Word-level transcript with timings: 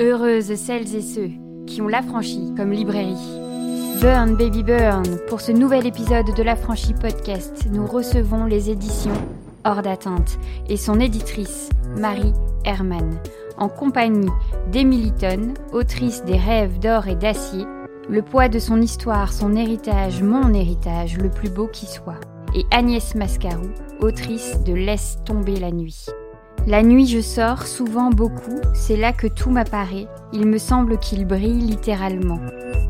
Heureuses 0.00 0.54
celles 0.54 0.94
et 0.96 1.02
ceux 1.02 1.28
qui 1.66 1.82
ont 1.82 1.88
l'affranchi 1.88 2.54
comme 2.56 2.72
librairie. 2.72 3.38
Burn 4.00 4.34
Baby 4.34 4.62
Burn, 4.62 5.04
pour 5.28 5.42
ce 5.42 5.52
nouvel 5.52 5.86
épisode 5.86 6.34
de 6.34 6.42
l'affranchi 6.42 6.94
podcast, 6.94 7.66
nous 7.70 7.86
recevons 7.86 8.46
les 8.46 8.70
éditions 8.70 9.12
Hors 9.66 9.82
d'atteinte 9.82 10.38
et 10.70 10.78
son 10.78 11.00
éditrice 11.00 11.68
Marie 11.98 12.32
Herman, 12.64 13.20
en 13.58 13.68
compagnie 13.68 14.30
d'Emily 14.72 15.12
Ton, 15.12 15.52
autrice 15.74 16.24
des 16.24 16.38
rêves 16.38 16.78
d'or 16.78 17.06
et 17.06 17.14
d'acier, 17.14 17.66
le 18.08 18.22
poids 18.22 18.48
de 18.48 18.58
son 18.58 18.80
histoire, 18.80 19.34
son 19.34 19.54
héritage, 19.54 20.22
mon 20.22 20.54
héritage, 20.54 21.18
le 21.18 21.28
plus 21.28 21.50
beau 21.50 21.66
qui 21.66 21.84
soit, 21.84 22.20
et 22.54 22.64
Agnès 22.70 23.14
Mascarou, 23.14 23.68
autrice 24.00 24.62
de 24.64 24.72
Laisse 24.72 25.18
tomber 25.26 25.56
la 25.56 25.70
nuit. 25.70 26.06
La 26.70 26.84
nuit 26.84 27.08
je 27.08 27.20
sors, 27.20 27.66
souvent 27.66 28.10
beaucoup, 28.10 28.60
c'est 28.76 28.96
là 28.96 29.12
que 29.12 29.26
tout 29.26 29.50
m'apparaît, 29.50 30.06
il 30.32 30.46
me 30.46 30.56
semble 30.56 31.00
qu'il 31.00 31.26
brille 31.26 31.58
littéralement. 31.58 32.38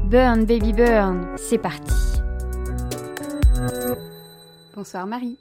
Burn 0.05 0.45
baby 0.45 0.75
burn, 0.75 1.35
c'est 1.39 1.57
parti. 1.57 1.95
Bonsoir 4.75 5.07
Marie. 5.07 5.39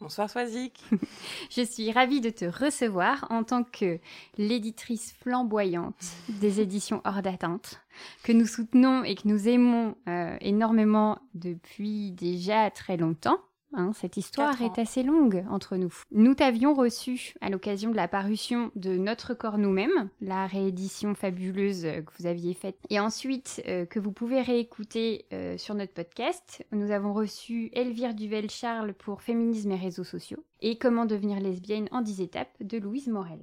Bonsoir 0.00 0.30
Swazik. 0.30 0.80
je 1.50 1.62
suis 1.62 1.90
ravie 1.90 2.20
de 2.20 2.30
te 2.30 2.44
recevoir 2.44 3.26
en 3.30 3.42
tant 3.42 3.64
que 3.64 3.98
l'éditrice 4.38 5.12
flamboyante 5.20 6.04
des 6.28 6.60
éditions 6.60 7.00
Hors 7.04 7.20
d'atteinte, 7.20 7.80
que 8.22 8.30
nous 8.30 8.46
soutenons 8.46 9.02
et 9.02 9.16
que 9.16 9.26
nous 9.26 9.48
aimons 9.48 9.96
euh, 10.08 10.36
énormément 10.40 11.18
depuis 11.34 12.12
déjà 12.12 12.70
très 12.70 12.96
longtemps. 12.96 13.40
Hein, 13.74 13.92
cette 13.94 14.16
histoire 14.16 14.60
est 14.60 14.78
assez 14.78 15.02
longue 15.02 15.44
entre 15.50 15.76
nous. 15.76 15.92
Nous 16.10 16.34
t'avions 16.34 16.74
reçu 16.74 17.34
à 17.40 17.48
l'occasion 17.48 17.90
de 17.90 17.96
la 17.96 18.08
parution 18.08 18.70
de 18.76 18.96
Notre 18.96 19.34
corps 19.34 19.58
nous-mêmes, 19.58 20.10
la 20.20 20.46
réédition 20.46 21.14
fabuleuse 21.14 21.82
que 21.82 22.12
vous 22.18 22.26
aviez 22.26 22.54
faite, 22.54 22.76
et 22.90 23.00
ensuite 23.00 23.62
euh, 23.66 23.86
que 23.86 23.98
vous 23.98 24.12
pouvez 24.12 24.42
réécouter 24.42 25.24
euh, 25.32 25.56
sur 25.56 25.74
notre 25.74 25.94
podcast. 25.94 26.64
Nous 26.72 26.90
avons 26.90 27.12
reçu 27.14 27.70
Elvire 27.72 28.14
Duvel-Charles 28.14 28.94
pour 28.94 29.22
Féminisme 29.22 29.72
et 29.72 29.76
réseaux 29.76 30.04
sociaux, 30.04 30.44
et 30.60 30.76
Comment 30.76 31.06
devenir 31.06 31.40
lesbienne 31.40 31.88
en 31.92 32.02
10 32.02 32.20
étapes 32.20 32.54
de 32.60 32.78
Louise 32.78 33.08
Morel. 33.08 33.38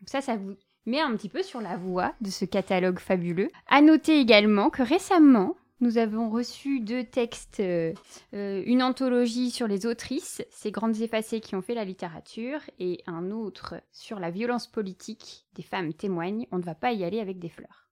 Donc 0.00 0.08
ça, 0.08 0.20
ça 0.20 0.36
vous 0.36 0.54
met 0.86 1.00
un 1.00 1.14
petit 1.16 1.28
peu 1.28 1.42
sur 1.42 1.60
la 1.60 1.76
voie 1.76 2.12
de 2.20 2.30
ce 2.30 2.44
catalogue 2.44 2.98
fabuleux. 2.98 3.50
À 3.68 3.80
noter 3.80 4.18
également 4.18 4.68
que 4.68 4.82
récemment, 4.82 5.54
nous 5.82 5.98
avons 5.98 6.30
reçu 6.30 6.78
deux 6.80 7.02
textes, 7.02 7.58
euh, 7.60 7.92
euh, 8.34 8.62
une 8.64 8.84
anthologie 8.84 9.50
sur 9.50 9.66
les 9.66 9.84
autrices, 9.84 10.40
ces 10.50 10.70
grandes 10.70 11.00
effacées 11.02 11.40
qui 11.40 11.56
ont 11.56 11.60
fait 11.60 11.74
la 11.74 11.84
littérature, 11.84 12.60
et 12.78 13.02
un 13.06 13.32
autre 13.32 13.74
sur 13.90 14.20
la 14.20 14.30
violence 14.30 14.68
politique 14.68 15.44
des 15.54 15.62
femmes 15.62 15.92
témoignent. 15.92 16.46
On 16.52 16.58
ne 16.58 16.62
va 16.62 16.76
pas 16.76 16.92
y 16.92 17.02
aller 17.04 17.18
avec 17.18 17.40
des 17.40 17.48
fleurs. 17.48 17.88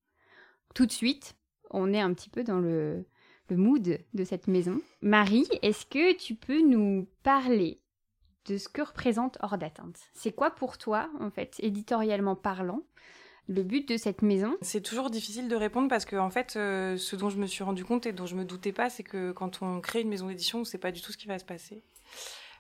Tout 0.72 0.86
de 0.86 0.92
suite, 0.92 1.34
on 1.70 1.92
est 1.92 2.00
un 2.00 2.14
petit 2.14 2.30
peu 2.30 2.44
dans 2.44 2.60
le, 2.60 3.05
le 3.48 3.56
mood 3.56 3.98
de 4.14 4.25
cette 4.25 4.47
maison. 4.47 4.80
Marie, 5.02 5.48
est-ce 5.62 5.84
que 5.84 6.16
tu 6.16 6.36
peux 6.36 6.62
nous 6.62 7.08
parler 7.25 7.80
de 8.47 8.56
ce 8.56 8.69
que 8.69 8.82
représente 8.82 9.36
Hors 9.42 9.58
d'atteinte? 9.58 9.98
C'est 10.14 10.32
quoi 10.32 10.52
pour 10.52 10.78
toi, 10.78 11.10
en 11.19 11.30
fait, 11.30 11.56
éditorialement 11.58 12.36
parlant? 12.36 12.82
Le 13.51 13.65
but 13.65 13.89
de 13.89 13.97
cette 13.97 14.23
maison 14.23 14.56
C'est 14.62 14.81
toujours 14.81 15.11
difficile 15.11 15.48
de 15.48 15.56
répondre 15.56 15.89
parce 15.89 16.05
que 16.05 16.15
en 16.15 16.31
fait, 16.31 16.55
euh, 16.56 16.97
ce 16.97 17.17
dont 17.17 17.31
je 17.31 17.37
me 17.37 17.47
suis 17.47 17.65
rendu 17.65 17.84
compte 17.84 18.06
et 18.06 18.12
dont 18.12 18.27
je 18.27 18.37
me 18.37 18.45
doutais 18.45 18.73
pas, 18.73 18.89
c'est 18.91 19.03
que 19.03 19.33
quand 19.33 19.61
on 19.61 19.81
crée 19.81 20.03
une 20.03 20.09
maison 20.09 20.29
d'édition, 20.29 20.61
on 20.61 20.65
sait 20.65 20.79
pas 20.79 20.93
du 20.93 21.03
tout 21.03 21.11
ce 21.11 21.19
qui 21.19 21.27
va 21.27 21.39
se 21.39 21.45
passer. 21.45 21.83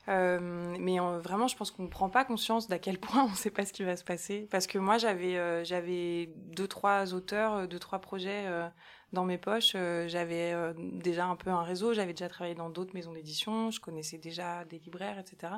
Euh, 0.08 0.76
mais 0.80 0.98
vraiment, 0.98 1.46
je 1.46 1.56
pense 1.56 1.70
qu'on 1.70 1.84
ne 1.84 1.88
prend 1.88 2.10
pas 2.10 2.24
conscience 2.24 2.66
d'à 2.66 2.80
quel 2.80 2.98
point 2.98 3.24
on 3.24 3.30
ne 3.30 3.36
sait 3.36 3.50
pas 3.50 3.64
ce 3.64 3.72
qui 3.72 3.84
va 3.84 3.96
se 3.96 4.02
passer. 4.02 4.48
Parce 4.50 4.66
que 4.66 4.78
moi, 4.78 4.98
j'avais 4.98 5.36
euh, 5.36 5.62
j'avais 5.62 6.30
deux 6.36 6.66
trois 6.66 7.14
auteurs, 7.14 7.68
deux 7.68 7.78
trois 7.78 8.00
projets 8.00 8.46
dans 9.12 9.24
mes 9.24 9.38
poches. 9.38 9.76
j'avais 10.08 10.54
déjà 10.76 11.26
un 11.26 11.36
peu 11.36 11.50
un 11.50 11.62
réseau. 11.62 11.92
J'avais 11.92 12.14
déjà 12.14 12.28
travaillé 12.28 12.56
dans 12.56 12.70
d'autres 12.70 12.94
maisons 12.94 13.12
d'édition. 13.12 13.70
Je 13.70 13.78
connaissais 13.78 14.18
déjà 14.18 14.64
des 14.64 14.78
libraires, 14.78 15.20
etc. 15.20 15.52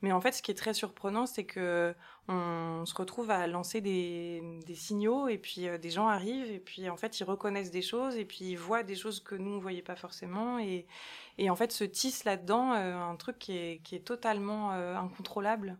Mais 0.00 0.12
en 0.12 0.20
fait, 0.20 0.32
ce 0.32 0.42
qui 0.42 0.50
est 0.50 0.54
très 0.54 0.74
surprenant, 0.74 1.26
c'est 1.26 1.44
que 1.44 1.94
on 2.28 2.61
se 2.86 2.94
retrouve 2.94 3.30
à 3.30 3.46
lancer 3.46 3.80
des, 3.80 4.42
signaux 4.74 5.28
et 5.28 5.38
puis 5.38 5.68
euh, 5.68 5.78
des 5.78 5.90
gens 5.90 6.08
arrivent 6.08 6.50
et 6.50 6.58
puis 6.58 6.88
en 6.88 6.96
fait 6.96 7.20
ils 7.20 7.24
reconnaissent 7.24 7.70
des 7.70 7.82
choses 7.82 8.16
et 8.16 8.24
puis 8.24 8.44
ils 8.50 8.58
voient 8.58 8.82
des 8.82 8.94
choses 8.94 9.20
que 9.20 9.34
nous 9.34 9.52
on 9.52 9.58
voyait 9.58 9.82
pas 9.82 9.96
forcément 9.96 10.58
et, 10.58 10.86
et 11.38 11.50
en 11.50 11.56
fait 11.56 11.72
se 11.72 11.84
tisse 11.84 12.24
là-dedans 12.24 12.72
euh, 12.72 12.96
un 12.96 13.16
truc 13.16 13.38
qui 13.38 13.56
est, 13.56 13.82
qui 13.82 13.94
est 13.94 14.04
totalement 14.04 14.72
euh, 14.72 14.96
incontrôlable. 14.96 15.78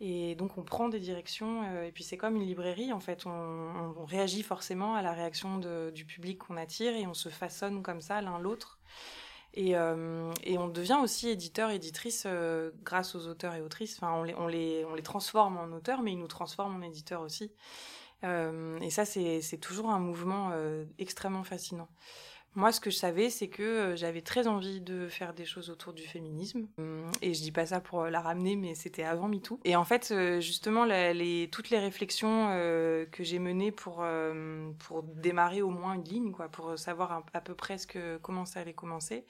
Et 0.00 0.34
donc 0.34 0.58
on 0.58 0.64
prend 0.64 0.88
des 0.88 0.98
directions, 0.98 1.62
et 1.84 1.92
puis 1.92 2.02
c'est 2.02 2.16
comme 2.16 2.34
une 2.34 2.42
librairie, 2.42 2.92
en 2.92 2.98
fait, 2.98 3.24
on, 3.24 3.30
on 3.30 4.04
réagit 4.04 4.42
forcément 4.42 4.96
à 4.96 5.02
la 5.02 5.12
réaction 5.12 5.58
du 5.94 6.04
public 6.04 6.38
qu'on 6.38 6.56
attire, 6.56 6.96
et 6.96 7.06
on 7.06 7.14
se 7.14 7.28
façonne 7.28 7.84
comme 7.84 8.00
ça 8.00 8.20
l'un 8.20 8.40
l'autre. 8.40 8.80
Et, 9.54 9.76
euh, 9.76 10.32
et, 10.44 10.56
on 10.56 10.68
devient 10.68 10.98
aussi 11.02 11.28
éditeur, 11.28 11.70
éditrice 11.70 12.24
euh, 12.26 12.70
grâce 12.82 13.14
aux 13.14 13.26
auteurs 13.26 13.54
et 13.54 13.60
autrices. 13.60 14.00
On 14.02 14.22
les, 14.46 15.02
transforme 15.02 15.58
en 15.58 15.76
auteurs, 15.76 16.02
mais 16.02 16.12
ils 16.12 16.18
nous 16.18 16.28
transforment 16.28 16.76
en 16.76 16.82
éditeurs 16.82 17.20
aussi. 17.20 17.52
Euh, 18.24 18.78
et 18.80 18.90
ça, 18.90 19.04
c'est 19.04 19.58
toujours 19.60 19.90
un 19.90 19.98
mouvement 19.98 20.52
extrêmement 20.98 21.44
fascinant. 21.44 21.88
Moi, 22.54 22.70
ce 22.70 22.80
que 22.80 22.90
je 22.90 22.96
savais, 22.96 23.30
c'est 23.30 23.48
que 23.48 23.62
euh, 23.62 23.96
j'avais 23.96 24.20
très 24.20 24.46
envie 24.46 24.82
de 24.82 25.08
faire 25.08 25.32
des 25.32 25.46
choses 25.46 25.70
autour 25.70 25.94
du 25.94 26.02
féminisme. 26.02 26.66
Hum, 26.78 27.10
et 27.22 27.32
je 27.32 27.40
dis 27.40 27.52
pas 27.52 27.66
ça 27.66 27.80
pour 27.80 28.02
euh, 28.02 28.10
la 28.10 28.20
ramener, 28.20 28.56
mais 28.56 28.74
c'était 28.74 29.04
avant 29.04 29.26
MeToo. 29.26 29.58
Et 29.64 29.74
en 29.74 29.84
fait, 29.84 30.10
euh, 30.10 30.40
justement, 30.40 30.86
toutes 31.50 31.70
les 31.70 31.78
réflexions 31.78 32.48
que 33.10 33.24
j'ai 33.24 33.38
menées 33.38 33.72
pour, 33.72 34.04
pour 34.78 35.02
démarrer 35.02 35.62
au 35.62 35.70
moins 35.70 35.94
une 35.94 36.04
ligne, 36.04 36.32
quoi, 36.32 36.48
pour 36.48 36.78
savoir 36.78 37.24
à, 37.32 37.40
peu 37.40 37.54
près 37.54 37.78
ce 37.78 37.86
que, 37.86 38.18
comment 38.18 38.44
ça 38.44 38.60
allait 38.60 38.72
commencer, 38.72 39.24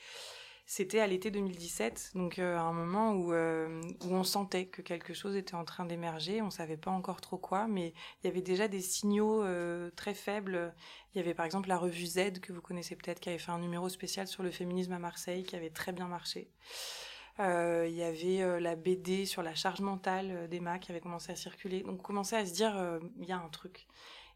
c'était 0.74 1.00
à 1.00 1.06
l'été 1.06 1.30
2017, 1.30 2.12
donc 2.14 2.38
euh, 2.38 2.56
un 2.56 2.72
moment 2.72 3.12
où, 3.12 3.34
euh, 3.34 3.82
où 4.06 4.14
on 4.14 4.24
sentait 4.24 4.64
que 4.64 4.80
quelque 4.80 5.12
chose 5.12 5.36
était 5.36 5.54
en 5.54 5.66
train 5.66 5.84
d'émerger. 5.84 6.40
On 6.40 6.48
savait 6.48 6.78
pas 6.78 6.90
encore 6.90 7.20
trop 7.20 7.36
quoi, 7.36 7.66
mais 7.66 7.92
il 8.22 8.26
y 8.26 8.30
avait 8.30 8.40
déjà 8.40 8.68
des 8.68 8.80
signaux 8.80 9.44
euh, 9.44 9.90
très 9.96 10.14
faibles. 10.14 10.72
Il 11.14 11.18
y 11.18 11.20
avait 11.20 11.34
par 11.34 11.44
exemple 11.44 11.68
la 11.68 11.76
revue 11.76 12.06
Z 12.06 12.40
que 12.40 12.54
vous 12.54 12.62
connaissez 12.62 12.96
peut-être, 12.96 13.20
qui 13.20 13.28
avait 13.28 13.36
fait 13.36 13.50
un 13.50 13.58
numéro 13.58 13.90
spécial 13.90 14.26
sur 14.26 14.42
le 14.42 14.50
féminisme 14.50 14.94
à 14.94 14.98
Marseille, 14.98 15.44
qui 15.44 15.56
avait 15.56 15.68
très 15.68 15.92
bien 15.92 16.08
marché. 16.08 16.48
il 17.38 17.94
y 17.94 18.02
avait 18.02 18.58
la 18.58 18.74
BD 18.74 19.26
sur 19.26 19.42
la 19.42 19.54
charge 19.54 19.82
mentale 19.82 20.48
d'Emma 20.48 20.78
qui 20.78 20.90
avait 20.90 21.02
commencé 21.02 21.32
à 21.32 21.36
circuler. 21.36 21.82
Donc 21.82 22.00
on 22.00 22.02
commençait 22.02 22.36
à 22.36 22.46
se 22.46 22.54
dire, 22.54 22.98
il 23.20 23.26
y 23.26 23.32
a 23.32 23.36
un 23.36 23.48
truc. 23.50 23.86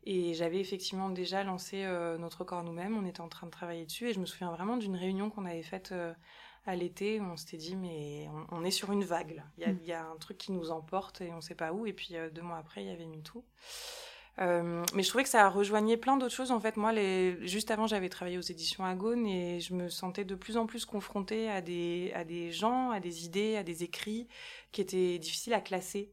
Et 0.06 0.34
j'avais 0.34 0.60
effectivement 0.60 1.10
déjà 1.10 1.42
lancé 1.42 1.82
euh, 1.84 2.16
Notre 2.16 2.44
corps 2.44 2.62
nous-mêmes, 2.62 2.96
on 2.96 3.04
était 3.04 3.20
en 3.20 3.28
train 3.28 3.46
de 3.46 3.50
travailler 3.50 3.84
dessus, 3.84 4.08
et 4.08 4.12
je 4.12 4.20
me 4.20 4.26
souviens 4.26 4.52
vraiment 4.52 4.76
d'une 4.76 4.94
réunion 4.94 5.30
qu'on 5.30 5.44
avait 5.44 5.64
faite 5.64 5.90
euh, 5.90 6.14
à 6.64 6.76
l'été, 6.76 7.20
où 7.20 7.24
on 7.24 7.36
s'était 7.36 7.56
dit, 7.56 7.74
mais 7.74 8.28
on, 8.50 8.64
est 8.64 8.70
sur 8.70 8.92
une 8.92 9.04
vague, 9.04 9.42
Il, 9.58 9.62
y 9.62 9.66
a, 9.66 9.72
mm. 9.72 9.78
y, 9.84 9.92
a, 9.92 10.06
un 10.06 10.16
truc 10.16 10.38
qui 10.38 10.52
nous 10.52 10.70
emporte, 10.70 11.20
et 11.20 11.32
on 11.32 11.36
ne 11.36 11.40
sait 11.40 11.56
pas 11.56 11.72
où, 11.72 11.86
et 11.86 11.92
puis 11.92 12.16
euh, 12.16 12.30
deux 12.30 12.42
mois 12.42 12.58
après, 12.58 12.84
il 12.84 12.88
y 12.88 12.92
avait 12.92 13.06
MeToo. 13.06 13.44
Euh, 14.38 14.84
mais 14.94 15.02
je 15.02 15.08
trouvais 15.08 15.24
que 15.24 15.30
ça 15.30 15.48
rejoignait 15.48 15.96
plein 15.96 16.16
d'autres 16.16 16.34
choses. 16.34 16.50
En 16.50 16.60
fait, 16.60 16.76
moi, 16.76 16.92
les... 16.92 17.46
juste 17.46 17.70
avant, 17.70 17.86
j'avais 17.86 18.08
travaillé 18.08 18.36
aux 18.36 18.42
éditions 18.42 18.84
Agone 18.84 19.26
et 19.26 19.60
je 19.60 19.74
me 19.74 19.88
sentais 19.88 20.24
de 20.24 20.34
plus 20.34 20.56
en 20.56 20.66
plus 20.66 20.84
confrontée 20.84 21.48
à 21.48 21.62
des, 21.62 22.12
à 22.14 22.24
des 22.24 22.52
gens, 22.52 22.90
à 22.90 23.00
des 23.00 23.24
idées, 23.24 23.56
à 23.56 23.62
des 23.62 23.82
écrits 23.82 24.28
qui 24.72 24.82
étaient 24.82 25.18
difficiles 25.18 25.54
à 25.54 25.60
classer. 25.60 26.12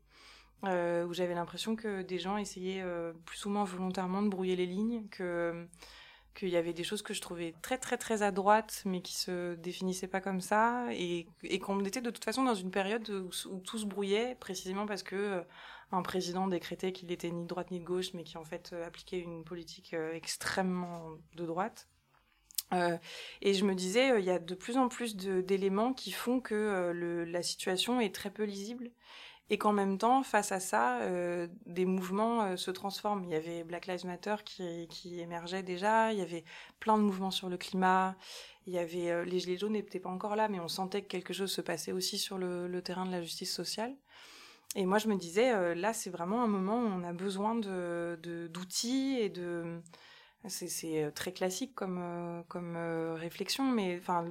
Euh, 0.66 1.06
où 1.06 1.14
j'avais 1.14 1.34
l'impression 1.34 1.76
que 1.76 2.04
des 2.04 2.20
gens 2.20 2.38
essayaient 2.38 2.82
euh, 2.82 3.12
plus 3.26 3.46
ou 3.46 3.50
moins 3.50 3.66
volontairement 3.66 4.22
de 4.22 4.30
brouiller 4.30 4.56
les 4.56 4.66
lignes, 4.66 5.08
que 5.10 5.68
qu'il 6.36 6.50
y 6.50 6.56
avait 6.56 6.74
des 6.74 6.84
choses 6.84 7.04
que 7.04 7.14
je 7.14 7.22
trouvais 7.22 7.54
très 7.62 7.78
très 7.78 7.98
très 7.98 8.24
à 8.24 8.32
droite, 8.32 8.82
mais 8.86 9.02
qui 9.02 9.14
se 9.14 9.54
définissaient 9.56 10.08
pas 10.08 10.22
comme 10.22 10.42
ça, 10.42 10.88
et, 10.92 11.28
qu'on 11.60 11.84
était 11.86 12.02
de 12.02 12.10
toute 12.10 12.24
façon 12.24 12.44
dans 12.44 12.56
une 12.56 12.72
période 12.72 13.08
où, 13.10 13.60
tout 13.60 13.78
se 13.78 13.86
brouillait, 13.86 14.36
précisément 14.40 14.88
parce 14.88 15.04
que 15.04 15.16
euh, 15.16 15.42
un 15.92 16.02
président 16.02 16.48
décrétait 16.48 16.92
qu'il 16.92 17.12
était 17.12 17.30
ni 17.30 17.44
de 17.44 17.48
droite 17.48 17.70
ni 17.70 17.80
de 17.80 17.86
gauche, 17.86 18.14
mais 18.14 18.24
qui 18.24 18.38
en 18.38 18.44
fait 18.44 18.74
appliquait 18.86 19.20
une 19.20 19.44
politique 19.44 19.94
extrêmement 20.14 21.12
de 21.36 21.46
droite. 21.46 21.88
Euh, 22.74 22.98
et 23.42 23.54
je 23.54 23.66
me 23.66 23.76
disais, 23.76 24.20
il 24.20 24.26
y 24.26 24.30
a 24.30 24.40
de 24.40 24.56
plus 24.56 24.78
en 24.78 24.88
plus 24.90 25.16
d'éléments 25.16 25.94
qui 25.94 26.12
font 26.12 26.40
que 26.40 26.92
le, 26.94 27.24
la 27.24 27.44
situation 27.44 28.00
est 28.00 28.14
très 28.14 28.30
peu 28.30 28.44
lisible 28.44 28.92
et 29.50 29.58
qu'en 29.58 29.74
même 29.74 29.98
temps, 29.98 30.24
face 30.24 30.52
à 30.52 30.60
ça, 30.60 31.02
euh, 31.02 31.48
des 31.66 31.86
mouvements 31.86 32.44
euh, 32.44 32.56
se 32.56 32.72
transforment. 32.72 33.24
Il 33.26 33.30
y 33.32 33.36
avait 33.36 33.64
Black 33.64 33.88
Lives 33.88 34.06
Matter 34.06 34.36
qui, 34.44 35.20
émergeait 35.20 35.64
déjà, 35.64 36.14
il 36.14 36.20
y 36.20 36.22
avait 36.22 36.44
plein 36.80 36.98
de 36.98 37.04
mouvements 37.04 37.32
sur 37.32 37.50
le 37.50 37.58
climat, 37.58 38.16
il 38.66 38.74
y 38.74 38.80
avait 38.80 39.12
euh, 39.12 39.26
les 39.26 39.40
Gilets 39.40 39.58
jaunes 39.58 39.74
n'étaient 39.74 40.00
pas 40.00 40.10
encore 40.10 40.36
là, 40.36 40.48
mais 40.48 40.60
on 40.60 40.68
sentait 40.68 41.02
que 41.02 41.08
quelque 41.08 41.34
chose 41.34 41.52
se 41.52 41.62
passait 41.62 41.92
aussi 41.92 42.18
sur 42.18 42.38
le, 42.38 42.82
terrain 42.82 43.06
de 43.06 43.12
la 43.12 43.22
justice 43.22 43.54
sociale. 43.54 43.96
Et 44.76 44.86
moi, 44.86 44.98
je 44.98 45.08
me 45.08 45.16
disais, 45.18 45.76
là, 45.76 45.94
c'est 45.94 46.10
vraiment 46.10 46.42
un 46.42 46.48
moment 46.48 46.78
où 46.78 46.88
on 46.88 47.04
a 47.04 47.14
besoin 47.14 47.54
d'outils 47.54 49.20
et 49.20 49.30
de 49.30 49.82
c'est 50.48 51.12
très 51.16 51.32
classique 51.32 51.74
comme, 51.74 52.44
comme 52.50 52.76
réflexion, 53.16 53.64
mais 53.64 53.98
enfin, 54.00 54.26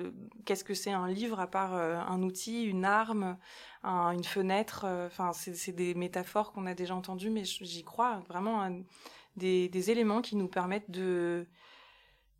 qu'est-ce 0.44 0.64
que 0.64 0.74
c'est 0.74 0.92
un 0.92 1.08
livre 1.08 1.40
à 1.40 1.46
part 1.46 1.74
un 1.74 2.22
outil, 2.22 2.64
une 2.64 2.84
arme, 2.84 3.36
une 3.84 4.24
fenêtre. 4.24 4.84
Euh, 4.84 5.06
enfin, 5.06 5.32
c'est 5.32 5.72
des 5.72 5.94
métaphores 5.94 6.52
qu'on 6.52 6.66
a 6.66 6.74
déjà 6.74 6.94
entendues, 6.94 7.30
mais 7.30 7.44
j'y 7.44 7.84
crois 7.84 8.20
vraiment. 8.28 8.68
des, 9.36 9.90
éléments 9.90 10.22
qui 10.22 10.36
nous 10.36 10.48
permettent 10.48 10.90
de, 10.90 11.46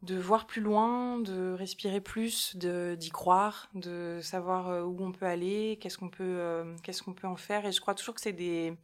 voir 0.02 0.46
plus 0.46 0.60
loin, 0.60 1.18
de 1.18 1.52
respirer 1.52 2.00
plus, 2.00 2.56
d'y 2.56 3.10
croire, 3.10 3.68
de 3.74 4.20
savoir 4.22 4.86
où 4.86 4.96
on 5.00 5.12
peut 5.12 5.26
aller, 5.26 5.78
qu'est-ce 5.80 5.98
qu'on 5.98 6.08
peut 6.10 7.26
en 7.26 7.36
faire. 7.36 7.66
Et 7.66 7.72
je 7.72 7.80
crois 7.80 7.94
toujours 7.94 8.14
que 8.14 8.20
c'est 8.20 8.32
des, 8.32 8.76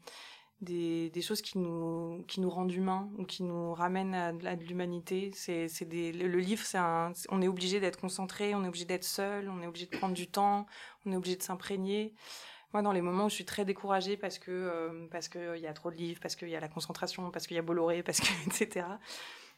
des, 0.60 1.22
choses 1.22 1.40
qui 1.40 1.58
nous, 1.58 2.24
qui 2.26 2.40
nous 2.40 2.50
rendent 2.50 2.72
humains 2.72 3.08
ou 3.18 3.24
qui 3.24 3.42
nous 3.42 3.74
ramènent 3.74 4.14
à, 4.14 4.32
de 4.32 4.64
l'humanité. 4.64 5.30
C'est, 5.34 5.68
c'est 5.68 5.84
des, 5.84 6.12
le, 6.12 6.38
livre, 6.38 6.64
c'est 6.64 6.78
un, 6.78 7.12
on 7.30 7.40
est 7.42 7.48
obligé 7.48 7.80
d'être 7.80 8.00
concentré, 8.00 8.54
on 8.54 8.64
est 8.64 8.68
obligé 8.68 8.84
d'être 8.84 9.04
seul, 9.04 9.48
on 9.48 9.62
est 9.62 9.66
obligé 9.66 9.86
de 9.86 9.96
prendre 9.96 10.14
du 10.14 10.26
temps, 10.26 10.66
on 11.06 11.12
est 11.12 11.16
obligé 11.16 11.36
de 11.36 11.42
s'imprégner. 11.42 12.14
Moi, 12.72 12.82
dans 12.82 12.92
les 12.92 13.00
moments 13.00 13.26
où 13.26 13.28
je 13.30 13.34
suis 13.34 13.46
très 13.46 13.64
découragée 13.64 14.16
parce 14.16 14.38
que 14.38 14.50
euh, 14.50 15.08
qu'il 15.32 15.62
y 15.62 15.66
a 15.66 15.72
trop 15.72 15.90
de 15.90 15.96
livres, 15.96 16.20
parce 16.20 16.36
qu'il 16.36 16.48
y 16.48 16.56
a 16.56 16.60
la 16.60 16.68
concentration, 16.68 17.30
parce 17.30 17.46
qu'il 17.46 17.56
y 17.56 17.60
a 17.60 17.62
Bolloré, 17.62 18.02
parce 18.04 18.20
que 18.20 18.28
etc. 18.46 18.86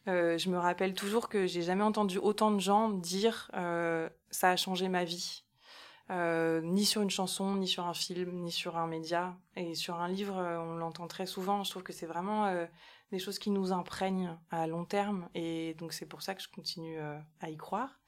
Euh, 0.08 0.38
je 0.38 0.49
me 0.49 0.58
rappelle 0.58 0.94
toujours 0.94 1.29
que 1.29 1.47
j'ai 1.47 1.62
jamais 1.62 1.82
entendu 1.82 2.19
autant 2.19 2.50
de 2.50 2.61
gens 2.61 2.88
dire 2.88 3.50
euh, 3.55 4.08
ça 4.31 4.50
a 4.50 4.56
changé 4.56 4.88
ma 4.88 5.05
vie. 5.05 5.44
Euh, 6.11 6.61
ni 6.61 6.85
sur 6.85 7.03
une 7.03 7.11
chanson, 7.11 7.55
ni 7.55 7.69
sur 7.69 7.87
un 7.87 7.95
film, 7.95 8.33
ni 8.43 8.51
sur 8.51 8.77
un 8.77 8.87
média. 8.87 9.37
Et 9.57 9.75
sur 9.75 9.97
un 9.97 10.09
livre, 10.09 10.39
euh, 10.39 10.59
on 10.59 10.75
l'entend 10.75 11.07
très 11.07 11.27
souvent. 11.27 11.62
Je 11.62 11.71
trouve 11.71 11.85
que 11.85 11.93
c'est 11.93 12.07
vraiment 12.07 12.47
euh, 12.47 12.67
des 13.12 13.21
choses 13.21 13.39
qui 13.39 13.51
nous 13.51 13.73
imprègnent 13.73 14.37
à 14.51 14.67
long 14.67 14.85
terme. 14.85 15.29
Et 15.35 15.75
donc 15.75 15.93
c'est 15.93 16.07
pour 16.07 16.23
ça 16.23 16.35
que 16.35 16.43
je 16.43 16.49
continue 16.49 16.99
à 17.41 17.51
y 17.51 17.57
croire. 17.57 18.01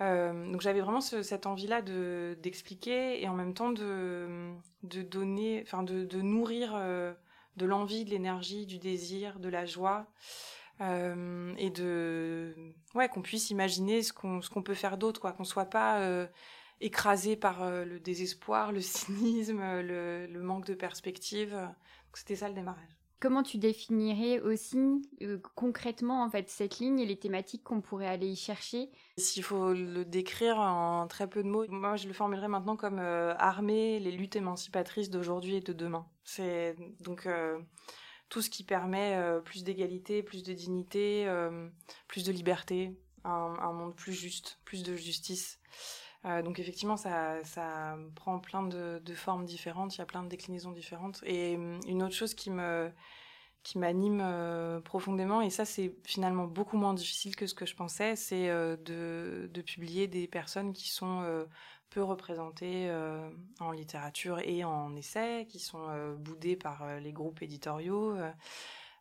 donc 0.00 0.60
j'avais 0.60 0.80
vraiment 0.80 1.00
cette 1.00 1.46
envie-là 1.46 1.80
de 1.80 2.36
d'expliquer 2.42 3.22
et 3.22 3.28
en 3.28 3.34
même 3.34 3.54
temps 3.54 3.70
de 3.70 4.52
de 4.82 5.02
donner, 5.02 5.62
enfin 5.64 5.82
de, 5.82 6.04
de 6.04 6.20
nourrir 6.20 6.74
de 7.56 7.66
l'envie, 7.66 8.04
de 8.04 8.10
l'énergie, 8.10 8.66
du 8.66 8.78
désir, 8.78 9.38
de 9.38 9.48
la 9.48 9.64
joie. 9.64 10.06
et 10.80 11.70
de 11.70 12.54
ouais 12.94 13.08
qu'on 13.08 13.22
puisse 13.22 13.50
imaginer 13.50 14.02
ce 14.02 14.12
qu'on 14.12 14.42
ce 14.42 14.50
qu'on 14.50 14.62
peut 14.62 14.74
faire 14.74 14.98
d'autre 14.98 15.20
quoi 15.20 15.32
qu'on 15.32 15.44
soit 15.44 15.70
pas 15.70 16.26
écrasé 16.80 17.36
par 17.36 17.62
euh, 17.62 17.84
le 17.84 18.00
désespoir, 18.00 18.72
le 18.72 18.80
cynisme, 18.82 19.60
le, 19.60 20.40
manque 20.40 20.66
de 20.66 20.74
perspective. 20.74 21.56
C'était 22.14 22.36
ça 22.36 22.48
le 22.48 22.54
démarrage. 22.54 22.88
Comment 23.18 23.42
tu 23.42 23.56
définirais 23.56 24.40
aussi 24.40 24.78
euh, 25.22 25.38
concrètement 25.54 26.22
en 26.22 26.30
fait 26.30 26.50
cette 26.50 26.78
ligne 26.78 26.98
et 26.98 27.06
les 27.06 27.18
thématiques 27.18 27.64
qu'on 27.64 27.80
pourrait 27.80 28.06
aller 28.06 28.28
y 28.28 28.36
chercher? 28.36 28.90
S'il 29.16 29.42
faut 29.42 29.72
le 29.72 30.04
décrire 30.04 30.58
en 30.58 31.06
très 31.06 31.26
peu 31.26 31.42
de 31.42 31.48
mots, 31.48 31.66
moi 31.68 31.96
je 31.96 32.08
le 32.08 32.12
formulerais 32.12 32.48
maintenant 32.48 32.76
comme 32.76 32.98
euh, 32.98 33.34
armer 33.38 34.00
les 34.00 34.12
luttes 34.12 34.36
émancipatrices 34.36 35.08
d'aujourd'hui 35.08 35.56
et 35.56 35.60
de 35.60 35.72
demain. 35.72 36.06
C'est 36.24 36.76
donc 37.00 37.26
tout 38.28 38.42
ce 38.42 38.50
qui 38.50 38.64
permet 38.64 39.18
plus 39.44 39.64
d'égalité, 39.64 40.22
plus 40.22 40.42
de 40.42 40.52
dignité, 40.52 41.26
plus 42.08 42.24
de 42.24 42.32
liberté, 42.32 42.98
un, 43.26 43.72
monde 43.72 43.94
plus 43.94 44.12
juste, 44.12 44.58
plus 44.64 44.82
de 44.82 44.94
justice. 44.94 45.58
Euh, 46.26 46.42
donc 46.42 46.58
effectivement, 46.58 46.96
ça, 46.96 47.96
prend 48.14 48.38
plein 48.38 48.62
de, 48.62 49.00
formes 49.14 49.44
différentes, 49.44 49.94
il 49.96 49.98
y 49.98 50.02
a 50.02 50.06
plein 50.06 50.22
de 50.22 50.28
déclinaisons 50.28 50.72
différentes. 50.72 51.22
Et 51.24 51.56
hum, 51.56 51.80
une 51.86 52.02
autre 52.02 52.14
chose 52.14 52.34
qui 52.34 52.50
me 52.50 52.90
qui 53.62 53.78
m'anime 53.78 54.20
euh, 54.22 54.80
profondément, 54.80 55.40
et 55.40 55.50
ça 55.50 55.64
c'est 55.64 55.92
finalement 56.04 56.44
beaucoup 56.46 56.76
moins 56.76 56.94
difficile 56.94 57.34
que 57.34 57.48
ce 57.48 57.54
que 57.54 57.66
je 57.66 57.74
pensais, 57.74 58.14
c'est 58.14 58.48
euh, 58.48 58.76
de, 58.76 59.50
de, 59.52 59.60
publier 59.60 60.06
des 60.06 60.28
personnes 60.28 60.72
qui 60.72 60.88
sont 60.88 61.24
peu 61.90 62.02
représentées 62.02 62.90
en 63.60 63.72
littérature 63.72 64.38
et 64.40 64.64
en 64.64 64.94
essai, 64.94 65.46
qui 65.48 65.58
sont 65.58 65.88
boudées 66.18 66.56
par 66.56 67.00
les 67.00 67.12
groupes 67.12 67.42
éditoriaux. 67.42 68.16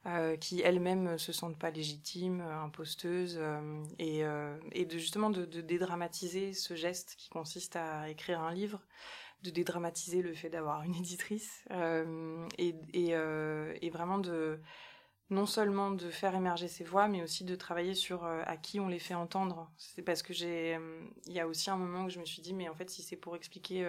Euh, 0.08 0.38
qui 0.38 0.62
elles-mêmes 0.62 1.18
se 1.18 1.32
sentent 1.32 1.58
pas 1.58 1.72
légitimes, 1.72 2.42
euh, 2.42 2.62
imposteuses, 2.62 3.40
euh, 3.40 3.84
et, 3.98 4.86
de 4.86 4.98
justement 5.00 5.32
de, 5.32 5.46
dédramatiser 5.46 6.54
ce 6.54 6.76
geste 6.76 7.16
qui 7.18 7.28
consiste 7.30 7.76
à 7.76 8.08
écrire 8.08 8.40
un 8.40 8.54
livre, 8.54 8.82
de 9.42 9.50
dédramatiser 9.50 10.22
le 10.22 10.36
fait 10.36 10.50
d'avoir 10.50 10.84
une 10.84 10.94
éditrice, 10.96 11.66
et, 12.60 12.76
et, 12.94 13.10
et, 13.10 13.90
vraiment 13.90 14.20
de 14.20 14.60
non 15.32 15.48
seulement 15.48 15.90
de 15.90 16.12
faire 16.12 16.36
émerger 16.36 16.68
ces 16.68 16.84
voix, 16.84 17.08
mais 17.08 17.24
aussi 17.24 17.44
de 17.44 17.56
travailler 17.56 17.96
sur 17.96 18.26
à 18.26 18.58
qui 18.58 18.80
on 18.80 18.88
les 18.88 19.00
fait 19.00 19.16
entendre. 19.16 19.72
C'est 19.78 20.04
parce 20.04 20.22
que 20.22 20.34
j'ai, 20.34 20.78
il 21.26 21.34
y 21.34 21.40
a 21.40 21.48
aussi 21.48 21.72
un 21.72 21.78
moment 21.78 22.06
où 22.06 22.10
je 22.10 22.20
me 22.20 22.26
suis 22.26 22.44
dit, 22.44 22.54
mais 22.54 22.70
en 22.70 22.76
fait, 22.76 22.92
si 22.92 23.02
c'est 23.02 23.16
pour 23.16 23.36
expliquer 23.36 23.88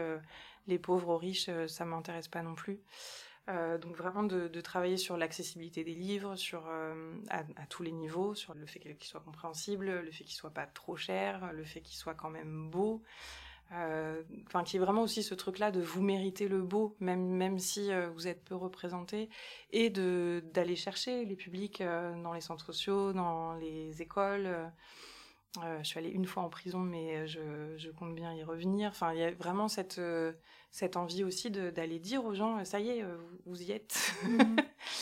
les 0.67 0.79
pauvres 0.79 1.11
aux 1.11 1.19
riches, 1.19 1.51
ça 1.67 1.85
m'intéresse 1.85 2.29
pas 2.29 2.43
non 2.43 2.55
plus. 2.55 2.81
Euh, 3.49 3.79
donc 3.79 3.97
vraiment 3.97 4.25
de, 4.25 4.49
de 4.49 4.61
travailler 4.61 4.97
sur 4.97 5.17
l'accessibilité 5.17 5.85
des 5.85 5.95
livres, 5.95 6.35
sur 6.35 6.65
euh, 6.69 7.15
à, 7.29 7.45
tous 7.69 7.85
les 7.85 7.93
niveaux, 7.93 8.35
sur 8.35 8.55
le 8.55 8.67
fait 8.67 8.81
qu'il 8.81 9.09
soit 9.09 9.21
compréhensible, 9.21 9.87
le 9.87 10.11
fait 10.11 10.25
qu'il 10.25 10.35
soit 10.35 10.51
pas 10.51 10.67
trop 10.67 10.97
cher, 10.97 11.53
le 11.53 11.65
fait 11.65 11.81
qu'il 11.81 11.97
soit 11.97 12.15
quand 12.15 12.31
même 12.31 12.71
beau. 12.71 13.03
Euh, 13.73 14.23
enfin, 14.47 14.63
qui 14.63 14.77
est 14.77 14.81
vraiment 14.81 15.03
aussi 15.03 15.23
ce 15.25 15.35
truc-là 15.35 15.73
de 15.73 15.81
vous 15.81 16.03
mériter 16.03 16.47
le 16.49 16.63
beau, 16.63 16.97
même 17.01 17.27
même 17.27 17.59
si 17.59 17.93
euh, 17.93 18.09
vous 18.11 18.29
êtes 18.29 18.45
peu 18.45 18.55
représenté, 18.55 19.29
et 19.73 19.91
de 19.91 20.43
d'aller 20.53 20.77
chercher 20.77 21.25
les 21.25 21.37
publics 21.37 21.83
dans 21.83 22.33
les 22.33 22.41
centres 22.41 22.65
sociaux, 22.65 23.13
dans 23.13 23.55
les 23.55 24.03
écoles. 24.03 24.71
Je 25.79 25.85
suis 25.85 25.99
allée 25.99 26.11
une 26.11 26.27
fois 26.27 26.43
en 26.43 26.49
prison, 26.49 26.79
mais 26.79 27.27
je, 27.27 27.75
je 27.77 27.91
compte 27.91 28.15
bien 28.15 28.33
y 28.35 28.43
revenir. 28.43 28.91
Enfin, 28.91 29.13
il 29.13 29.21
y 29.21 29.25
a 29.25 29.31
vraiment 29.33 29.69
cette 29.69 30.01
cette 30.77 30.99
envie 30.99 31.25
aussi 31.25 31.51
d'aller 31.51 31.99
dire 31.99 32.23
aux 32.27 32.35
gens, 32.35 32.63
ça 32.67 32.81
y 32.81 32.91
est, 32.91 33.03
euh, 33.03 33.17
vous, 33.47 33.63
y 33.63 33.73
êtes. 33.73 34.13
Mhm. 34.25 34.57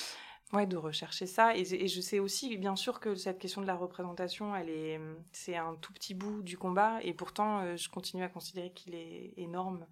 ouais, 0.52 0.66
de 0.66 0.76
rechercher 0.76 1.26
ça. 1.26 1.56
Et, 1.56 1.64
je 1.64 2.00
sais 2.00 2.20
aussi, 2.20 2.56
bien 2.56 2.76
sûr, 2.76 3.00
que 3.00 3.16
cette 3.16 3.40
question 3.40 3.60
de 3.60 3.66
la 3.66 3.74
représentation, 3.74 4.54
elle 4.54 4.70
est, 4.70 5.00
c'est 5.32 5.56
un 5.56 5.74
tout 5.74 5.92
petit 5.92 6.14
bout 6.14 6.42
du 6.42 6.56
combat. 6.56 7.00
Et 7.02 7.12
pourtant, 7.12 7.58
euh, 7.58 7.76
je 7.76 7.88
continue 7.88 8.22
à 8.22 8.28
considérer 8.28 8.70
qu'il 8.70 8.94
est 8.94 9.34
énorme. 9.36 9.84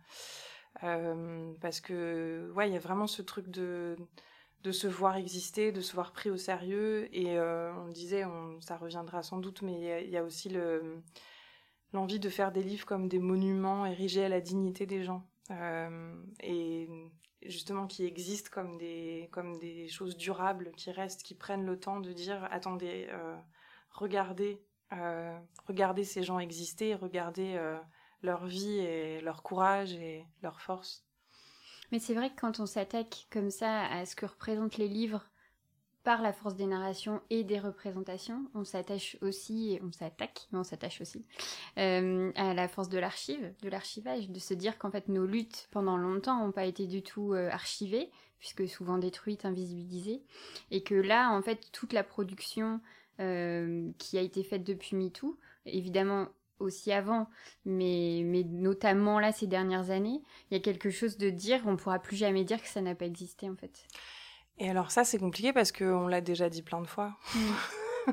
Euh, 0.85 1.53
parce 1.61 1.81
que, 1.81 2.53
ouais, 2.55 2.69
il 2.69 2.73
y 2.73 2.76
a 2.76 2.81
vraiment 2.81 3.08
ce 3.08 3.20
truc 3.20 3.49
de, 3.49 3.97
de 4.62 4.73
se 4.73 4.87
voir 4.87 5.17
exister, 5.17 5.73
de 5.73 5.81
se 5.81 5.94
voir 5.94 6.12
pris 6.12 6.31
au 6.31 6.37
sérieux. 6.37 7.09
Et 7.12 7.38
on 7.41 7.88
disait, 7.88 8.25
ça 8.61 8.76
reviendra 8.76 9.23
sans 9.23 9.38
doute, 9.38 9.62
mais 9.62 10.05
il 10.05 10.11
y, 10.11 10.17
a 10.17 10.23
aussi 10.23 10.49
le, 10.49 11.03
l'envie 11.93 12.20
de 12.20 12.29
faire 12.29 12.53
des 12.53 12.62
livres 12.62 12.87
comme 12.87 13.09
des 13.09 13.19
monuments 13.19 13.87
érigés 13.87 14.25
à 14.25 14.29
la 14.29 14.41
dignité 14.41 14.87
des 14.87 15.03
gens. 15.03 15.26
Euh, 15.50 16.14
et 16.41 16.88
justement 17.43 17.87
qui 17.87 18.05
existent 18.05 18.50
comme 18.53 18.79
des, 18.79 19.88
choses 19.88 20.17
durables, 20.17 20.73
qui 20.76 20.91
restent, 20.91 21.23
qui 21.23 21.35
prennent 21.35 21.67
le 21.67 21.79
temps 21.79 22.00
de 22.00 22.12
dire 22.12 22.47
attendez, 22.50 23.08
euh, 23.11 23.37
regardez, 23.91 24.63
euh, 24.93 25.39
regardez 25.67 26.05
ces 26.05 26.22
gens 26.22 26.39
exister, 26.39 26.94
regardez 26.94 27.60
leur 28.22 28.46
vie 28.46 28.79
et 28.79 29.20
leur 29.20 29.43
courage 29.43 29.93
et 29.94 30.25
leur 30.43 30.60
force. 30.60 31.05
Mais 31.93 31.99
c'est 31.99 32.15
vrai 32.15 32.31
que 32.31 32.41
quand 32.41 32.58
on 32.58 32.67
s'attaque 32.67 33.27
comme 33.31 33.51
ça 33.51 33.84
à 33.87 34.06
ce 34.06 34.17
que 34.17 34.27
représentent 34.27 34.79
les 34.79 34.89
livres 34.89 35.25
par 36.05 36.20
la 36.22 36.32
force 36.32 36.56
des 36.56 36.67
narrations 36.67 37.20
et 37.31 37.44
des 37.44 37.61
représentations, 37.61 38.46
on 38.55 38.65
s'attache 38.65 39.17
aussi, 39.20 39.79
on 39.84 39.93
s'attaque, 39.93 40.49
mais 40.51 40.58
on 40.58 40.65
s'attache 40.65 41.01
aussi 41.01 41.25
euh, 41.79 42.32
à 42.34 42.55
la 42.55 42.67
force 42.67 42.89
de 42.89 42.99
l'archive, 42.99 43.53
de 43.63 43.69
l'archivage, 43.69 44.29
de 44.29 44.39
se 44.41 44.55
dire 44.55 44.79
qu'en 44.79 44.91
fait 44.91 45.08
nos 45.08 45.27
luttes 45.27 45.69
pendant 45.70 45.96
longtemps 45.96 46.44
n'ont 46.44 46.51
pas 46.51 46.65
été 46.65 46.87
du 46.87 47.03
tout 47.03 47.34
euh, 47.34 47.51
archivées, 47.51 48.11
puisque 48.41 48.67
souvent 48.69 48.99
détruites, 48.99 49.44
invisibilisées, 49.44 50.22
et 50.72 50.82
que 50.82 50.96
là, 50.96 51.31
en 51.31 51.43
fait, 51.43 51.70
toute 51.70 51.93
la 51.93 52.03
production 52.03 52.81
euh, 53.20 53.93
qui 53.99 54.19
a 54.19 54.20
été 54.20 54.43
faite 54.43 54.65
depuis 54.65 54.96
MeToo, 54.96 55.39
évidemment 55.67 56.27
aussi 56.62 56.92
avant, 56.92 57.28
mais, 57.64 58.22
mais 58.24 58.44
notamment 58.44 59.20
là 59.20 59.32
ces 59.32 59.46
dernières 59.46 59.90
années, 59.90 60.22
il 60.50 60.54
y 60.54 60.56
a 60.56 60.62
quelque 60.62 60.90
chose 60.90 61.19
de 61.19 61.31
dire, 61.31 61.60
on 61.66 61.76
pourra 61.76 61.98
plus 61.98 62.16
jamais 62.16 62.44
dire 62.44 62.62
que 62.62 62.69
ça 62.69 62.81
n'a 62.81 62.94
pas 62.94 63.06
existé 63.06 63.48
en 63.48 63.56
fait. 63.56 63.86
Et 64.58 64.70
alors 64.70 64.90
ça, 64.90 65.04
c'est 65.04 65.19
compliqué 65.19 65.52
parce 65.52 65.72
qu'on 65.72 66.06
l'a 66.06 66.20
déjà 66.20 66.48
dit 66.48 66.62
plein 66.62 66.81
de 66.81 66.86
fois. 66.86 67.16
Mm. 67.34 68.10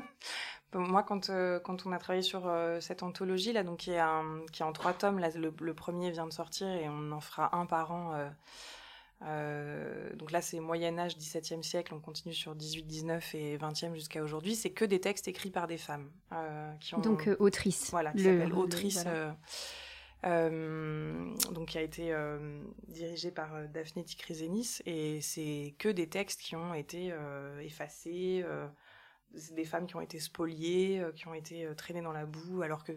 Moi, 0.72 1.02
quand, 1.02 1.30
euh, 1.30 1.58
quand 1.58 1.84
on 1.86 1.92
a 1.92 1.98
travaillé 1.98 2.22
sur 2.22 2.46
euh, 2.46 2.78
cette 2.80 3.02
anthologie, 3.02 3.52
là, 3.52 3.64
donc, 3.64 3.78
qui, 3.78 3.90
est 3.90 3.98
un, 3.98 4.40
qui 4.52 4.62
est 4.62 4.64
en 4.64 4.72
trois 4.72 4.92
tomes, 4.92 5.18
là, 5.18 5.28
le, 5.34 5.74
premier 5.74 6.12
vient 6.12 6.26
de 6.26 6.32
sortir 6.32 6.68
et 6.68 6.88
on 6.88 7.10
en 7.10 7.20
fera 7.20 7.56
un 7.56 7.66
par 7.66 7.90
an. 7.90 8.12
Euh, 8.14 8.28
donc 9.20 10.32
là, 10.32 10.40
c'est 10.40 10.60
Moyen-Âge, 10.60 11.16
17e 11.16 11.62
siècle, 11.62 11.92
on 11.94 12.00
continue 12.00 12.34
sur 12.34 12.54
18, 12.54 12.84
19 12.84 13.34
et 13.34 13.58
20e 13.58 13.94
jusqu'à 13.94 14.22
aujourd'hui. 14.22 14.54
C'est 14.54 14.70
que 14.70 14.84
des 14.84 15.00
textes 15.00 15.28
écrits 15.28 15.50
par 15.50 15.66
des 15.66 15.78
femmes. 15.78 16.10
qui 16.80 16.94
ont, 16.94 17.00
donc 17.00 17.28
autrices. 17.38 17.90
Voilà, 17.90 18.12
qui 18.12 18.24
s'appellent 18.24 18.54
autrices. 18.54 19.04
Euh, 20.26 21.34
donc 21.52 21.68
qui 21.68 21.78
a 21.78 21.82
été 21.82 22.12
euh, 22.12 22.62
dirigé 22.88 23.30
par 23.30 23.54
euh, 23.54 23.66
Daphné 23.72 24.04
Tikrizenis 24.04 24.80
et 24.84 25.22
c'est 25.22 25.74
que 25.78 25.88
des 25.88 26.08
textes 26.08 26.42
qui 26.42 26.56
ont 26.56 26.74
été 26.74 27.14
effacés, 27.62 28.44
des 29.52 29.64
femmes 29.64 29.86
qui 29.86 29.96
ont 29.96 30.00
été 30.00 30.18
spoliées, 30.18 31.04
qui 31.14 31.28
ont 31.28 31.34
été 31.34 31.68
traînées 31.76 32.02
dans 32.02 32.12
la 32.12 32.26
boue, 32.26 32.62
alors 32.62 32.84
que 32.84 32.92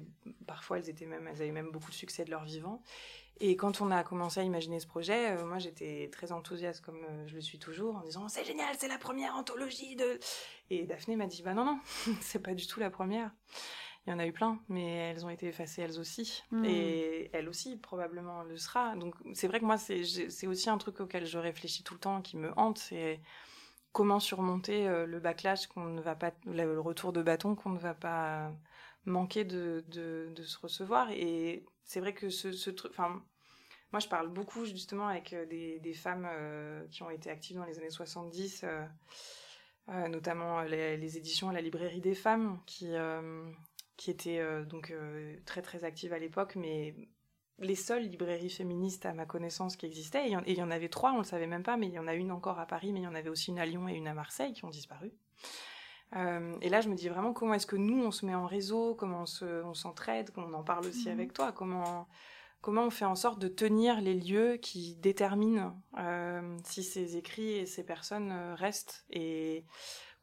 parfois 0.48 0.78
elles 0.78 0.90
étaient 0.90 1.06
même, 1.06 1.28
elles 1.28 1.42
avaient 1.42 1.52
même 1.52 1.72
beaucoup 1.72 1.92
de 1.92 1.96
succès 1.96 2.26
de 2.26 2.32
leur 2.32 2.44
vivant. 2.44 2.82
Et 3.40 3.56
quand 3.56 3.82
on 3.82 3.90
a 3.92 4.04
commencé 4.04 4.40
à 4.40 4.44
imaginer 4.44 4.80
ce 4.80 4.88
projet, 4.88 5.36
moi 5.44 5.60
j'étais 5.60 6.10
très 6.12 6.32
enthousiaste 6.32 6.82
comme 6.82 7.06
je 7.28 7.36
le 7.36 7.42
suis 7.42 7.60
toujours 7.60 7.96
en 7.96 8.02
disant 8.02 8.28
c'est 8.28 8.46
génial, 8.46 8.76
c'est 8.78 8.88
la 8.88 8.98
première 8.98 9.36
anthologie 9.36 9.96
de. 9.96 10.20
Et 10.70 10.86
Daphné 10.86 11.16
m'a 11.16 11.28
dit 11.28 11.42
bah 11.42 11.54
non 11.54 11.66
non, 11.66 11.80
c'est 12.22 12.42
pas 12.42 12.54
du 12.54 12.68
tout 12.68 12.80
la 12.80 12.90
première 12.90 13.32
il 14.06 14.10
y 14.10 14.14
en 14.14 14.20
a 14.20 14.28
eu 14.28 14.34
plein, 14.34 14.60
mais 14.68 14.86
elles 14.86 15.26
ont 15.26 15.30
été 15.30 15.48
effacées 15.48 15.82
elles 15.82 16.00
aussi. 16.00 16.44
Hmm. 16.52 16.66
Et 16.66 17.30
elle 17.34 17.48
aussi, 17.48 17.78
probablement, 17.78 18.44
le 18.44 18.58
sera. 18.58 18.96
Donc, 18.96 19.16
c'est 19.34 19.48
vrai 19.48 19.60
que 19.60 19.66
moi, 19.66 19.78
c'est 19.78 20.48
aussi 20.48 20.70
un 20.70 20.78
truc 20.78 21.00
auquel 21.00 21.26
je 21.26 21.38
réfléchis 21.38 21.84
tout 21.84 21.94
le 21.94 22.02
temps, 22.02 22.22
qui 22.22 22.36
me 22.36 22.52
hante, 22.58 22.80
c'est 22.80 23.22
comment 23.94 24.20
surmonter 24.20 24.88
euh, 24.88 25.06
le 25.06 25.20
backlash 25.20 25.68
qu'on 25.68 25.86
ne 25.86 26.02
va 26.02 26.16
pas, 26.16 26.34
le 26.46 26.80
retour 26.80 27.14
de 27.14 27.22
bâton 27.22 27.56
qu'on 27.56 27.70
ne 27.70 27.80
va 27.80 27.94
pas 27.94 28.52
manquer 29.06 29.46
de, 29.46 29.84
se 30.44 30.58
recevoir. 30.60 31.12
Et 31.12 31.66
c'est 31.84 32.00
vrai 32.00 32.14
que 32.14 32.30
ce, 32.30 32.70
truc, 32.70 32.94
moi, 32.98 34.00
je 34.00 34.08
parle 34.08 34.28
beaucoup 34.30 34.66
justement 34.66 35.08
avec 35.08 35.34
euh, 35.34 35.46
des, 35.46 35.94
femmes 35.94 36.28
euh, 36.30 36.86
qui 36.90 37.04
ont 37.04 37.10
été 37.10 37.30
actives 37.30 37.58
dans 37.58 37.66
les 37.66 37.78
années 37.78 37.92
70. 37.92 38.66
notamment 39.88 40.62
les, 40.64 41.18
éditions 41.18 41.50
à 41.50 41.54
la 41.54 41.62
librairie 41.62 42.02
des 42.02 42.16
femmes 42.16 42.60
qui, 42.66 42.96
qui 43.98 44.12
était 44.12 44.40
euh, 44.40 44.66
donc 44.66 44.94
très 45.46 45.62
très 45.62 45.84
active 45.84 46.14
à 46.14 46.20
l'époque, 46.20 46.56
mais 46.56 46.96
les 47.64 47.76
seules 47.76 48.04
librairies 48.04 48.50
féministes 48.50 49.06
à 49.06 49.14
ma 49.14 49.26
connaissance 49.26 49.76
qui 49.76 49.86
existaient, 49.86 50.28
et 50.28 50.36
il 50.48 50.58
y, 50.58 50.64
en 50.64 50.72
avait 50.72 50.90
trois, 50.90 51.14
on 51.14 51.20
le 51.20 51.24
savait 51.24 51.48
même 51.48 51.64
pas, 51.64 51.78
mais 51.78 51.88
il 51.88 51.94
y 51.94 52.00
en 52.00 52.08
a 52.08 52.14
une 52.14 52.32
encore 52.32 52.60
à 52.60 52.66
Paris, 52.66 52.92
mais 52.94 53.00
il 53.00 53.04
y 53.04 53.08
en 53.08 53.16
avait 53.16 53.30
aussi 53.30 53.52
une 53.52 53.60
à 53.60 53.66
Lyon 53.66 53.88
et 53.88 53.94
une 53.94 54.08
à 54.08 54.14
Marseille 54.14 54.54
qui 54.54 54.66
ont 54.66 54.70
disparu. 54.70 55.12
Euh, 56.16 56.56
et 56.62 56.70
là, 56.70 56.82
je 56.82 56.90
me 56.90 56.96
dis 56.96 57.10
vraiment 57.10 57.34
comment 57.34 57.56
est-ce 57.56 57.66
que 57.66 57.76
nous, 57.76 58.04
on 58.04 58.12
se 58.12 58.26
met 58.26 58.36
en 58.36 58.46
réseau, 58.46 58.94
comment 58.96 59.26
on 59.42 59.74
s'entraide, 59.74 60.32
comment 60.32 60.48
on 60.48 60.54
en 60.54 60.64
parle 60.64 60.86
aussi 60.86 61.08
mhm. 61.08 61.14
avec 61.14 61.34
toi, 61.34 61.52
comment, 61.52 62.08
comment 62.62 62.84
on 62.84 62.92
fait 62.92 63.06
en 63.06 63.16
sorte 63.16 63.40
de 63.40 63.48
tenir 63.48 64.00
les 64.02 64.14
lieux 64.14 64.58
qui 64.58 64.96
déterminent 64.96 65.76
si 66.64 66.84
ces 66.84 67.18
écrits 67.18 67.54
et 67.54 67.66
ces 67.66 67.84
personnes 67.84 68.32
restent. 68.56 69.06
Et 69.10 69.66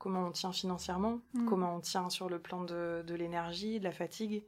comment 0.01 0.27
on 0.27 0.33
tient 0.33 0.51
financièrement, 0.51 1.21
mm. 1.35 1.45
comment 1.45 1.77
on 1.77 1.81
tient 1.81 2.11
sur 2.11 2.29
le 2.29 2.41
plan 2.41 2.65
de, 2.65 3.05
l'énergie, 3.15 3.79
de 3.79 3.85
la 3.85 3.93
fatigue. 3.93 4.43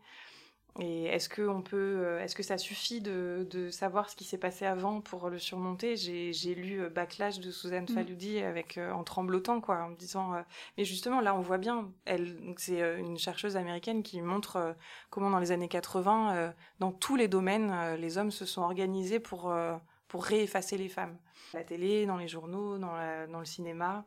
Et 0.81 1.05
est-ce 1.05 1.29
que 1.29 1.43
on 1.43 1.61
peut, 1.61 1.77
euh, 1.77 2.23
est-ce 2.23 2.35
que 2.35 2.43
ça 2.43 2.57
suffit 2.57 3.03
de, 3.03 3.69
savoir 3.71 4.09
ce 4.09 4.17
qui 4.17 4.25
s'est 4.25 4.39
passé 4.39 4.65
avant 4.65 5.03
pour 5.03 5.29
le 5.29 5.39
surmonter? 5.39 5.97
J'ai 5.97 6.55
lu 6.55 6.81
euh, 6.81 6.89
Backlash 6.89 7.41
de 7.41 7.51
Suzanne 7.51 7.85
mm. 7.85 7.95
Faloudi 7.95 8.39
avec 8.39 8.79
euh, 8.79 8.91
en 8.93 9.05
tremblotant 9.05 9.61
quoi, 9.61 9.83
en 9.83 9.91
me 9.91 9.97
disant. 9.97 10.33
mais 10.79 10.85
justement 10.85 11.21
là, 11.21 11.35
on 11.35 11.41
voit 11.41 11.59
bien. 11.59 11.91
Elle, 12.07 12.55
c'est 12.57 12.81
une 12.99 13.19
chercheuse 13.19 13.57
américaine 13.57 14.03
qui 14.03 14.23
montre 14.23 14.75
comment 15.11 15.29
dans 15.29 15.41
les 15.41 15.53
années 15.53 15.69
80, 15.69 16.55
dans 16.79 16.93
tous 16.93 17.17
les 17.17 17.29
domaines, 17.29 17.97
les 17.97 18.17
hommes 18.17 18.31
se 18.31 18.47
sont 18.47 18.63
organisés 18.63 19.21
pour 19.21 19.55
pour 20.09 20.25
réeffacer 20.25 20.77
les 20.77 20.89
femmes. 20.89 21.17
La 21.55 21.65
télé, 21.65 22.07
dans 22.07 22.17
les 22.17 22.29
journaux, 22.29 22.79
dans, 22.79 22.97
dans 23.29 23.39
le 23.39 23.45
cinéma. 23.45 24.07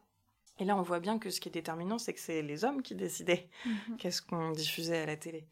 Et 0.60 0.66
là, 0.66 0.78
on 0.78 0.82
voit 0.82 1.00
bien 1.00 1.20
que 1.20 1.30
ce 1.30 1.42
qui 1.42 1.50
est 1.50 1.52
déterminant, 1.52 1.98
c'est 1.98 2.14
que 2.14 2.20
c'est 2.20 2.42
les 2.42 2.64
hommes 2.64 2.82
qui 2.82 2.96
décidaient 2.96 3.50
mhm. 3.66 3.98
qu'est-ce 3.98 4.22
qu'on 4.22 4.52
diffusait 4.52 5.02
à 5.02 5.06
la 5.06 5.18
télé. 5.18 5.48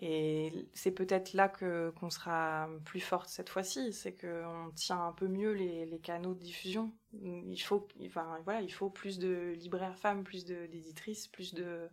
Et 0.00 0.66
c'est 0.72 0.90
peut-être 0.90 1.34
là 1.34 1.48
que 1.48 1.90
qu'on 1.90 2.10
sera 2.10 2.68
plus 2.84 3.00
forte 3.00 3.28
cette 3.28 3.48
fois-ci, 3.48 3.92
c'est 3.92 4.12
qu'on 4.12 4.70
tient 4.74 5.06
un 5.06 5.12
peu 5.12 5.28
mieux 5.28 5.52
les, 5.52 5.86
les, 5.86 5.98
canaux 6.00 6.34
de 6.34 6.40
diffusion. 6.40 6.92
Il 7.22 7.60
faut, 7.62 7.86
enfin 8.04 8.40
voilà, 8.44 8.60
il 8.60 8.72
faut 8.72 8.90
plus 8.90 9.18
de 9.18 9.54
libraires 9.56 9.96
femmes, 9.96 10.24
plus 10.24 10.44
d'éditrices, 10.44 11.28
plus 11.28 11.54
de 11.54 11.88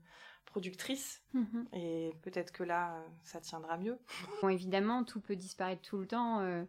productrices. 0.46 1.22
Mhm. 1.34 1.68
Et 1.74 2.12
peut-être 2.24 2.52
que 2.52 2.64
là, 2.64 3.06
ça 3.24 3.40
tiendra 3.40 3.78
mieux. 3.78 3.98
Bon, 4.42 4.50
évidemment, 4.50 5.04
tout 5.04 5.22
peut 5.22 5.36
disparaître 5.36 5.84
tout 5.84 6.00
le 6.00 6.08
temps, 6.08 6.40
euh, 6.42 6.64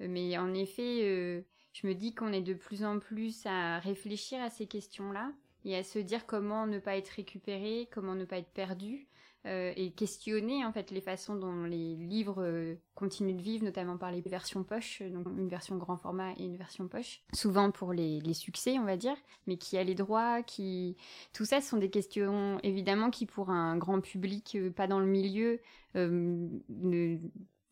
mais 0.00 0.36
en 0.38 0.52
effet. 0.52 1.00
Euh, 1.02 1.42
je 1.74 1.88
me 1.88 1.94
dis 1.94 2.14
qu'on 2.14 2.32
est 2.32 2.40
de 2.40 2.54
plus 2.54 2.84
en 2.84 3.00
plus 3.00 3.44
à 3.46 3.80
réfléchir 3.80 4.40
à 4.40 4.48
ces 4.48 4.66
questions-là 4.66 5.32
et 5.64 5.76
à 5.76 5.82
se 5.82 5.98
dire 5.98 6.24
comment 6.24 6.68
ne 6.68 6.78
pas 6.78 6.96
être 6.96 7.08
récupéré, 7.08 7.88
comment 7.92 8.14
ne 8.14 8.24
pas 8.24 8.38
être 8.38 8.52
perdu, 8.52 9.08
euh, 9.46 9.72
et 9.76 9.90
questionner 9.92 10.64
en 10.64 10.72
fait 10.72 10.90
les 10.90 11.00
façons 11.00 11.34
dont 11.34 11.64
les 11.64 11.96
livres 11.96 12.42
euh, 12.42 12.74
continuent 12.94 13.36
de 13.36 13.42
vivre, 13.42 13.64
notamment 13.64 13.96
par 13.96 14.10
les 14.10 14.20
versions 14.20 14.64
poche, 14.64 15.02
donc 15.02 15.26
une 15.36 15.48
version 15.48 15.76
grand 15.76 15.96
format 15.96 16.32
et 16.38 16.44
une 16.44 16.56
version 16.56 16.88
poche, 16.88 17.22
souvent 17.32 17.70
pour 17.70 17.92
les, 17.92 18.20
succès 18.34 18.78
on 18.78 18.84
va 18.84 18.96
dire, 18.96 19.16
mais 19.46 19.56
qui 19.56 19.76
a 19.76 19.84
les 19.84 19.94
droits, 19.94 20.42
qui 20.42 20.96
tout 21.32 21.44
ça 21.44 21.60
sont 21.60 21.76
des 21.76 21.90
questions 21.90 22.58
évidemment 22.62 23.10
qui 23.10 23.26
pour 23.26 23.50
un 23.50 23.76
grand 23.76 24.00
public 24.00 24.56
euh, 24.56 24.70
pas 24.70 24.86
dans 24.86 25.00
le 25.00 25.06
milieu, 25.06 25.60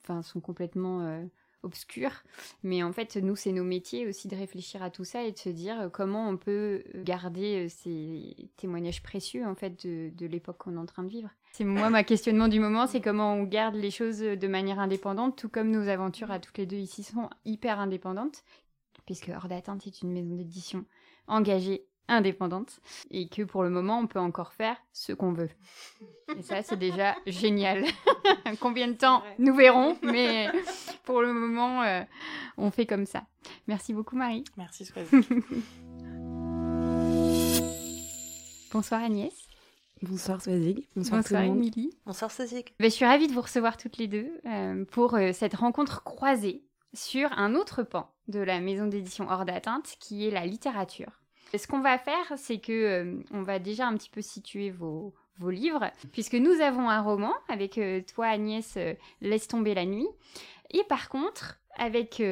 enfin 0.03 0.23
sont 0.23 0.41
complètement 0.41 1.27
obscur. 1.63 2.11
Mais 2.63 2.83
en 2.83 2.93
fait, 2.93 3.17
nous, 3.17 3.37
c'est 3.37 3.53
nos 3.53 3.65
métiers 3.65 4.07
aussi 4.07 4.29
de 4.29 4.37
réfléchir 4.37 4.83
à 4.83 4.91
tout 4.91 5.05
ça 5.05 5.25
et 5.25 5.33
de 5.33 5.39
se 5.39 5.49
dire 5.49 5.81
euh, 5.81 5.89
comment 5.89 6.29
on 6.29 6.37
peut 6.37 6.83
euh, 6.95 7.03
garder 7.03 7.67
euh, 7.67 7.69
ces 7.69 8.51
témoignages 8.57 9.03
précieux 9.03 9.47
en 9.47 9.55
fait 9.55 9.87
de, 9.87 10.27
l'époque 10.27 10.59
qu'on 10.59 10.75
est 10.75 10.81
en 10.81 10.87
train 10.87 11.03
de 11.05 11.09
vivre. 11.09 11.31
C'est 11.53 11.65
moi 11.65 11.91
ma 11.91 12.03
questionnement 12.03 12.49
du 12.49 12.59
moment, 12.61 12.87
c'est 12.87 13.03
comment 13.03 13.35
on 13.35 13.45
garde 13.45 13.75
les 13.75 13.91
choses 13.91 14.21
de 14.21 14.49
manière 14.49 14.79
indépendante, 14.79 15.37
tout 15.37 15.51
comme 15.51 15.71
nos 15.71 15.87
aventures 15.87 16.31
à 16.31 16.39
toutes 16.39 16.57
les 16.57 16.65
deux 16.65 16.79
ici 16.79 17.03
sont 17.03 17.29
hyper 17.45 17.79
indépendantes, 17.79 18.43
puisque 19.05 19.29
Hors 19.29 19.49
d'atteinte 19.49 19.87
est 19.87 20.01
une 20.01 20.13
maison 20.13 20.35
d'édition 20.35 20.87
engagée 21.27 21.85
indépendante 22.09 22.81
et 23.11 23.29
que 23.29 23.43
pour 23.43 23.65
le 23.65 23.71
moment 23.71 23.99
on 23.99 24.07
peut 24.07 24.19
encore 24.19 24.55
faire 24.55 24.79
ce 24.95 25.13
qu'on 25.13 25.33
veut. 25.33 25.51
Et 26.39 26.43
ça 26.43 26.63
c'est 26.63 26.79
déjà 26.79 27.17
génial. 27.27 27.85
Combien 28.61 28.89
de 28.89 28.95
temps 28.95 29.23
nous 29.39 29.55
verrons, 29.55 29.99
mais 30.03 30.51
pour 31.05 31.21
le 31.21 31.35
moment 31.35 31.83
euh, 31.83 32.01
on 32.57 32.71
fait 32.71 32.87
comme 32.87 33.05
ça. 33.05 33.25
Merci 33.67 33.93
beaucoup 33.93 34.17
Marie. 34.17 34.45
Merci 34.57 34.91
Bonsoir 38.73 39.03
Agnès. 39.03 39.52
Bonsoir 40.03 40.41
Swazig. 40.43 40.89
Bonsoir, 40.97 41.23
Bonsoir 41.23 41.43
Émilie. 41.43 41.97
Bonsoir 42.05 42.31
Swazig. 42.31 42.75
Ben, 42.79 42.91
je 42.91 42.95
suis 42.95 43.05
ravie 43.05 43.29
de 43.29 43.33
vous 43.33 43.41
recevoir 43.41 43.77
toutes 43.77 43.99
les 43.99 44.09
deux 44.09 44.31
euh, 44.47 44.85
pour 44.87 45.15
euh, 45.15 45.33
cette 45.33 45.55
rencontre 45.55 46.03
croisée 46.03 46.65
sur 46.93 47.33
un 47.39 47.55
autre 47.55 47.83
pan 47.83 48.11
de 48.29 48.41
la 48.41 48.61
maison 48.61 48.87
d'édition 48.87 49.27
hors 49.31 49.45
d'atteinte 49.45 49.97
qui 49.99 50.27
est 50.27 50.31
la 50.31 50.45
littérature. 50.45 51.23
Ce 51.59 51.67
qu'on 51.67 51.81
va 51.81 51.99
faire, 51.99 52.33
c'est 52.37 52.59
que 52.59 52.73
euh, 52.73 53.23
on 53.33 53.43
va 53.43 53.59
déjà 53.59 53.87
un 53.87 53.97
petit 53.97 54.09
peu 54.09 54.23
situer 54.23 54.71
vos, 54.71 55.15
vos 55.39 55.51
livres, 55.51 55.91
puisque 56.13 56.35
nous 56.35 56.61
avons 56.63 56.89
un 56.89 57.03
roman 57.03 57.33
avec 57.49 57.77
euh, 57.77 58.01
toi 58.01 58.27
Agnès, 58.27 58.75
euh, 58.77 58.95
Laisse 59.21 59.49
tomber 59.49 59.75
la 59.75 59.85
nuit. 59.85 60.09
Et 60.71 60.83
par 60.85 61.11
contre, 61.11 61.59
avec 61.77 62.23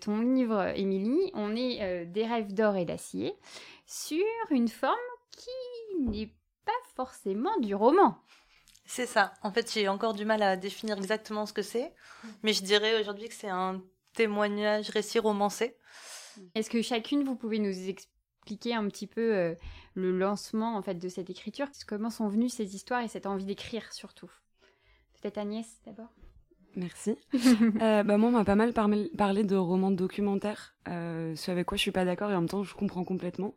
ton 0.00 0.20
livre 0.20 0.72
Émilie, 0.76 1.30
on 1.34 1.56
est 1.56 2.06
des 2.06 2.24
rêves 2.24 2.54
d'or 2.54 2.76
et 2.76 2.84
d'acier 2.84 3.34
sur 3.84 4.24
une 4.50 4.68
forme 4.68 4.94
qui 5.32 6.00
n'est 6.00 6.30
pas 6.64 6.72
forcément 6.94 7.56
du 7.60 7.74
roman. 7.74 8.18
C'est 8.86 9.06
ça. 9.06 9.32
En 9.42 9.50
fait, 9.50 9.72
j'ai 9.72 9.88
encore 9.88 10.14
du 10.14 10.24
mal 10.24 10.42
à 10.42 10.56
définir 10.56 10.98
exactement 10.98 11.46
ce 11.46 11.52
que 11.52 11.62
c'est, 11.62 11.92
mais 12.42 12.52
je 12.52 12.62
dirais 12.62 13.00
aujourd'hui 13.00 13.28
que 13.28 13.34
c'est 13.34 13.48
un 13.48 13.82
témoignage 14.12 14.90
récit 14.90 15.18
romancé. 15.18 15.76
Est-ce 16.54 16.70
que 16.70 16.82
chacune, 16.82 17.24
vous 17.24 17.36
pouvez 17.36 17.58
nous 17.58 17.88
expliquer 17.88 18.74
un 18.74 18.86
petit 18.88 19.06
peu 19.06 19.34
euh, 19.34 19.54
le 19.94 20.16
lancement 20.16 20.76
en 20.76 20.82
fait 20.82 20.94
de 20.94 21.08
cette 21.08 21.30
écriture? 21.30 21.68
Comment 21.86 22.10
sont 22.10 22.28
venues 22.28 22.48
ces 22.48 22.74
histoires 22.74 23.02
et 23.02 23.08
cette 23.08 23.26
envie 23.26 23.44
d'écrire 23.44 23.92
surtout? 23.92 24.30
Peut-être 25.20 25.38
Agnès 25.38 25.80
d'abord 25.86 26.12
Merci. 26.76 27.16
euh, 27.80 28.02
bah 28.02 28.18
moi, 28.18 28.30
on 28.30 28.32
m'a 28.32 28.44
pas 28.44 28.56
mal 28.56 28.72
parlé 28.72 29.44
de 29.44 29.56
romans 29.56 29.92
documentaires, 29.92 30.74
euh, 30.88 31.36
ce 31.36 31.52
avec 31.52 31.66
quoi 31.66 31.76
je 31.76 31.82
suis 31.82 31.92
pas 31.92 32.04
d'accord 32.04 32.30
et 32.32 32.34
en 32.34 32.40
même 32.40 32.48
temps 32.48 32.64
je 32.64 32.74
comprends 32.74 33.04
complètement. 33.04 33.54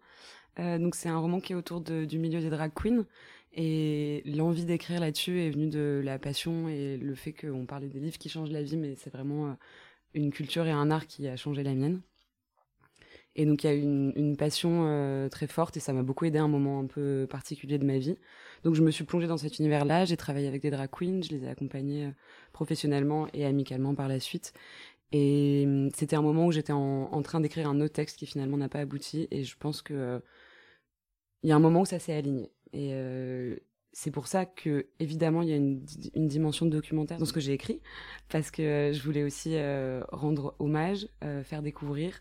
Euh, 0.60 0.78
donc 0.80 0.96
c'est 0.96 1.10
un 1.10 1.20
roman 1.20 1.40
qui 1.40 1.54
est 1.54 1.56
autour 1.56 1.82
du 1.82 2.18
milieu 2.18 2.40
des 2.42 2.50
drag 2.50 2.72
queens 2.74 3.06
et 3.54 4.24
l'envie 4.26 4.66
d'écrire 4.66 5.00
là-dessus 5.00 5.42
est 5.42 5.50
venue 5.50 5.68
de 5.68 6.02
la 6.04 6.20
passion 6.20 6.68
et 6.68 6.98
le 6.98 7.16
fait 7.16 7.34
qu'on 7.34 7.66
parlait 7.66 7.88
des 7.88 8.00
livres 8.00 8.18
qui 8.18 8.30
changent 8.30 8.52
la 8.52 8.62
vie, 8.62 8.78
mais 8.78 8.96
c'est 8.96 9.12
vraiment 9.12 9.48
euh, 9.48 9.54
une 10.14 10.32
culture 10.32 10.66
et 10.66 10.72
un 10.72 10.92
art 10.92 11.08
qui 11.08 11.28
a 11.28 11.36
changé 11.36 11.64
la 11.64 11.74
mienne. 11.74 12.02
Et 13.36 13.46
donc 13.46 13.64
il 13.64 13.68
y 13.68 13.70
a 13.70 13.74
une, 13.74 14.14
une 14.16 14.36
passion 14.36 14.86
euh, 14.88 15.30
très 15.30 15.46
forte 15.46 15.78
et 15.78 15.80
ça 15.80 15.94
m'a 15.94 16.02
beaucoup 16.02 16.26
aidé 16.26 16.40
à 16.40 16.44
un 16.44 16.48
moment 16.48 16.80
un 16.80 16.88
peu 16.88 17.28
particulier 17.30 17.78
de 17.78 17.86
ma 17.86 18.00
vie. 18.00 18.18
Donc 18.64 18.74
je 18.74 18.82
me 18.82 18.90
suis 18.90 19.04
plongée 19.04 19.28
dans 19.28 19.38
cet 19.38 19.60
univers-là, 19.60 20.06
j'ai 20.06 20.18
travaillé 20.18 20.48
avec 20.48 20.64
des 20.64 20.72
drag 20.72 20.90
queens, 20.90 21.22
je 21.22 21.30
les 21.30 21.44
ai 21.44 21.48
accompagnés 21.48 22.12
professionnellement 22.52 23.28
et 23.34 23.46
amicalement 23.46 23.94
par 23.94 24.08
la 24.08 24.20
suite. 24.20 24.54
Et 25.12 25.64
hum, 25.66 25.90
c'était 25.96 26.16
un 26.16 26.22
moment 26.22 26.48
où 26.48 26.52
j'étais 26.52 26.74
en, 26.74 27.22
train 27.22 27.40
d'écrire 27.40 27.70
un 27.70 27.80
autre 27.82 27.94
texte 27.94 28.18
qui 28.18 28.26
finalement 28.26 28.58
n'a 28.58 28.70
pas 28.70 28.80
abouti 28.80 29.28
et 29.32 29.44
je 29.44 29.56
pense 29.58 29.82
que 29.82 30.22
il 31.48 31.50
y 31.50 31.54
a 31.54 31.56
un 31.56 31.60
moment 31.60 31.82
où 31.82 31.86
ça 31.86 31.98
s'est 31.98 32.14
aligné. 32.14 32.52
Et 32.74 32.92
c'est 33.94 34.12
pour 34.12 34.28
ça 34.28 34.46
que 34.46 34.88
évidemment 35.00 35.42
il 35.42 35.50
y 35.50 35.54
a 35.54 35.56
une, 35.56 35.80
dimension 36.28 36.66
documentaire 36.66 37.18
dans 37.18 37.26
ce 37.26 37.34
que 37.34 37.40
j'ai 37.40 37.54
écrit 37.54 37.82
parce 38.30 38.52
que 38.52 38.92
je 38.94 39.02
voulais 39.02 39.24
aussi 39.24 39.56
rendre 40.12 40.56
hommage, 40.60 41.08
faire 41.44 41.62
découvrir 41.64 42.20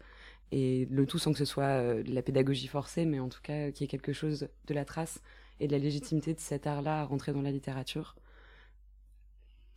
et 0.52 0.86
le 0.90 1.06
tout 1.06 1.18
sans 1.18 1.32
que 1.32 1.38
ce 1.38 1.44
soit 1.44 1.64
euh, 1.64 2.02
de 2.02 2.14
la 2.14 2.22
pédagogie 2.22 2.68
forcée, 2.68 3.04
mais 3.04 3.18
en 3.18 3.28
tout 3.28 3.40
cas 3.42 3.70
qu'il 3.70 3.82
y 3.82 3.84
ait 3.84 3.88
quelque 3.88 4.12
chose 4.12 4.48
de 4.66 4.74
la 4.74 4.84
trace 4.84 5.20
et 5.60 5.66
de 5.66 5.72
la 5.72 5.78
légitimité 5.78 6.34
de 6.34 6.40
cet 6.40 6.66
art-là 6.66 7.00
à 7.00 7.04
rentrer 7.04 7.32
dans 7.32 7.42
la 7.42 7.50
littérature. 7.50 8.16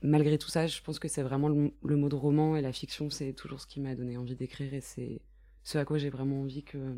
Malgré 0.01 0.37
tout 0.37 0.49
ça, 0.49 0.67
je 0.67 0.81
pense 0.81 0.99
que 0.99 1.07
c'est 1.07 1.23
vraiment 1.23 1.49
le, 1.49 1.95
mot 1.97 2.09
de 2.09 2.15
roman 2.15 2.55
et 2.55 2.61
la 2.61 2.71
fiction, 2.71 3.09
c'est 3.09 3.33
toujours 3.33 3.59
ce 3.59 3.67
qui 3.67 3.81
m'a 3.81 3.95
donné 3.95 4.17
envie 4.17 4.35
d'écrire 4.35 4.73
et 4.73 4.81
c'est 4.81 5.21
ce 5.63 5.77
à 5.77 5.85
quoi 5.85 5.97
j'ai 5.97 6.09
vraiment 6.09 6.41
envie 6.41 6.63
que, 6.63 6.95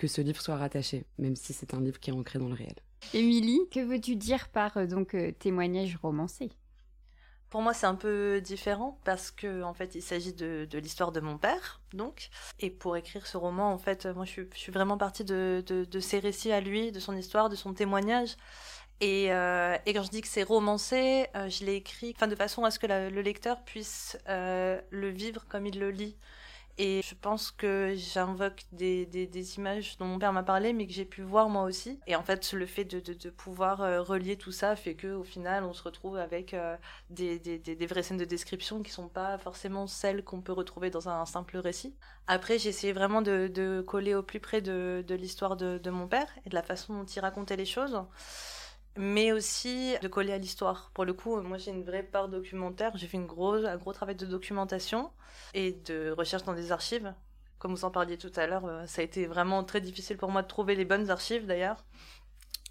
que 0.00 0.06
ce 0.06 0.22
livre 0.22 0.40
soit 0.40 0.56
rattaché, 0.56 1.04
même 1.18 1.36
si 1.36 1.52
c'est 1.52 1.74
un 1.74 1.80
livre 1.82 2.00
qui 2.00 2.08
est 2.08 2.14
ancré 2.14 2.38
dans 2.38 2.48
le 2.48 2.54
réel. 2.54 2.74
Émilie, 3.12 3.60
que 3.70 3.80
veux-tu 3.80 4.16
dire 4.16 4.48
par 4.48 4.78
euh, 4.78 4.86
donc 4.86 5.14
euh, 5.14 5.30
témoignage 5.30 5.98
romancé? 6.02 6.48
Pour 7.50 7.60
moi, 7.60 7.74
c'est 7.74 7.84
un 7.84 7.96
peu 7.96 8.40
différent 8.40 8.98
parce 9.04 9.30
que 9.30 9.62
en 9.62 9.74
fait, 9.74 9.94
il 9.94 10.00
s'agit 10.00 10.32
de, 10.32 10.66
de 10.70 10.78
l'histoire 10.78 11.12
de 11.12 11.20
mon 11.20 11.36
père, 11.36 11.82
donc. 11.92 12.30
Et 12.60 12.70
pour 12.70 12.96
écrire 12.96 13.26
ce 13.26 13.36
roman, 13.36 13.74
en 13.74 13.76
fait, 13.76 14.06
moi, 14.06 14.24
je 14.24 14.30
suis, 14.30 14.48
je 14.54 14.58
suis 14.58 14.72
vraiment 14.72 14.96
partie 14.96 15.24
de, 15.24 15.62
de, 15.66 15.84
de, 15.84 16.00
ses 16.00 16.18
récits 16.18 16.52
à 16.52 16.62
lui, 16.62 16.92
de 16.92 17.00
son 17.00 17.14
histoire, 17.14 17.50
de 17.50 17.56
son 17.56 17.74
témoignage. 17.74 18.36
Et, 19.00 19.32
euh, 19.32 19.76
et 19.84 19.92
quand 19.92 20.02
je 20.02 20.10
dis 20.10 20.22
que 20.22 20.28
c'est 20.28 20.44
romancé, 20.44 21.26
euh, 21.34 21.50
je 21.50 21.66
l'ai 21.66 21.74
écrit, 21.74 22.14
enfin, 22.16 22.28
de 22.28 22.36
façon 22.36 22.64
à 22.64 22.70
ce 22.70 22.78
que 22.78 22.86
la, 22.86 23.10
le 23.10 23.20
lecteur 23.20 23.62
puisse 23.64 24.16
euh, 24.28 24.80
le 24.90 25.08
vivre 25.08 25.44
comme 25.48 25.66
il 25.66 25.78
le 25.78 25.90
lit. 25.90 26.16
Et 26.82 27.02
je 27.02 27.14
pense 27.14 27.50
que 27.50 27.92
j'invoque 27.94 28.64
des, 28.72 29.04
des, 29.04 29.56
images 29.58 29.98
dont 29.98 30.06
mon 30.06 30.18
père 30.18 30.32
m'a 30.32 30.42
parlé, 30.42 30.72
mais 30.72 30.86
que 30.86 30.94
j'ai 30.94 31.04
pu 31.04 31.20
voir 31.20 31.50
moi 31.50 31.64
aussi. 31.64 32.00
Et 32.06 32.16
en 32.16 32.22
fait, 32.22 32.54
le 32.54 32.64
fait 32.64 32.84
de, 32.84 33.00
de, 33.00 33.28
pouvoir 33.28 33.82
euh, 33.82 34.00
relier 34.00 34.36
tout 34.36 34.50
ça 34.50 34.74
fait 34.76 34.94
que 34.94 35.08
au 35.08 35.22
final, 35.22 35.64
on 35.64 35.74
se 35.74 35.82
retrouve 35.82 36.16
avec 36.16 36.54
euh, 36.54 36.78
des, 37.10 37.38
des, 37.38 37.86
vraies 37.86 38.02
scènes 38.02 38.16
de 38.16 38.24
description 38.24 38.82
qui 38.82 38.90
sont 38.90 39.08
pas 39.08 39.36
forcément 39.36 39.86
celles 39.86 40.24
qu'on 40.24 40.40
peut 40.40 40.54
retrouver 40.54 40.88
dans 40.88 41.10
un, 41.10 41.26
simple 41.26 41.58
récit. 41.58 41.94
Après, 42.26 42.58
j'ai 42.58 42.70
essayé 42.70 42.94
vraiment 42.94 43.20
de, 43.20 43.50
de, 43.52 43.84
coller 43.86 44.14
au 44.14 44.22
plus 44.22 44.40
près 44.40 44.62
de, 44.62 45.04
l'histoire 45.10 45.58
de 45.58 45.90
mon 45.90 46.08
père 46.08 46.28
et 46.46 46.48
de 46.48 46.54
la 46.54 46.62
façon 46.62 46.94
dont 46.94 47.04
il 47.04 47.20
racontait 47.20 47.56
les 47.56 47.66
choses 47.66 48.00
mais 48.96 49.32
aussi 49.32 49.94
de 50.02 50.08
coller 50.08 50.32
à 50.32 50.38
l'histoire. 50.38 50.90
Pour 50.94 51.04
le 51.04 51.12
coup, 51.12 51.40
moi 51.42 51.58
j'ai 51.58 51.70
une 51.70 51.84
vraie 51.84 52.02
part 52.02 52.28
documentaire, 52.28 52.96
j'ai 52.96 53.06
fait 53.06 53.16
une 53.16 53.26
grosse, 53.26 53.64
un 53.64 53.76
gros 53.76 53.92
travail 53.92 54.16
de 54.16 54.26
documentation 54.26 55.10
et 55.54 55.72
de 55.72 56.10
recherche 56.10 56.44
dans 56.44 56.54
des 56.54 56.72
archives. 56.72 57.14
Comme 57.58 57.72
vous 57.72 57.84
en 57.84 57.90
parliez 57.90 58.16
tout 58.16 58.32
à 58.36 58.46
l'heure, 58.46 58.64
euh, 58.64 58.86
ça 58.86 59.02
a 59.02 59.04
été 59.04 59.26
vraiment 59.26 59.62
très 59.64 59.80
difficile 59.80 60.16
pour 60.16 60.30
moi 60.30 60.42
de 60.42 60.48
trouver 60.48 60.74
les 60.74 60.84
bonnes 60.84 61.10
archives 61.10 61.46
d'ailleurs. 61.46 61.84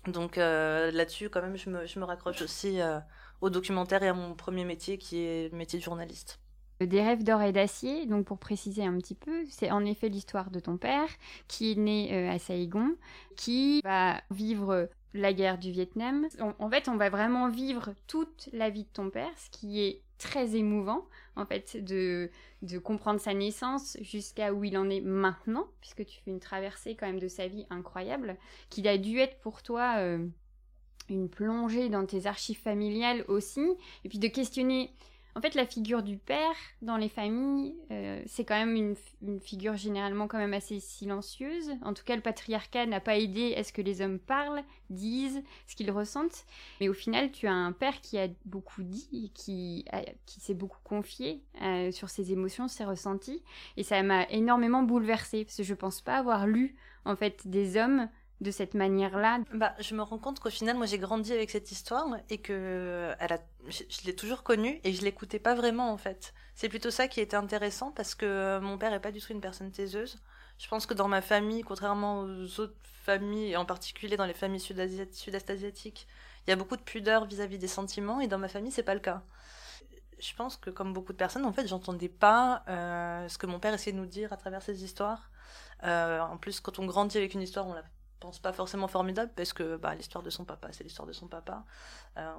Donc 0.08 0.38
euh, 0.38 0.92
là-dessus, 0.92 1.30
quand 1.30 1.42
même, 1.42 1.58
je 1.58 1.70
me, 1.70 1.86
je 1.86 2.00
me 2.00 2.06
raccroche 2.06 2.42
aussi 2.42 2.82
euh, 2.82 3.00
au 3.42 3.50
documentaire 3.50 4.04
et 4.04 4.08
à 4.08 4.14
mon 4.14 4.34
premier 4.34 4.66
métier 4.66 4.98
qui 4.98 5.20
est 5.20 5.52
le 5.52 5.58
métier 5.58 5.80
de 5.80 5.84
journaliste. 5.84 6.40
Des 6.80 7.02
rêves 7.04 7.24
d'or 7.26 7.42
et 7.42 7.52
d'acier, 7.52 8.06
donc 8.06 8.26
pour 8.26 8.38
préciser 8.38 8.86
un 8.86 8.98
petit 8.98 9.16
peu, 9.16 9.44
c'est 9.50 9.70
en 9.70 9.84
effet 9.84 10.08
l'histoire 10.08 10.50
de 10.50 10.62
ton 10.62 10.78
père 10.78 11.10
qui 11.50 11.74
est 11.74 11.76
né 11.76 12.10
euh, 12.14 12.32
à 12.32 12.40
Saigon, 12.40 12.96
qui 13.36 13.82
va 13.84 14.22
vivre 14.32 14.88
la 15.14 15.34
guerre 15.34 15.58
du 15.58 15.72
Vietnam. 15.72 16.28
En, 16.40 16.54
en, 16.60 16.70
fait, 16.70 16.88
on 16.88 16.98
va 16.98 17.10
vraiment 17.10 17.50
vivre 17.50 17.94
toute 18.08 18.50
la 18.54 18.70
vie 18.70 18.84
de 18.84 18.90
ton 18.90 19.10
père, 19.10 19.32
ce 19.38 19.50
qui 19.50 19.82
est 19.82 20.02
très 20.18 20.56
émouvant, 20.56 21.06
en 21.36 21.46
fait, 21.46 21.78
de, 21.84 22.30
de 22.62 22.78
comprendre 22.78 23.20
sa 23.20 23.34
naissance 23.34 23.98
jusqu'à 24.02 24.54
où 24.54 24.64
il 24.64 24.78
en 24.78 24.90
est 24.90 25.02
maintenant, 25.02 25.68
puisque 25.82 26.06
tu 26.06 26.20
fais 26.22 26.32
une 26.32 26.40
traversée 26.40 26.96
quand 26.96 27.08
même 27.08 27.20
de 27.20 27.28
sa 27.28 27.48
vie 27.48 27.66
incroyable, 27.70 28.38
qu'il 28.70 28.88
a 28.88 28.98
dû 28.98 29.18
être 29.18 29.40
pour 29.40 29.64
toi 29.64 29.96
euh, 29.98 30.28
une 31.10 31.30
plongée 31.30 31.90
dans 31.90 32.06
tes 32.06 32.26
archives 32.26 32.60
familiales 32.60 33.24
aussi, 33.28 33.66
et 34.04 34.10
puis 34.10 34.20
de 34.20 34.28
questionner 34.28 34.94
en 35.40 35.42
fait, 35.42 35.56
la 35.56 35.66
figure 35.66 36.04
du 36.04 36.18
père 36.18 36.54
dans 36.82 36.98
les 36.98 37.08
familles, 37.08 37.74
euh, 37.92 38.22
c'est 38.26 38.44
quand 38.44 38.58
même 38.58 38.76
une, 38.76 39.40
figure 39.40 39.78
généralement 39.78 40.28
quand 40.28 40.38
même 40.38 40.54
assez 40.54 40.82
silencieuse. 40.82 41.72
En 41.82 41.94
tout 41.94 42.04
cas, 42.04 42.18
le 42.18 42.22
patriarcat 42.22 42.86
n'a 42.86 43.00
pas 43.00 43.18
aidé 43.18 43.56
à 43.56 43.64
ce 43.64 43.72
que 43.72 43.82
les 43.82 44.02
hommes 44.02 44.20
parlent, 44.20 44.62
disent 44.90 45.42
ce 45.66 45.78
qu'ils 45.78 45.92
ressentent. 45.92 46.44
Mais 46.82 46.90
au 46.90 46.94
final, 46.94 47.32
tu 47.32 47.48
as 47.48 47.54
un 47.54 47.72
père 47.72 48.02
qui 48.02 48.18
a 48.20 48.28
beaucoup 48.44 48.84
dit, 48.84 49.32
qui, 49.34 49.86
s'est 50.26 50.54
beaucoup 50.54 50.82
confié 50.84 51.42
euh, 51.62 51.90
sur 51.92 52.10
ses 52.10 52.34
émotions, 52.34 52.68
ses 52.68 52.84
ressentis. 52.84 53.42
Et 53.78 53.84
ça 53.84 54.04
m'a 54.04 54.26
énormément 54.30 54.84
bouleversée, 54.84 55.46
parce 55.46 55.56
que 55.56 55.64
je 55.64 55.74
pense 55.74 56.02
pas 56.02 56.18
avoir 56.18 56.48
lu, 56.48 56.76
en 57.06 57.16
fait, 57.16 57.48
des 57.48 57.78
hommes 57.78 58.10
de 58.42 58.52
cette 58.52 58.74
manière-là 58.74 59.40
bah, 59.54 59.74
Je 59.80 59.96
me 59.96 60.02
rends 60.02 60.18
compte 60.18 60.40
qu'au 60.40 60.50
final, 60.50 60.78
moi 60.78 60.86
j'ai 60.86 60.98
grandi 60.98 61.34
avec 61.34 61.50
cette 61.50 61.72
histoire 61.72 62.08
et 62.30 62.38
que 62.38 63.14
elle 63.20 63.34
a, 63.34 63.40
je, 63.68 63.84
l'ai 64.06 64.16
toujours 64.16 64.44
connue 64.44 64.80
et 64.84 64.94
je 64.94 65.02
l'écoutais 65.02 65.40
pas 65.40 65.56
vraiment 65.56 65.92
en 65.92 65.98
fait. 65.98 66.34
C'est 66.56 66.70
plutôt 66.70 66.92
ça 66.92 67.08
qui 67.08 67.20
était 67.22 67.38
intéressant 67.38 67.92
parce 67.92 68.16
que 68.16 68.60
mon 68.60 68.78
père 68.78 68.94
est 68.94 69.02
pas 69.02 69.12
du 69.12 69.20
tout 69.20 69.34
une 69.34 69.42
personne 69.42 69.72
taiseuse. 69.72 70.18
Je 70.58 70.68
pense 70.68 70.86
que 70.86 70.94
dans 70.94 71.08
ma 71.08 71.22
famille, 71.22 71.62
contrairement 71.62 72.22
aux 72.22 72.60
autres 72.60 72.76
familles, 72.84 73.52
et 73.52 73.58
en 73.58 73.66
particulier 73.66 74.18
dans 74.18 74.26
les 74.26 74.34
familles 74.34 74.60
sud-est 74.60 75.50
asiatiques, 75.50 76.08
il 76.48 76.50
y 76.50 76.54
a 76.54 76.56
beaucoup 76.56 76.76
de 76.78 76.82
pudeur 76.82 77.26
vis-à-vis 77.26 77.58
-vis 77.58 77.60
des 77.60 77.68
sentiments 77.68 78.20
et 78.22 78.28
dans 78.28 78.38
ma 78.38 78.48
famille, 78.48 78.72
c'est 78.72 78.84
pas 78.84 78.94
le 78.94 79.00
cas. 79.00 79.22
Je 80.20 80.34
pense 80.36 80.58
que 80.58 80.70
comme 80.70 80.94
beaucoup 80.94 81.14
de 81.14 81.18
personnes, 81.18 81.46
en 81.46 81.54
fait, 81.54 81.68
j'entendais 81.68 82.10
pas 82.10 82.64
euh, 82.68 83.28
ce 83.30 83.38
que 83.38 83.48
mon 83.48 83.60
père 83.60 83.74
essayait 83.74 83.94
de 83.94 83.98
nous 83.98 84.06
dire 84.06 84.34
à 84.34 84.38
travers 84.38 84.62
ses 84.62 84.84
histoires. 84.84 85.30
Euh, 85.84 86.20
en 86.20 86.38
plus, 86.38 86.60
quand 86.60 86.78
on 86.80 86.86
grandit 86.86 87.18
avec 87.18 87.34
une 87.34 87.42
histoire, 87.42 87.68
on 87.68 87.74
la 87.74 87.84
pense 88.20 88.40
pas 88.40 88.54
forcément 88.54 88.88
formidable 88.88 89.32
parce 89.36 89.54
que 89.54 89.78
bah, 89.78 89.96
l'histoire 89.96 90.24
de 90.24 90.30
son 90.30 90.46
papa, 90.46 90.70
c'est 90.72 90.84
l'histoire 90.84 91.08
de 91.08 91.14
son 91.14 91.28
papa. 91.28 91.64
Euh, 92.18 92.32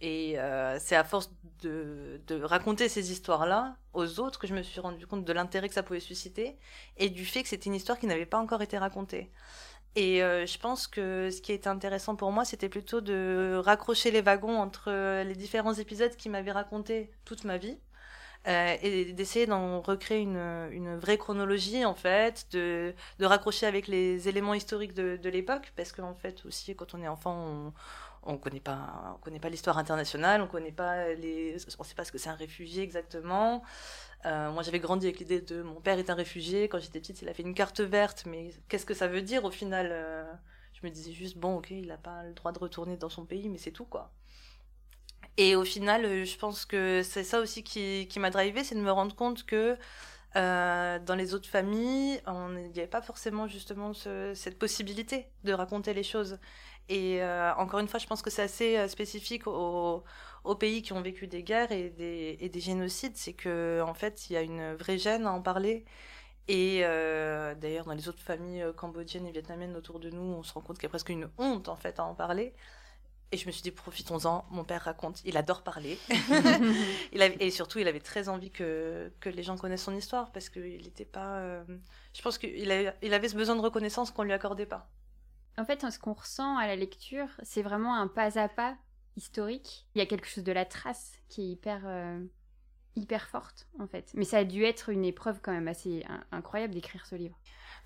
et 0.00 0.38
euh, 0.38 0.78
c'est 0.80 0.96
à 0.96 1.04
force 1.04 1.30
de, 1.62 2.20
de 2.26 2.42
raconter 2.42 2.88
ces 2.88 3.12
histoires-là 3.12 3.76
aux 3.92 4.20
autres 4.20 4.38
que 4.38 4.46
je 4.46 4.54
me 4.54 4.62
suis 4.62 4.80
rendu 4.80 5.06
compte 5.06 5.24
de 5.24 5.32
l'intérêt 5.32 5.68
que 5.68 5.74
ça 5.74 5.82
pouvait 5.82 6.00
susciter 6.00 6.58
et 6.96 7.10
du 7.10 7.24
fait 7.24 7.42
que 7.42 7.48
c'était 7.48 7.66
une 7.66 7.74
histoire 7.74 7.98
qui 7.98 8.06
n'avait 8.06 8.26
pas 8.26 8.38
encore 8.38 8.62
été 8.62 8.78
racontée. 8.78 9.30
Et 9.96 10.22
euh, 10.22 10.44
je 10.46 10.58
pense 10.58 10.88
que 10.88 11.30
ce 11.30 11.40
qui 11.40 11.52
été 11.52 11.68
intéressant 11.68 12.16
pour 12.16 12.32
moi, 12.32 12.44
c'était 12.44 12.68
plutôt 12.68 13.00
de 13.00 13.60
raccrocher 13.64 14.10
les 14.10 14.22
wagons 14.22 14.58
entre 14.58 15.22
les 15.22 15.36
différents 15.36 15.74
épisodes 15.74 16.16
qui 16.16 16.28
m'avaient 16.28 16.52
raconté 16.52 17.12
toute 17.24 17.44
ma 17.44 17.58
vie 17.58 17.78
euh, 18.46 18.76
et 18.82 19.12
d'essayer 19.12 19.46
d'en 19.46 19.80
recréer 19.80 20.20
une, 20.20 20.68
une, 20.70 20.96
vraie 20.96 21.18
chronologie 21.18 21.84
en 21.84 21.94
fait, 21.94 22.46
de, 22.52 22.94
de 23.18 23.26
raccrocher 23.26 23.66
avec 23.66 23.88
les 23.88 24.28
éléments 24.28 24.54
historiques 24.54 24.94
de, 24.94 25.16
de 25.16 25.28
l'époque, 25.30 25.72
parce 25.76 25.92
qu'en 25.92 26.14
fait 26.14 26.44
aussi 26.44 26.74
quand 26.76 26.94
on 26.94 27.02
est 27.02 27.08
enfant, 27.08 27.34
on, 27.34 27.72
on 28.26 28.38
connaît 28.38 28.60
pas, 28.60 29.14
on 29.14 29.18
connaît 29.18 29.40
pas 29.40 29.48
l'histoire 29.48 29.78
internationale, 29.78 30.40
on 30.42 30.46
connaît 30.46 30.72
pas 30.72 31.12
les, 31.14 31.56
on 31.78 31.84
sait 31.84 31.94
pas 31.94 32.04
ce 32.04 32.12
que 32.12 32.18
c'est 32.18 32.30
un 32.30 32.34
réfugié 32.34 32.82
exactement. 32.82 33.62
Euh, 34.26 34.50
moi, 34.50 34.62
j'avais 34.62 34.78
grandi 34.78 35.06
avec 35.06 35.18
l'idée 35.18 35.40
de 35.40 35.62
mon 35.62 35.80
père 35.80 35.98
est 35.98 36.08
un 36.10 36.14
réfugié. 36.14 36.68
Quand 36.68 36.78
j'étais 36.78 37.00
petite, 37.00 37.20
il 37.22 37.28
a 37.28 37.34
fait 37.34 37.42
une 37.42 37.54
carte 37.54 37.80
verte, 37.80 38.24
mais 38.26 38.50
qu'est-ce 38.68 38.86
que 38.86 38.94
ça 38.94 39.06
veut 39.06 39.22
dire 39.22 39.44
au 39.44 39.50
final 39.50 39.88
euh, 39.92 40.24
Je 40.72 40.86
me 40.86 40.90
disais 40.90 41.12
juste 41.12 41.36
bon, 41.36 41.58
ok, 41.58 41.70
il 41.70 41.88
n'a 41.88 41.98
pas 41.98 42.22
le 42.24 42.32
droit 42.32 42.52
de 42.52 42.58
retourner 42.58 42.96
dans 42.96 43.10
son 43.10 43.26
pays, 43.26 43.48
mais 43.48 43.58
c'est 43.58 43.70
tout 43.72 43.84
quoi. 43.84 44.10
Et 45.36 45.56
au 45.56 45.64
final, 45.64 46.04
euh, 46.04 46.24
je 46.24 46.38
pense 46.38 46.64
que 46.64 47.02
c'est 47.02 47.24
ça 47.24 47.40
aussi 47.40 47.62
qui, 47.64 48.08
m'a 48.18 48.30
drivé, 48.30 48.62
c'est 48.64 48.76
de 48.76 48.80
me 48.80 48.92
rendre 48.92 49.16
compte 49.16 49.44
que 49.44 49.76
euh, 50.36 50.98
dans 51.00 51.14
les 51.16 51.34
autres 51.34 51.48
familles, 51.48 52.20
il 52.26 52.70
n'y 52.72 52.78
avait 52.78 52.86
pas 52.86 53.02
forcément 53.02 53.48
justement 53.48 53.92
ce, 53.94 54.32
cette 54.34 54.58
possibilité 54.58 55.28
de 55.44 55.52
raconter 55.52 55.94
les 55.94 56.02
choses. 56.02 56.38
Et 56.88 57.22
euh, 57.22 57.52
encore 57.56 57.80
une 57.80 57.88
fois, 57.88 57.98
je 57.98 58.06
pense 58.06 58.22
que 58.22 58.30
c'est 58.30 58.42
assez 58.42 58.88
spécifique 58.88 59.46
aux, 59.46 60.04
pays 60.58 60.82
qui 60.82 60.92
ont 60.92 61.02
vécu 61.02 61.26
des 61.26 61.42
guerres 61.42 61.72
et 61.72 61.90
des, 61.90 62.60
génocides, 62.60 63.16
c'est 63.16 63.32
que 63.32 63.82
en 63.82 63.94
fait, 63.94 64.30
il 64.30 64.34
y 64.34 64.36
a 64.36 64.42
une 64.42 64.74
vraie 64.74 64.98
gêne 64.98 65.26
à 65.26 65.32
en 65.32 65.42
parler. 65.42 65.84
Et 66.48 66.80
d'ailleurs, 67.60 67.86
dans 67.86 67.94
les 67.94 68.08
autres 68.08 68.22
familles 68.22 68.64
cambodgiennes 68.76 69.26
et 69.26 69.32
vietnamiennes 69.32 69.76
autour 69.76 69.98
de 70.00 70.10
nous, 70.10 70.22
on 70.22 70.42
se 70.42 70.52
rend 70.52 70.60
compte 70.60 70.76
qu'il 70.76 70.84
y 70.84 70.86
a 70.86 70.90
presque 70.90 71.08
une 71.08 71.28
honte 71.38 71.68
en 71.68 71.76
fait 71.76 71.98
à 71.98 72.04
en 72.04 72.14
parler. 72.14 72.54
Et 73.32 73.36
je 73.36 73.46
me 73.46 73.52
suis 73.52 73.62
dit, 73.62 73.70
profitons-en, 73.70 74.44
mon 74.50 74.64
père 74.64 74.82
raconte, 74.82 75.20
il 75.24 75.36
adore 75.36 75.62
parler. 75.62 75.98
il 77.12 77.20
avait, 77.20 77.36
et 77.40 77.50
surtout, 77.50 77.78
il 77.78 77.88
avait 77.88 78.00
très 78.00 78.28
envie 78.28 78.50
que, 78.50 79.12
que 79.20 79.28
les 79.28 79.42
gens 79.42 79.56
connaissent 79.56 79.84
son 79.84 79.96
histoire, 79.96 80.30
parce 80.30 80.48
qu'il 80.48 80.82
n'était 80.82 81.04
pas... 81.04 81.38
Euh, 81.38 81.64
je 82.12 82.22
pense 82.22 82.38
qu'il 82.38 82.70
avait, 82.70 82.94
il 83.02 83.12
avait 83.12 83.28
ce 83.28 83.34
besoin 83.34 83.56
de 83.56 83.60
reconnaissance 83.60 84.10
qu'on 84.10 84.22
ne 84.22 84.28
lui 84.28 84.34
accordait 84.34 84.66
pas. 84.66 84.88
En 85.58 85.64
fait, 85.64 85.90
ce 85.90 85.98
qu'on 85.98 86.12
ressent 86.12 86.56
à 86.58 86.66
la 86.66 86.76
lecture, 86.76 87.28
c'est 87.42 87.62
vraiment 87.62 87.94
un 87.94 88.08
pas 88.08 88.38
à 88.38 88.48
pas 88.48 88.76
historique. 89.16 89.86
Il 89.94 89.98
y 89.98 90.02
a 90.02 90.06
quelque 90.06 90.28
chose 90.28 90.44
de 90.44 90.52
la 90.52 90.64
trace 90.64 91.12
qui 91.28 91.42
est 91.42 91.48
hyper... 91.48 91.82
Euh, 91.86 92.20
hyper 92.96 93.28
forte, 93.28 93.66
en 93.80 93.88
fait. 93.88 94.12
Mais 94.14 94.24
ça 94.24 94.38
a 94.38 94.44
dû 94.44 94.62
être 94.64 94.88
une 94.88 95.04
épreuve 95.04 95.40
quand 95.42 95.50
même 95.50 95.66
assez 95.66 96.04
incroyable 96.30 96.74
d'écrire 96.74 97.04
ce 97.06 97.16
livre. 97.16 97.36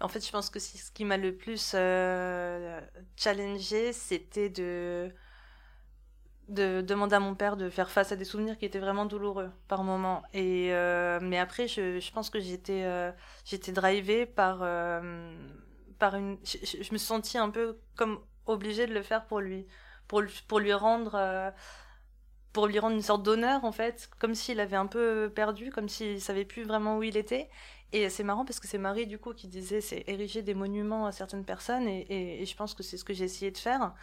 En 0.01 0.09
fait, 0.09 0.25
je 0.25 0.31
pense 0.31 0.51
que 0.51 0.59
ce 0.59 0.91
qui 0.93 1.05
m'a 1.05 1.17
le 1.17 1.35
plus 1.35 1.73
euh, 1.75 2.81
challengé, 3.17 3.93
c'était 3.93 4.49
de 4.49 5.13
de 6.49 6.81
demander 6.81 7.15
à 7.15 7.21
mon 7.21 7.35
père 7.35 7.57
de 7.57 7.69
faire 7.69 7.91
face 7.91 8.13
à 8.13 8.17
des 8.17 8.25
souvenirs 8.25 8.59
qui 8.59 8.65
étaient 8.65 8.79
vraiment 8.79 9.05
douloureux 9.05 9.51
par 9.69 9.85
moment. 9.85 10.23
Et 10.33 10.69
euh, 10.73 11.19
mais 11.23 11.39
après, 11.39 11.69
je, 11.69 12.01
je 12.01 12.13
pense 12.13 12.31
que 12.31 12.41
j'étais 12.41 12.85
euh, 12.85 13.11
j'étais 13.45 13.73
drivée 13.73 14.27
par 14.27 14.61
euh, 14.63 15.35
par 15.99 16.17
une. 16.17 16.39
Je, 16.45 16.79
me 16.79 16.83
suis 16.83 16.99
sentie 16.99 17.39
un 17.39 17.51
peu 17.51 17.79
comme 17.97 18.19
obligée 18.47 18.87
de 18.87 18.95
le 18.95 19.03
faire 19.03 19.27
pour 19.27 19.41
lui, 19.41 19.67
pour 20.07 20.23
pour 20.47 20.59
lui 20.59 20.73
rendre 20.73 21.53
pour 22.55 22.67
lui 22.67 22.79
rendre 22.79 22.97
une 22.97 23.03
sorte 23.03 23.23
d'honneur 23.23 23.65
en 23.65 23.73
fait, 23.73 24.11
comme 24.19 24.35
s'il 24.35 24.59
avait 24.59 24.77
un 24.77 24.87
peu 24.87 25.31
perdu, 25.35 25.71
comme 25.71 25.89
s'il 25.89 26.21
savait 26.21 26.47
plus 26.47 26.65
vraiment 26.65 26.97
où 26.99 27.03
il 27.03 27.17
était. 27.17 27.51
Et 27.93 28.09
c'est 28.11 28.25
marrant 28.25 28.45
parce 28.45 28.61
que 28.61 28.69
c'est 28.69 28.79
Marie, 28.79 29.07
du 29.07 29.19
coup, 29.19 29.33
qui 29.33 29.49
disait 29.49 29.81
c'est 29.81 30.05
ériger 30.07 30.43
des 30.43 30.55
monuments 30.55 31.07
à 31.07 31.13
certaines 31.13 31.45
personnes. 31.45 31.89
Et, 31.89 32.45
je 32.45 32.57
pense 32.57 32.75
que 32.75 32.83
c'est 32.83 32.97
ce 32.97 33.05
que 33.05 33.15
j'ai 33.15 33.25
essayé 33.25 33.51
de 33.51 33.59
faire. 33.59 33.95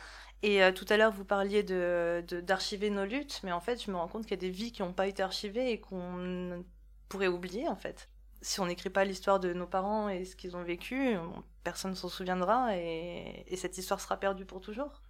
Et 0.42 0.64
euh, 0.64 0.72
tout 0.72 0.86
à 0.90 0.98
l'heure, 0.98 1.12
vous 1.12 1.26
parliez 1.26 1.64
d'archiver 1.64 2.22
de, 2.24 2.42
d'archiver 2.42 2.90
nos 2.90 3.06
luttes. 3.06 3.42
Mais 3.44 3.52
en 3.52 3.62
fait, 3.62 3.84
je 3.84 3.92
me 3.92 3.98
rends 3.98 4.08
compte 4.08 4.24
qu'il 4.24 4.32
y 4.32 4.34
a 4.34 4.38
des 4.38 4.50
vies 4.50 4.72
qui 4.72 4.82
n'ont 4.82 4.94
pas 4.94 5.08
été 5.08 5.22
archivées 5.22 5.72
et 5.72 5.80
qu'on 5.80 6.64
pourrait 7.10 7.28
oublier, 7.28 7.68
en 7.68 7.76
fait. 7.76 8.10
Si 8.42 8.60
on 8.60 8.66
n'écrit 8.66 8.90
pas 8.90 9.06
l'histoire 9.06 9.40
de 9.40 9.54
nos 9.54 9.68
parents 9.68 10.10
et 10.10 10.26
ce 10.26 10.36
qu'ils 10.36 10.56
ont 10.56 10.64
vécu, 10.64 11.16
personne 11.64 11.92
ne 11.92 11.96
s'en 11.96 12.10
souviendra 12.10 12.78
et, 12.78 13.44
et 13.48 13.56
cette 13.56 13.78
histoire 13.78 14.00
sera 14.00 14.18
perdue 14.18 14.46
pour 14.46 14.62
toujours. 14.62 15.02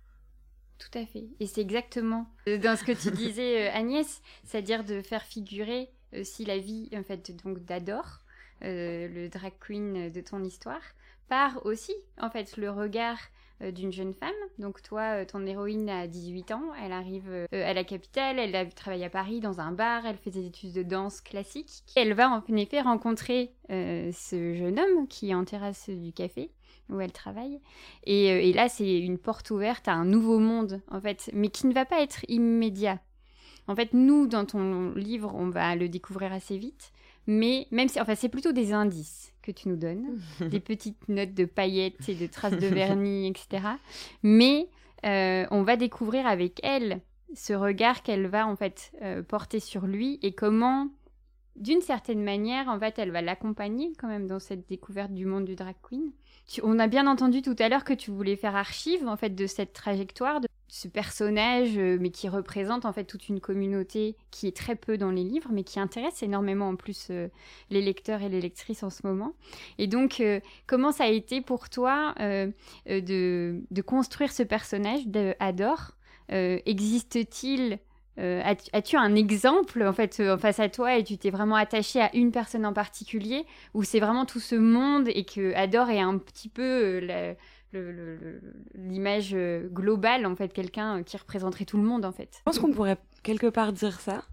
Tout 0.77 0.97
à 0.97 1.05
fait. 1.05 1.25
Et 1.39 1.47
c'est 1.47 1.61
exactement 1.61 2.27
euh, 2.47 2.57
dans 2.57 2.75
ce 2.75 2.83
que 2.83 2.91
tu 2.91 3.11
disais, 3.11 3.67
euh, 3.67 3.73
Agnès, 3.73 4.21
c'est-à-dire 4.43 4.83
de 4.83 5.01
faire 5.01 5.23
figurer 5.23 5.89
aussi 6.13 6.45
la 6.45 6.57
vie 6.57 6.89
en 6.93 7.03
fait 7.03 7.31
donc 7.43 7.59
d'Ador, 7.59 8.21
euh, 8.63 9.07
le 9.07 9.29
drag 9.29 9.53
queen 9.59 10.11
de 10.11 10.21
ton 10.21 10.43
histoire, 10.43 10.81
par 11.27 11.65
aussi 11.65 11.93
en 12.19 12.29
fait 12.29 12.57
le 12.57 12.69
regard 12.69 13.17
d'une 13.61 13.93
jeune 13.93 14.13
femme. 14.13 14.33
Donc 14.59 14.81
toi, 14.81 15.25
ton 15.25 15.45
héroïne 15.45 15.89
a 15.89 16.07
18 16.07 16.51
ans, 16.51 16.73
elle 16.83 16.91
arrive 16.91 17.47
à 17.53 17.73
la 17.73 17.83
capitale, 17.85 18.37
elle 18.37 18.53
a 18.53 18.65
travaillé 18.65 19.05
à 19.05 19.09
Paris 19.09 19.39
dans 19.39 19.61
un 19.61 19.71
bar, 19.71 20.05
elle 20.05 20.17
fait 20.17 20.29
des 20.29 20.45
études 20.45 20.73
de 20.73 20.83
danse 20.83 21.21
classique. 21.21 21.83
Elle 21.95 22.13
va 22.13 22.29
en 22.29 22.55
effet 22.57 22.81
rencontrer 22.81 23.53
ce 23.69 24.53
jeune 24.55 24.77
homme 24.77 25.07
qui 25.07 25.29
est 25.29 25.35
en 25.35 25.45
terrasse 25.45 25.89
du 25.89 26.11
café 26.11 26.51
où 26.89 26.99
elle 26.99 27.11
travaille. 27.11 27.59
Et, 28.05 28.31
euh, 28.31 28.41
et 28.41 28.53
là, 28.53 28.69
c'est 28.69 28.99
une 28.99 29.17
porte 29.17 29.49
ouverte 29.51 29.87
à 29.87 29.93
un 29.93 30.05
nouveau 30.05 30.39
monde, 30.39 30.81
en 30.89 31.01
fait, 31.01 31.29
mais 31.33 31.49
qui 31.49 31.67
ne 31.67 31.73
va 31.73 31.85
pas 31.85 32.01
être 32.01 32.25
immédiat. 32.27 32.99
En 33.67 33.75
fait, 33.75 33.93
nous, 33.93 34.27
dans 34.27 34.45
ton 34.45 34.93
livre, 34.93 35.33
on 35.33 35.49
va 35.49 35.75
le 35.75 35.89
découvrir 35.89 36.31
assez 36.31 36.57
vite, 36.57 36.91
mais 37.27 37.67
même 37.71 37.87
si, 37.87 37.99
enfin, 37.99 38.15
c'est 38.15 38.29
plutôt 38.29 38.51
des 38.51 38.73
indices 38.73 39.33
que 39.41 39.51
tu 39.51 39.69
nous 39.69 39.75
donnes, 39.75 40.19
des 40.39 40.59
petites 40.59 41.07
notes 41.09 41.33
de 41.33 41.45
paillettes 41.45 42.07
et 42.09 42.15
de 42.15 42.27
traces 42.27 42.57
de 42.57 42.67
vernis, 42.67 43.27
etc. 43.27 43.67
Mais 44.23 44.67
euh, 45.05 45.45
on 45.51 45.63
va 45.63 45.75
découvrir 45.75 46.27
avec 46.27 46.59
elle 46.63 47.01
ce 47.33 47.53
regard 47.53 48.03
qu'elle 48.03 48.27
va 48.27 48.47
en 48.47 48.55
fait 48.55 48.91
euh, 49.01 49.21
porter 49.21 49.59
sur 49.59 49.87
lui 49.87 50.19
et 50.21 50.33
comment, 50.33 50.89
d'une 51.55 51.81
certaine 51.81 52.23
manière, 52.23 52.69
en 52.69 52.79
fait, 52.79 52.97
elle 52.97 53.11
va 53.11 53.21
l'accompagner 53.21 53.93
quand 53.97 54.07
même 54.07 54.27
dans 54.27 54.39
cette 54.39 54.67
découverte 54.67 55.13
du 55.13 55.25
monde 55.25 55.45
du 55.45 55.55
drag 55.55 55.75
queen 55.81 56.11
on 56.63 56.79
a 56.79 56.87
bien 56.87 57.07
entendu 57.07 57.41
tout 57.41 57.55
à 57.59 57.69
l'heure 57.69 57.83
que 57.83 57.93
tu 57.93 58.11
voulais 58.11 58.35
faire 58.35 58.55
archive 58.55 59.07
en 59.07 59.17
fait 59.17 59.31
de 59.31 59.47
cette 59.47 59.73
trajectoire, 59.73 60.41
de 60.41 60.47
ce 60.67 60.87
personnage, 60.87 61.77
euh, 61.77 61.97
mais 61.99 62.09
qui 62.09 62.27
représente 62.27 62.85
en 62.85 62.93
fait 62.93 63.03
toute 63.05 63.29
une 63.29 63.39
communauté 63.39 64.15
qui 64.31 64.47
est 64.47 64.55
très 64.55 64.75
peu 64.75 64.97
dans 64.97 65.11
les 65.11 65.23
livres, 65.23 65.49
mais 65.53 65.63
qui 65.63 65.79
intéresse 65.79 66.23
énormément 66.23 66.69
en 66.69 66.75
plus 66.75 67.07
euh, 67.11 67.27
les 67.69 67.81
lecteurs 67.81 68.21
et 68.21 68.29
les 68.29 68.41
lectrices 68.41 68.83
en 68.83 68.89
ce 68.89 69.05
moment. 69.05 69.33
Et 69.77 69.87
donc, 69.87 70.19
euh, 70.19 70.39
comment 70.67 70.91
ça 70.91 71.05
a 71.05 71.09
été 71.09 71.41
pour 71.41 71.69
toi 71.69 72.13
de, 72.17 72.53
de, 72.85 73.81
construire 73.81 74.31
ce 74.31 74.43
personnage 74.43 75.05
d'Ador 75.07 75.91
Existe-t-il 76.29 77.79
as-tu 78.17 78.95
un 78.95 79.15
exemple 79.15 79.83
en 79.83 79.93
fait 79.93 80.19
euh, 80.19 80.37
face 80.37 80.59
à 80.59 80.69
toi 80.69 80.97
et 80.97 81.03
tu 81.03 81.17
t'es 81.17 81.29
vraiment 81.29 81.55
attaché 81.55 82.01
à 82.01 82.15
une 82.15 82.31
personne 82.31 82.65
en 82.65 82.73
particulier 82.73 83.45
ou 83.73 83.83
c'est 83.83 83.99
vraiment 83.99 84.25
tout 84.25 84.39
ce 84.39 84.55
monde 84.55 85.09
et 85.09 85.25
que 85.25 85.53
Adore 85.55 85.89
est 85.89 85.99
un 85.99 86.17
petit 86.17 86.49
peu 86.49 87.01
euh, 87.09 87.33
l'image 87.73 89.35
globale 89.35 90.25
en 90.25 90.35
fait 90.35 90.53
quelqu'un 90.53 91.03
qui 91.03 91.17
représenterait 91.17 91.65
tout 91.65 91.77
le 91.77 91.83
monde 91.83 92.05
en 92.05 92.11
fait. 92.11 92.35
Je 92.39 92.43
pense 92.43 92.59
qu'on 92.59 92.71
pourrait 92.71 92.97
quelque 93.23 93.47
part 93.47 93.73
dire 93.73 93.99
ça 93.99 94.23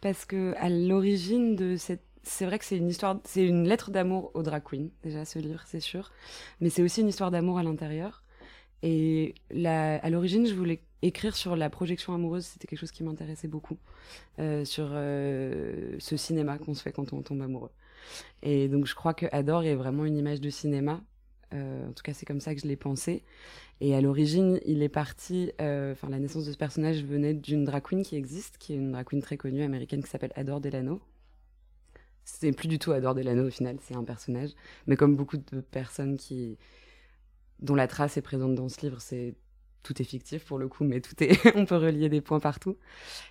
parce 0.00 0.24
que 0.24 0.54
à 0.58 0.68
l'origine 0.68 1.56
de 1.56 1.76
cette 1.76 2.02
c'est 2.22 2.46
vrai 2.46 2.58
que 2.58 2.64
c'est 2.64 2.76
une 2.76 2.88
histoire, 2.88 3.18
c'est 3.24 3.44
une 3.44 3.66
lettre 3.66 3.90
d'amour 3.90 4.30
au 4.34 4.42
drag 4.42 4.62
queen, 4.62 4.90
déjà 5.02 5.24
ce 5.24 5.38
livre, 5.38 5.62
c'est 5.66 5.80
sûr. 5.80 6.12
Mais 6.60 6.70
c'est 6.70 6.82
aussi 6.82 7.00
une 7.00 7.08
histoire 7.08 7.30
d'amour 7.30 7.58
à 7.58 7.62
l'intérieur. 7.62 8.22
Et 8.82 9.34
à 9.64 10.10
l'origine, 10.10 10.46
je 10.46 10.54
voulais 10.54 10.82
écrire 11.02 11.36
sur 11.36 11.56
la 11.56 11.70
projection 11.70 12.14
amoureuse, 12.14 12.44
c'était 12.44 12.66
quelque 12.66 12.78
chose 12.78 12.92
qui 12.92 13.02
m'intéressait 13.04 13.48
beaucoup, 13.48 13.76
euh, 14.38 14.64
sur 14.64 14.88
euh, 14.90 15.96
ce 15.98 16.16
cinéma 16.16 16.58
qu'on 16.58 16.74
se 16.74 16.82
fait 16.82 16.92
quand 16.92 17.12
on 17.12 17.22
tombe 17.22 17.42
amoureux. 17.42 17.70
Et 18.42 18.68
donc 18.68 18.86
je 18.86 18.94
crois 18.94 19.14
que 19.14 19.26
Adore 19.32 19.64
est 19.64 19.74
vraiment 19.74 20.04
une 20.04 20.16
image 20.16 20.40
de 20.40 20.50
cinéma. 20.50 21.00
Euh, 21.52 21.88
en 21.88 21.92
tout 21.92 22.02
cas, 22.02 22.14
c'est 22.14 22.26
comme 22.26 22.40
ça 22.40 22.54
que 22.54 22.60
je 22.60 22.66
l'ai 22.66 22.76
pensé. 22.76 23.22
Et 23.80 23.94
à 23.94 24.00
l'origine, 24.00 24.60
il 24.64 24.82
est 24.82 24.88
parti. 24.88 25.52
Enfin, 25.58 26.08
la 26.08 26.18
naissance 26.18 26.46
de 26.46 26.52
ce 26.52 26.58
personnage 26.58 27.04
venait 27.04 27.34
d'une 27.34 27.64
drag 27.64 27.82
queen 27.82 28.02
qui 28.02 28.16
existe, 28.16 28.58
qui 28.58 28.72
est 28.72 28.76
une 28.76 28.92
drag 28.92 29.06
queen 29.06 29.22
très 29.22 29.36
connue 29.36 29.62
américaine 29.62 30.02
qui 30.02 30.10
s'appelle 30.10 30.32
Adore 30.36 30.60
Delano. 30.60 31.00
C'est 32.24 32.52
plus 32.52 32.68
du 32.68 32.78
tout 32.78 32.92
Adore 32.92 33.14
Delano 33.14 33.48
au 33.48 33.50
final, 33.50 33.76
c'est 33.82 33.96
un 33.96 34.04
personnage. 34.04 34.50
Mais 34.86 34.96
comme 34.96 35.16
beaucoup 35.16 35.36
de 35.36 35.60
personnes 35.60 36.16
qui 36.16 36.56
dont 37.62 37.74
la 37.74 37.86
trace 37.86 38.16
est 38.16 38.22
présente 38.22 38.54
dans 38.54 38.68
ce 38.68 38.80
livre. 38.82 39.00
C'est 39.00 39.34
tout 39.82 40.00
est 40.00 40.04
fictif 40.04 40.44
pour 40.44 40.58
le 40.58 40.68
coup, 40.68 40.84
mais 40.84 41.00
tout 41.00 41.14
est, 41.22 41.40
on 41.56 41.64
peut 41.64 41.76
relier 41.76 42.08
des 42.08 42.20
points 42.20 42.38
partout. 42.38 42.76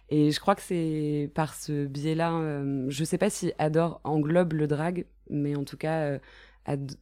Et 0.09 0.31
je 0.31 0.39
crois 0.39 0.55
que 0.55 0.61
c'est 0.61 1.29
par 1.33 1.53
ce 1.53 1.85
biais-là, 1.85 2.33
euh, 2.33 2.85
je 2.89 3.03
sais 3.03 3.17
pas 3.17 3.29
si 3.29 3.53
Adore 3.57 4.01
englobe 4.03 4.53
le 4.53 4.67
drag, 4.67 5.05
mais 5.29 5.55
en 5.55 5.63
tout 5.63 5.77
cas, 5.77 6.01
euh, 6.01 6.19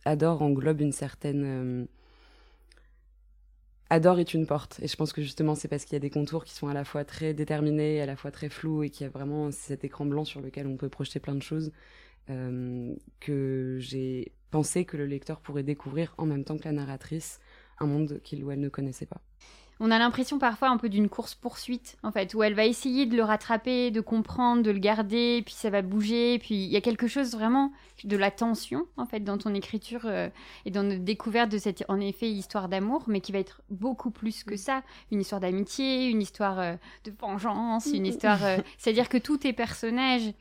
Adore 0.05 0.41
englobe 0.41 0.81
une 0.81 0.91
certaine. 0.91 1.43
Euh, 1.45 1.85
Adore 3.89 4.19
est 4.19 4.33
une 4.33 4.45
porte. 4.45 4.79
Et 4.81 4.87
je 4.87 4.95
pense 4.95 5.13
que 5.13 5.21
justement, 5.21 5.55
c'est 5.55 5.67
parce 5.67 5.85
qu'il 5.85 5.93
y 5.93 5.97
a 5.97 5.99
des 5.99 6.09
contours 6.09 6.45
qui 6.45 6.53
sont 6.53 6.67
à 6.67 6.73
la 6.73 6.85
fois 6.85 7.03
très 7.03 7.33
déterminés, 7.33 8.01
à 8.01 8.05
la 8.05 8.15
fois 8.15 8.31
très 8.31 8.49
flous, 8.49 8.83
et 8.83 8.89
qu'il 8.89 9.05
y 9.05 9.07
a 9.07 9.09
vraiment 9.09 9.51
cet 9.51 9.83
écran 9.83 10.05
blanc 10.05 10.25
sur 10.25 10.41
lequel 10.41 10.67
on 10.67 10.77
peut 10.77 10.89
projeter 10.89 11.19
plein 11.19 11.35
de 11.35 11.41
choses, 11.41 11.71
que 12.27 13.77
j'ai 13.79 14.31
penser 14.51 14.85
que 14.85 14.97
le 14.97 15.05
lecteur 15.05 15.39
pourrait 15.39 15.63
découvrir 15.63 16.13
en 16.17 16.25
même 16.25 16.43
temps 16.43 16.57
que 16.57 16.65
la 16.65 16.71
narratrice 16.71 17.39
un 17.79 17.87
monde 17.87 18.19
qu'il 18.23 18.43
ou 18.43 18.51
elle 18.51 18.59
ne 18.59 18.69
connaissait 18.69 19.05
pas. 19.05 19.21
On 19.81 19.91
a 19.91 19.99
l'impression 19.99 20.39
parfois 20.39 20.67
un 20.69 20.75
peu 20.75 20.89
d'une 20.89 21.07
course-poursuite, 21.07 21.97
en 22.03 22.11
fait, 22.11 22.33
où 22.33 22.43
elle 22.43 22.53
va 22.53 22.65
essayer 22.65 23.05
de 23.05 23.15
le 23.15 23.23
rattraper, 23.23 23.91
de 23.91 24.01
comprendre, 24.01 24.61
de 24.61 24.71
le 24.71 24.79
garder, 24.79 25.41
puis 25.45 25.53
ça 25.53 25.69
va 25.69 25.81
bouger, 25.81 26.37
puis 26.39 26.55
il 26.55 26.69
y 26.69 26.75
a 26.75 26.81
quelque 26.81 27.07
chose 27.07 27.31
vraiment 27.31 27.71
de 28.03 28.17
la 28.17 28.29
tension, 28.29 28.85
en 28.97 29.05
fait, 29.05 29.21
dans 29.21 29.37
ton 29.37 29.53
écriture 29.53 30.01
euh, 30.03 30.29
et 30.65 30.71
dans 30.71 30.83
notre 30.83 31.03
découverte 31.03 31.49
de 31.49 31.57
cette, 31.57 31.85
en 31.87 31.99
effet, 32.01 32.29
histoire 32.29 32.67
d'amour, 32.67 33.03
mais 33.07 33.21
qui 33.21 33.31
va 33.31 33.39
être 33.39 33.61
beaucoup 33.69 34.11
plus 34.11 34.43
que 34.43 34.55
mm. 34.55 34.57
ça. 34.57 34.83
Une 35.11 35.21
histoire 35.21 35.39
d'amitié, 35.39 36.09
une 36.09 36.21
histoire 36.21 36.59
euh, 36.59 36.75
de 37.05 37.13
vengeance, 37.17 37.87
une 37.87 38.05
histoire... 38.05 38.43
Euh, 38.43 38.57
c'est-à-dire 38.77 39.07
que 39.07 39.17
tous 39.17 39.37
tes 39.37 39.53
personnages 39.53 40.33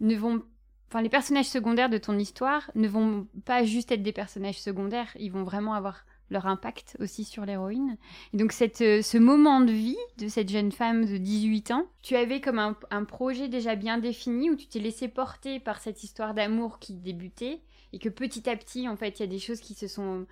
ne 0.00 0.14
vont 0.14 0.42
Enfin, 0.88 1.02
les 1.02 1.08
personnages 1.08 1.46
secondaires 1.46 1.90
de 1.90 1.98
ton 1.98 2.16
histoire 2.16 2.70
ne 2.76 2.86
vont 2.86 3.26
pas 3.44 3.64
juste 3.64 3.90
être 3.90 4.04
des 4.04 4.12
personnages 4.12 4.60
secondaires, 4.60 5.08
ils 5.18 5.32
vont 5.32 5.42
vraiment 5.42 5.74
avoir 5.74 6.04
leur 6.30 6.46
impact 6.46 6.96
aussi 7.00 7.24
sur 7.24 7.44
l'héroïne. 7.44 7.96
Et 8.32 8.36
donc 8.36 8.52
cette, 8.52 8.80
euh, 8.80 9.02
ce 9.02 9.18
moment 9.18 9.60
de 9.60 9.72
vie 9.72 9.96
de 10.18 10.28
cette 10.28 10.48
jeune 10.48 10.72
femme 10.72 11.04
de 11.04 11.16
18 11.16 11.70
ans, 11.70 11.86
tu 12.02 12.16
avais 12.16 12.40
comme 12.40 12.58
un, 12.58 12.76
un 12.90 13.04
projet 13.04 13.48
déjà 13.48 13.76
bien 13.76 13.98
défini 13.98 14.50
où 14.50 14.56
tu 14.56 14.66
t'es 14.66 14.80
laissé 14.80 15.08
porter 15.08 15.60
par 15.60 15.80
cette 15.80 16.02
histoire 16.02 16.34
d'amour 16.34 16.78
qui 16.78 16.94
débutait 16.94 17.60
et 17.92 17.98
que 17.98 18.08
petit 18.08 18.48
à 18.50 18.56
petit, 18.56 18.88
en 18.88 18.96
fait, 18.96 19.18
il 19.18 19.22
y 19.22 19.24
a 19.24 19.28
des 19.28 19.38
choses 19.38 19.60
qui 19.60 19.74
se 19.74 19.86
sont 19.86 20.26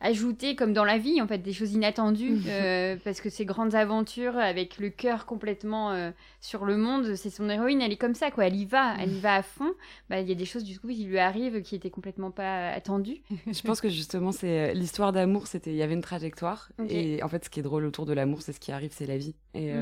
ajouter, 0.00 0.56
comme 0.56 0.72
dans 0.72 0.84
la 0.84 0.98
vie, 0.98 1.20
en 1.20 1.26
fait, 1.26 1.38
des 1.38 1.52
choses 1.52 1.72
inattendues, 1.72 2.38
euh, 2.46 2.96
parce 3.04 3.20
que 3.20 3.30
ces 3.30 3.44
grandes 3.44 3.74
aventures 3.74 4.36
avec 4.36 4.78
le 4.78 4.90
cœur 4.90 5.26
complètement 5.26 6.12
sur 6.40 6.64
le 6.64 6.76
monde, 6.76 7.14
c'est 7.14 7.30
son 7.30 7.48
héroïne, 7.48 7.80
elle 7.80 7.92
est 7.92 7.96
comme 7.96 8.14
ça, 8.14 8.30
quoi. 8.30 8.46
Elle 8.46 8.56
y 8.56 8.64
va, 8.64 8.94
elle 8.98 9.12
y 9.12 9.20
va 9.20 9.36
à 9.36 9.42
fond. 9.42 9.72
Bah, 10.10 10.20
il 10.20 10.28
y 10.28 10.32
a 10.32 10.34
des 10.34 10.44
choses 10.44 10.64
du 10.64 10.78
coup 10.78 10.88
qui 10.88 11.04
lui 11.04 11.18
arrivent 11.18 11.62
qui 11.62 11.74
étaient 11.74 11.90
complètement 11.90 12.30
pas 12.30 12.68
attendues. 12.70 13.22
Je 13.46 13.62
pense 13.62 13.80
que 13.80 13.88
justement, 13.88 14.32
c'est 14.32 14.74
l'histoire 14.74 15.12
d'amour, 15.12 15.46
c'était, 15.46 15.70
il 15.70 15.76
y 15.76 15.82
avait 15.82 15.94
une 15.94 16.02
trajectoire, 16.02 16.70
et 16.88 17.22
en 17.22 17.28
fait, 17.28 17.44
ce 17.44 17.50
qui 17.50 17.60
est 17.60 17.64
drôle 17.64 17.84
autour 17.84 18.06
de 18.06 18.12
l'amour, 18.12 18.42
c'est 18.42 18.52
ce 18.52 18.60
qui 18.60 18.72
arrive, 18.72 18.90
c'est 18.92 19.06
la 19.06 19.18
vie. 19.18 19.34
Et 19.54 19.72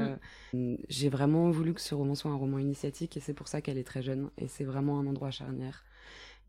mm. 0.52 0.76
j'ai 0.88 1.09
vraiment 1.09 1.50
voulu 1.50 1.74
que 1.74 1.81
ce 1.81 1.94
roman 1.94 2.14
soit 2.14 2.31
un 2.31 2.37
roman 2.37 2.59
initiatique, 2.59 3.16
et 3.16 3.20
c'est 3.20 3.35
pour 3.35 3.48
ça 3.48 3.61
qu'elle 3.61 3.79
est 3.79 3.85
très 3.85 4.02
jeune, 4.02 4.31
et 4.38 4.48
c'est 4.48 4.64
vraiment 4.64 4.98
un 4.98 5.07
endroit 5.07 5.31
charnière. 5.31 5.85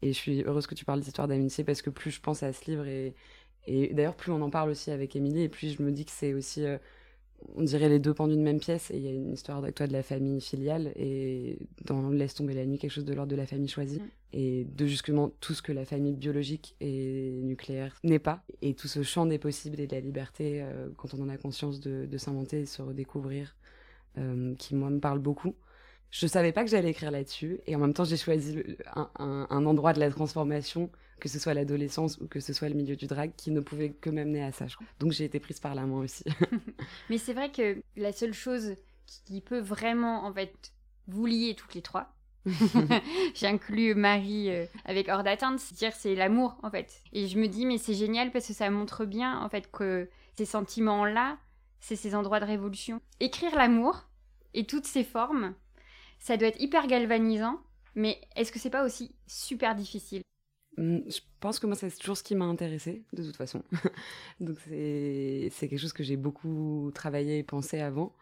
Et 0.01 0.13
je 0.13 0.17
suis 0.17 0.43
heureuse 0.43 0.67
que 0.67 0.75
tu 0.75 0.86
parles 0.86 1.01
d'histoire 1.01 1.27
d'amitié 1.27 1.63
parce 1.63 1.81
que 1.81 1.89
plus 1.89 2.12
je 2.12 2.21
pense 2.21 2.43
à 2.43 2.53
ce 2.53 2.69
livre 2.69 2.86
et, 2.86 3.15
et 3.65 3.93
d'ailleurs 3.93 4.15
plus 4.15 4.31
on 4.31 4.41
en 4.41 4.49
parle 4.49 4.69
aussi 4.69 4.91
avec 4.91 5.15
Émilie 5.15 5.43
et 5.43 5.49
plus 5.49 5.75
je 5.75 5.81
me 5.81 5.91
dis 5.91 6.05
que 6.05 6.12
c'est 6.12 6.33
aussi, 6.33 6.63
euh, 6.63 6.77
on 7.55 7.63
dirait 7.63 7.89
les 7.89 7.99
deux 7.99 8.13
pans 8.13 8.27
d'une 8.27 8.43
même 8.43 8.60
pièce 8.60 8.91
et 8.91 8.97
il 8.97 9.03
y 9.03 9.07
a 9.07 9.12
une 9.12 9.33
histoire 9.33 9.57
avec 9.57 9.75
toi 9.75 9.88
de 9.88 9.93
la 9.93 10.03
famille 10.03 10.41
filiale 10.41 10.91
et 10.95 11.60
dans 11.86 12.10
Laisse 12.10 12.36
tomber 12.36 12.53
la 12.53 12.65
nuit 12.65 12.77
quelque 12.77 12.91
chose 12.91 13.05
de 13.05 13.13
l'ordre 13.13 13.31
de 13.31 13.36
la 13.36 13.45
famille 13.45 13.67
choisie 13.67 13.99
mm. 13.99 14.10
et 14.33 14.65
de 14.65 14.86
justement 14.86 15.29
tout 15.41 15.53
ce 15.53 15.62
que 15.62 15.71
la 15.71 15.86
famille 15.86 16.13
biologique 16.13 16.75
et 16.79 17.39
nucléaire 17.43 17.97
n'est 18.03 18.19
pas 18.19 18.43
et 18.62 18.73
tout 18.75 18.88
ce 18.88 19.01
champ 19.03 19.25
des 19.25 19.39
possibles 19.39 19.79
et 19.79 19.88
de 19.88 19.95
la 19.95 20.01
liberté 20.01 20.62
euh, 20.62 20.89
quand 20.97 21.13
on 21.13 21.23
en 21.23 21.29
a 21.29 21.38
conscience 21.38 21.79
de, 21.79 22.05
de 22.05 22.17
s'inventer 22.17 22.62
et 22.62 22.65
se 22.65 22.81
redécouvrir 22.81 23.55
euh, 24.17 24.55
qui 24.55 24.75
moi 24.75 24.89
me 24.89 24.99
parle 24.99 25.19
beaucoup 25.19 25.55
je 26.11 26.27
savais 26.27 26.51
pas 26.51 26.63
que 26.63 26.69
j'allais 26.69 26.91
écrire 26.91 27.11
là-dessus 27.11 27.59
et 27.67 27.75
en 27.75 27.79
même 27.79 27.93
temps 27.93 28.05
j'ai 28.05 28.17
choisi 28.17 28.63
un, 28.95 29.65
endroit 29.65 29.93
de 29.93 29.99
la 29.99 30.09
transformation 30.09 30.89
que 31.19 31.29
ce 31.29 31.39
soit 31.39 31.53
l'adolescence 31.53 32.17
ou 32.19 32.27
que 32.27 32.39
ce 32.39 32.53
soit 32.53 32.69
le 32.69 32.75
milieu 32.75 32.95
du 32.95 33.07
drag 33.07 33.31
qui 33.35 33.51
ne 33.51 33.59
pouvait 33.59 33.89
que 33.89 34.09
m'amener 34.09 34.43
à 34.43 34.51
ça 34.51 34.65
donc 34.99 35.11
j'ai 35.11 35.25
été 35.25 35.39
prise 35.39 35.59
par 35.59 35.75
la 35.75 35.85
main 35.85 35.99
aussi 35.99 36.23
mais 37.09 37.17
c'est 37.17 37.33
vrai 37.33 37.51
que 37.51 37.81
la 37.95 38.11
seule 38.11 38.33
chose 38.33 38.75
qui 39.05 39.41
peut 39.41 39.59
vraiment 39.59 40.25
en 40.25 40.33
fait 40.33 40.73
vous 41.07 41.25
lier 41.25 41.55
toutes 41.55 41.73
les 41.73 41.81
trois 41.81 42.13
J'inclus 43.35 43.93
Marie 43.93 44.49
euh, 44.49 44.65
avec 44.85 45.09
hors 45.09 45.23
d'atteinte, 45.23 45.59
c'est-à-dire 45.59 45.95
c'est 45.95 46.15
l'amour 46.15 46.57
en 46.63 46.69
fait. 46.69 47.01
Et 47.13 47.27
je 47.27 47.37
me 47.37 47.47
dis 47.47 47.65
mais 47.65 47.77
c'est 47.77 47.93
génial 47.93 48.31
parce 48.31 48.47
que 48.47 48.53
ça 48.53 48.69
montre 48.69 49.05
bien 49.05 49.39
en 49.41 49.49
fait 49.49 49.69
que 49.71 50.09
ces 50.35 50.45
sentiments-là, 50.45 51.37
c'est 51.79 51.95
ces 51.95 52.15
endroits 52.15 52.39
de 52.39 52.45
révolution. 52.45 53.01
Écrire 53.19 53.55
l'amour 53.55 54.05
et 54.53 54.65
toutes 54.65 54.85
ses 54.85 55.03
formes, 55.03 55.53
ça 56.19 56.38
doit 56.38 56.47
être 56.49 56.62
hyper 56.62 56.88
galvanisant, 56.88 57.60
mais 57.95 58.21
est-ce 58.36 58.51
que 58.51 58.60
c'est 58.60 58.69
pas 58.69 58.86
aussi 58.86 59.15
super 59.27 59.75
difficile? 59.75 60.21
Hum, 60.77 61.03
Je 61.08 61.19
pense 61.39 61.60
que 61.60 61.67
moi, 61.67 61.75
c'est 61.75 61.89
toujours 61.97 62.17
ce 62.17 62.23
qui 62.23 62.36
m'a 62.36 62.45
intéressé, 62.45 63.03
de 63.13 63.23
toute 63.23 63.36
façon. 63.36 63.63
Donc, 64.39 64.58
c'est 64.67 65.49
quelque 65.60 65.77
chose 65.77 65.93
que 65.93 66.03
j'ai 66.03 66.17
beaucoup 66.17 66.91
travaillé 66.93 67.39
et 67.39 67.43
pensé 67.43 67.80
avant. 67.80 68.15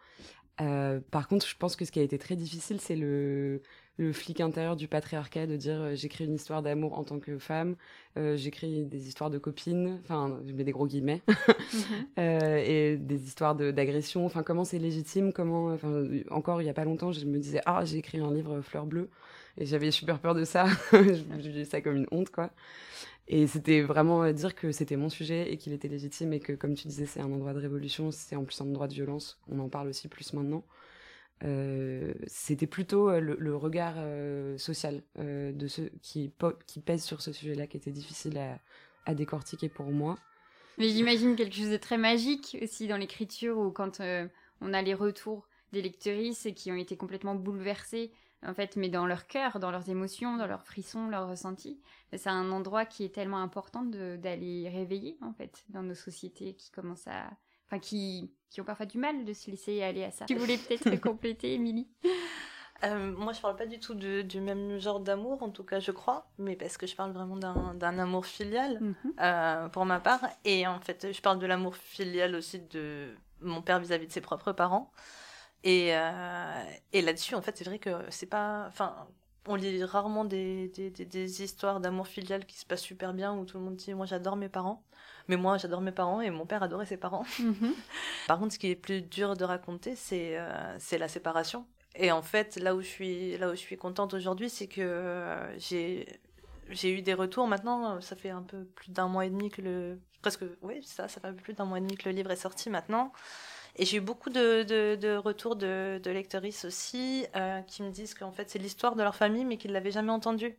Euh, 0.60 1.00
par 1.10 1.28
contre, 1.28 1.46
je 1.46 1.56
pense 1.56 1.76
que 1.76 1.84
ce 1.84 1.92
qui 1.92 2.00
a 2.00 2.02
été 2.02 2.18
très 2.18 2.36
difficile, 2.36 2.80
c'est 2.80 2.96
le, 2.96 3.62
le 3.98 4.12
flic 4.12 4.40
intérieur 4.40 4.76
du 4.76 4.88
patriarcat 4.88 5.46
de 5.46 5.56
dire 5.56 5.80
euh, 5.80 5.94
j'écris 5.94 6.24
une 6.26 6.34
histoire 6.34 6.62
d'amour 6.62 6.98
en 6.98 7.04
tant 7.04 7.18
que 7.18 7.38
femme, 7.38 7.76
euh, 8.18 8.36
j'écris 8.36 8.84
des 8.84 9.08
histoires 9.08 9.30
de 9.30 9.38
copines, 9.38 9.98
enfin, 10.02 10.38
je 10.46 10.52
mets 10.52 10.64
des 10.64 10.72
gros 10.72 10.86
guillemets, 10.86 11.22
euh, 12.18 12.62
et 12.64 12.96
des 12.96 13.24
histoires 13.24 13.54
de- 13.54 13.70
d'agression. 13.70 14.26
Enfin, 14.26 14.42
comment 14.42 14.64
c'est 14.64 14.78
légitime 14.78 15.32
Comment 15.32 15.66
Enfin, 15.72 16.04
encore 16.30 16.62
il 16.62 16.66
y 16.66 16.68
a 16.70 16.74
pas 16.74 16.84
longtemps, 16.84 17.12
je 17.12 17.24
me 17.24 17.38
disais 17.38 17.60
ah 17.66 17.84
j'ai 17.84 17.98
écrit 17.98 18.18
un 18.18 18.32
livre 18.32 18.60
Fleur 18.60 18.86
bleue 18.86 19.08
et 19.58 19.66
j'avais 19.66 19.90
super 19.90 20.18
peur 20.18 20.34
de 20.34 20.44
ça. 20.44 20.66
je 20.92 21.48
vivais 21.48 21.64
ça 21.64 21.80
comme 21.80 21.96
une 21.96 22.06
honte 22.10 22.30
quoi. 22.30 22.50
Et 23.28 23.46
c'était 23.46 23.82
vraiment 23.82 24.30
dire 24.32 24.54
que 24.54 24.70
c'était 24.72 24.96
mon 24.96 25.08
sujet 25.08 25.52
et 25.52 25.56
qu'il 25.56 25.72
était 25.72 25.88
légitime 25.88 26.32
et 26.32 26.40
que, 26.40 26.52
comme 26.52 26.74
tu 26.74 26.86
disais, 26.86 27.06
c'est 27.06 27.20
un 27.20 27.32
endroit 27.32 27.54
de 27.54 27.58
révolution, 27.58 28.10
c'est 28.12 28.36
en 28.36 28.44
plus 28.44 28.60
un 28.60 28.66
endroit 28.66 28.86
de 28.88 28.94
violence. 28.94 29.38
On 29.50 29.58
en 29.58 29.68
parle 29.68 29.88
aussi 29.88 30.06
plus 30.08 30.32
maintenant. 30.32 30.62
Euh, 31.44 32.14
c'était 32.26 32.66
plutôt 32.66 33.10
euh, 33.10 33.20
le, 33.20 33.56
regard 33.56 33.94
euh, 33.98 34.56
social 34.56 35.02
de 35.16 35.68
ceux 35.68 35.90
qui, 36.02 36.32
pèsent 36.84 37.04
sur 37.04 37.20
ce 37.20 37.32
sujet-là 37.32 37.66
qui 37.66 37.76
était 37.76 37.90
difficile 37.90 38.38
à, 39.06 39.14
décortiquer 39.14 39.68
pour 39.68 39.86
moi. 39.86 40.18
Mais 40.78 40.88
j'imagine 40.88 41.36
quelque 41.36 41.54
chose 41.54 41.70
de 41.70 41.76
très 41.76 41.98
magique 41.98 42.58
aussi 42.62 42.86
dans 42.86 42.96
l'écriture 42.96 43.58
ou 43.58 43.70
quand 43.70 44.00
on 44.60 44.74
a 44.74 44.82
les 44.82 44.94
retours 44.94 45.46
des 45.72 45.80
lectrices 45.80 46.48
qui 46.56 46.72
ont 46.72 46.76
été 46.76 46.96
complètement 46.96 47.34
bouleversées, 47.34 48.12
en 48.44 48.52
fait, 48.52 48.76
mais 48.76 48.88
dans 48.88 49.06
leur 49.06 49.26
cœur, 49.26 49.58
dans 49.58 49.70
leurs 49.70 49.88
émotions, 49.88 50.36
dans 50.36 50.46
leurs 50.46 50.64
frissons, 50.64 51.08
leurs 51.08 51.28
ressentis. 51.28 51.80
C'est 52.12 52.28
un 52.28 52.50
endroit 52.50 52.84
qui 52.84 53.04
est 53.04 53.14
tellement 53.14 53.40
important 53.40 53.84
d'aller 53.84 54.68
réveiller, 54.68 55.18
en 55.22 55.32
fait, 55.32 55.64
dans 55.68 55.82
nos 55.82 55.94
sociétés 55.94 56.54
qui 56.54 56.70
commencent 56.70 57.08
à. 57.08 57.30
Enfin, 57.66 57.78
qui, 57.78 58.32
qui 58.50 58.60
ont 58.60 58.64
parfois 58.64 58.86
du 58.86 58.98
mal 58.98 59.24
de 59.24 59.32
se 59.32 59.50
laisser 59.50 59.82
aller 59.82 60.04
à 60.04 60.10
ça. 60.10 60.24
Tu 60.26 60.36
voulais 60.36 60.56
peut-être 60.58 60.96
compléter, 61.00 61.54
Émilie 61.54 61.88
Euh, 62.84 63.10
moi, 63.16 63.32
je 63.32 63.40
parle 63.40 63.56
pas 63.56 63.64
du 63.66 63.80
tout 63.80 63.94
de- 63.94 64.20
du 64.20 64.38
même 64.40 64.78
genre 64.78 65.00
d'amour, 65.00 65.42
en 65.42 65.48
tout 65.50 65.64
cas, 65.64 65.80
je 65.80 65.92
crois, 65.92 66.28
mais 66.38 66.56
parce 66.56 66.76
que 66.76 66.86
je 66.86 66.94
parle 66.94 67.10
vraiment 67.12 67.36
d'un 67.36 67.72
d'un 67.74 67.98
amour 67.98 68.26
filial 68.26 68.78
Mhm. 68.80 68.94
euh, 69.20 69.68
pour 69.70 69.86
ma 69.86 69.98
part. 69.98 70.20
Et 70.44 70.66
en 70.66 70.78
fait, 70.80 71.10
je 71.10 71.20
parle 71.22 71.38
de 71.38 71.46
l'amour 71.46 71.74
filial 71.74 72.34
aussi 72.34 72.60
de 72.60 73.14
mon 73.40 73.62
père 73.62 73.80
vis-à-vis 73.80 74.06
de 74.08 74.12
ses 74.12 74.20
propres 74.20 74.52
parents. 74.52 74.92
Et, 75.64 75.96
euh, 75.96 76.62
et 76.92 77.00
là-dessus, 77.02 77.34
en 77.34 77.40
fait, 77.42 77.56
c'est 77.56 77.64
vrai 77.64 77.78
que 77.78 77.90
c'est 78.10 78.26
pas. 78.28 78.66
Enfin, 78.68 79.08
on 79.48 79.54
lit 79.56 79.82
rarement 79.84 80.24
des, 80.24 80.68
des, 80.68 80.90
des- 80.90 81.04
des 81.04 81.42
histoires 81.42 81.80
d'amour 81.80 82.06
filial 82.08 82.44
qui 82.46 82.58
se 82.58 82.66
passent 82.66 82.82
super 82.82 83.12
bien 83.14 83.34
où 83.34 83.44
tout 83.44 83.58
le 83.58 83.64
monde 83.64 83.76
dit 83.76 83.94
Moi, 83.94 84.06
j'adore 84.06 84.36
mes 84.36 84.48
parents. 84.48 84.82
Mais 85.28 85.36
moi, 85.36 85.58
j'adore 85.58 85.80
mes 85.80 85.92
parents 85.92 86.20
et 86.20 86.30
mon 86.30 86.46
père 86.46 86.62
adorait 86.62 86.86
ses 86.86 86.96
parents. 86.96 87.24
Mhm. 87.40 87.74
Par 88.28 88.38
contre, 88.38 88.54
ce 88.54 88.58
qui 88.58 88.70
est 88.70 88.76
plus 88.76 89.02
dur 89.02 89.36
de 89.36 89.44
raconter, 89.44 89.96
c'est 89.96 90.38
euh, 90.38 90.76
c'est 90.78 90.98
la 90.98 91.08
séparation. 91.08 91.66
Et 91.96 92.12
en 92.12 92.22
fait, 92.22 92.56
là 92.56 92.74
où 92.74 92.80
je 92.82 92.86
suis, 92.86 93.38
là 93.38 93.48
où 93.48 93.52
je 93.52 93.56
suis 93.56 93.76
contente 93.76 94.14
aujourd'hui, 94.14 94.50
c'est 94.50 94.66
que 94.68 94.80
euh, 94.82 95.58
j'ai 95.58 96.06
j'ai 96.70 96.92
eu 96.96 97.02
des 97.02 97.14
retours. 97.14 97.46
Maintenant, 97.48 98.00
ça 98.00 98.16
fait 98.16 98.30
un 98.30 98.42
peu 98.42 98.64
plus 98.64 98.90
d'un 98.92 99.08
mois 99.08 99.24
et 99.26 99.30
demi 99.30 99.50
que 99.50 99.62
le 99.62 99.98
presque 100.22 100.42
oui 100.62 100.80
ça, 100.82 101.06
ça 101.08 101.20
fait 101.20 101.28
un 101.28 101.32
peu 101.34 101.42
plus 101.42 101.54
d'un 101.54 101.64
mois 101.64 101.78
et 101.78 101.80
demi 101.80 101.96
que 101.96 102.08
le 102.08 102.14
livre 102.14 102.30
est 102.32 102.36
sorti 102.36 102.70
maintenant. 102.70 103.12
Et 103.76 103.84
j'ai 103.84 103.98
eu 103.98 104.00
beaucoup 104.00 104.30
de, 104.30 104.62
de, 104.62 104.96
de 104.96 105.16
retours 105.16 105.54
de, 105.56 106.00
de 106.02 106.10
lectrices 106.10 106.64
aussi 106.64 107.26
euh, 107.36 107.60
qui 107.62 107.82
me 107.82 107.90
disent 107.90 108.14
qu'en 108.14 108.32
fait 108.32 108.48
c'est 108.50 108.58
l'histoire 108.58 108.96
de 108.96 109.02
leur 109.02 109.14
famille 109.14 109.44
mais 109.44 109.58
qu'ils 109.58 109.70
ne 109.70 109.74
l'avaient 109.74 109.90
jamais 109.90 110.12
entendue. 110.12 110.58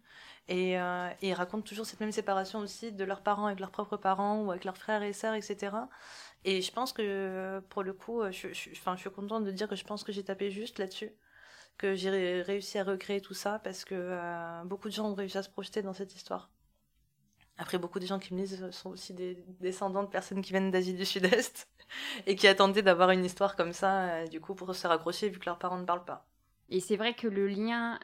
Et, 0.50 0.80
euh, 0.80 1.10
ils 1.22 1.34
racontent 1.34 1.64
toujours 1.64 1.86
cette 1.86 2.00
même 2.00 2.12
séparation 2.12 2.60
aussi 2.60 2.92
de 2.92 3.04
leurs 3.04 3.22
parents 3.22 3.48
avec 3.48 3.60
leurs 3.60 3.72
propres 3.72 3.98
parents 3.98 4.42
ou 4.44 4.52
avec 4.52 4.66
leurs 4.66 4.78
frères 4.78 5.02
et 5.04 5.14
sœurs, 5.14 5.34
etc. 5.34 5.90
Et 6.46 6.62
je 6.62 6.72
pense 6.72 6.94
que 6.94 7.60
pour 7.70 7.84
le 7.84 7.94
coup, 7.94 8.22
je, 8.32 8.54
je, 8.54 8.70
enfin, 8.72 8.96
je 8.96 9.02
suis 9.02 9.10
contente 9.12 9.44
de 9.46 9.52
dire 9.52 9.68
que 9.68 9.76
je 9.76 9.84
pense 9.84 10.04
que 10.04 10.12
j'ai 10.12 10.24
tapé 10.24 10.52
juste 10.52 10.78
là-dessus, 10.80 11.12
que 11.78 11.96
j'ai 11.96 12.10
ré- 12.12 12.42
réussi 12.44 12.80
à 12.80 12.84
recréer 12.86 13.22
tout 13.22 13.34
ça 13.36 13.60
parce 13.60 13.86
que 13.86 13.96
euh, 13.96 14.64
beaucoup 14.66 14.90
de 14.90 14.94
gens 14.94 15.08
ont 15.12 15.16
réussi 15.16 15.38
à 15.40 15.44
se 15.44 15.50
projeter 15.50 15.82
dans 15.84 15.94
cette 15.94 16.16
histoire. 16.16 16.50
Après, 17.58 17.78
beaucoup 17.78 18.00
de 18.00 18.06
gens 18.06 18.20
qui 18.20 18.34
me 18.34 18.40
lisent 18.40 18.70
sont 18.72 18.92
aussi 18.92 19.14
des 19.14 19.44
descendants 19.60 20.04
de 20.04 20.10
personnes 20.10 20.42
qui 20.42 20.52
viennent 20.52 20.72
d'Asie 20.72 20.94
du 20.94 21.06
Sud-Est 21.06 21.68
et 22.28 22.36
qui 22.36 22.48
attendaient 22.48 22.84
d'avoir 22.84 23.12
une 23.12 23.26
histoire 23.26 23.56
comme 23.56 23.74
ça, 23.74 24.10
euh, 24.10 24.28
du 24.28 24.40
coup, 24.40 24.56
pour 24.56 24.74
se 24.76 24.88
raccrocher 24.88 25.30
vu 25.30 25.40
que 25.40 25.46
leurs 25.46 25.60
parents 25.60 25.80
ne 25.80 25.86
parlent 25.86 26.06
pas. 26.06 26.28
Et 26.70 26.80
c'est 26.82 26.98
vrai 26.98 27.14
que 27.14 27.28
le 27.28 27.48
lien 27.48 27.98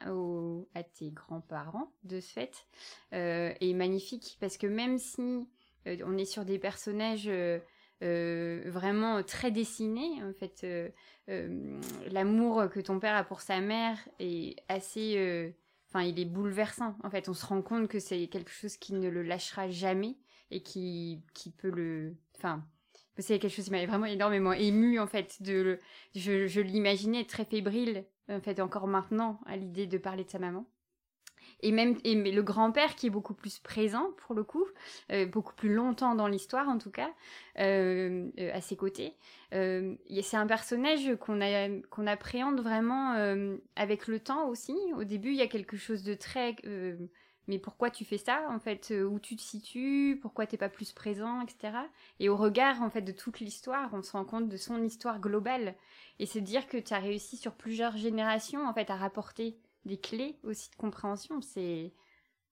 à 0.73 0.83
tes 0.83 1.11
grands-parents, 1.11 1.91
de 2.03 2.19
ce 2.21 2.31
fait, 2.31 2.65
euh, 3.13 3.53
est 3.59 3.73
magnifique 3.73 4.37
parce 4.39 4.57
que 4.57 4.67
même 4.67 4.97
si 4.97 5.45
euh, 5.85 5.97
on 6.05 6.17
est 6.17 6.25
sur 6.25 6.45
des 6.45 6.59
personnages 6.59 7.27
euh, 7.27 7.59
euh, 8.03 8.61
vraiment 8.65 9.23
très 9.23 9.51
dessinés, 9.51 10.21
en 10.23 10.33
fait, 10.33 10.61
euh, 10.63 10.89
euh, 11.29 11.79
l'amour 12.11 12.69
que 12.69 12.81
ton 12.81 12.99
père 12.99 13.15
a 13.15 13.23
pour 13.23 13.41
sa 13.41 13.61
mère 13.61 13.97
est 14.19 14.55
assez. 14.67 15.53
Enfin, 15.93 16.03
il 16.05 16.19
est 16.19 16.25
bouleversant. 16.25 16.95
En 17.03 17.09
fait, 17.09 17.29
on 17.29 17.33
se 17.33 17.45
rend 17.45 17.61
compte 17.61 17.87
que 17.87 17.99
c'est 17.99 18.27
quelque 18.27 18.51
chose 18.51 18.77
qui 18.77 18.93
ne 18.93 19.09
le 19.09 19.21
lâchera 19.23 19.69
jamais 19.69 20.17
et 20.51 20.63
qui, 20.63 21.23
qui 21.33 21.51
peut 21.51 21.69
le. 21.69 22.15
Enfin, 22.37 22.65
c'est 23.19 23.37
quelque 23.39 23.51
chose 23.53 23.65
qui 23.65 23.71
m'avait 23.71 23.85
vraiment 23.85 24.05
énormément 24.07 24.53
ému 24.53 24.99
en 24.99 25.07
fait. 25.07 25.41
De, 25.41 25.53
le- 25.53 25.79
je 26.15 26.47
je 26.47 26.61
l'imaginais 26.61 27.25
très 27.25 27.45
fébrile 27.45 28.05
en 28.29 28.41
fait 28.41 28.59
encore 28.59 28.87
maintenant 28.87 29.39
à 29.45 29.55
l'idée 29.57 29.87
de 29.87 29.97
parler 29.99 30.23
de 30.23 30.29
sa 30.29 30.39
maman. 30.39 30.65
Et 31.63 31.71
même 31.71 31.95
le 32.03 32.41
grand-père 32.41 32.95
qui 32.95 33.07
est 33.07 33.09
beaucoup 33.09 33.33
plus 33.33 33.59
présent 33.59 34.11
pour 34.17 34.35
le 34.35 34.43
coup, 34.43 34.65
euh, 35.11 35.25
beaucoup 35.25 35.53
plus 35.53 35.73
longtemps 35.73 36.13
dans 36.13 36.27
l'histoire 36.27 36.67
en 36.67 36.77
tout 36.77 36.91
cas, 36.91 37.09
euh, 37.57 38.29
euh, 38.37 38.51
à 38.53 38.59
ses 38.59 38.75
côtés. 38.75 39.15
C'est 39.51 40.35
un 40.37 40.47
personnage 40.47 41.15
qu'on 41.19 42.07
appréhende 42.07 42.59
vraiment 42.59 43.13
avec 43.75 44.07
le 44.07 44.19
temps 44.19 44.47
aussi. 44.49 44.75
Au 44.97 45.03
début, 45.03 45.29
il 45.29 45.35
y 45.35 45.41
a 45.41 45.47
quelque 45.47 45.77
chose 45.77 46.03
de 46.03 46.13
très 46.13 46.55
mais 47.49 47.59
pourquoi 47.59 47.89
tu 47.89 48.05
fais 48.05 48.17
ça 48.17 48.47
en 48.49 48.59
fait 48.59 48.91
Où 48.91 49.19
tu 49.19 49.35
te 49.35 49.41
situes 49.41 50.17
Pourquoi 50.21 50.47
t'es 50.47 50.57
pas 50.57 50.69
plus 50.69 50.93
présent, 50.93 51.41
etc. 51.41 51.77
Et 52.19 52.29
au 52.29 52.37
regard 52.37 52.81
en 52.81 52.89
fait 52.89 53.01
de 53.01 53.11
toute 53.11 53.41
l'histoire, 53.41 53.89
on 53.93 54.01
se 54.01 54.13
rend 54.13 54.25
compte 54.25 54.49
de 54.49 54.57
son 54.57 54.81
histoire 54.81 55.19
globale 55.19 55.75
et 56.19 56.25
se 56.25 56.39
dire 56.39 56.67
que 56.67 56.77
tu 56.77 56.93
as 56.93 56.99
réussi 56.99 57.37
sur 57.37 57.53
plusieurs 57.53 57.97
générations 57.97 58.65
en 58.65 58.73
fait 58.73 58.89
à 58.89 58.95
rapporter 58.95 59.57
des 59.85 59.97
clés 59.97 60.39
aussi 60.43 60.69
de 60.69 60.75
compréhension. 60.75 61.41
C'est, 61.41 61.93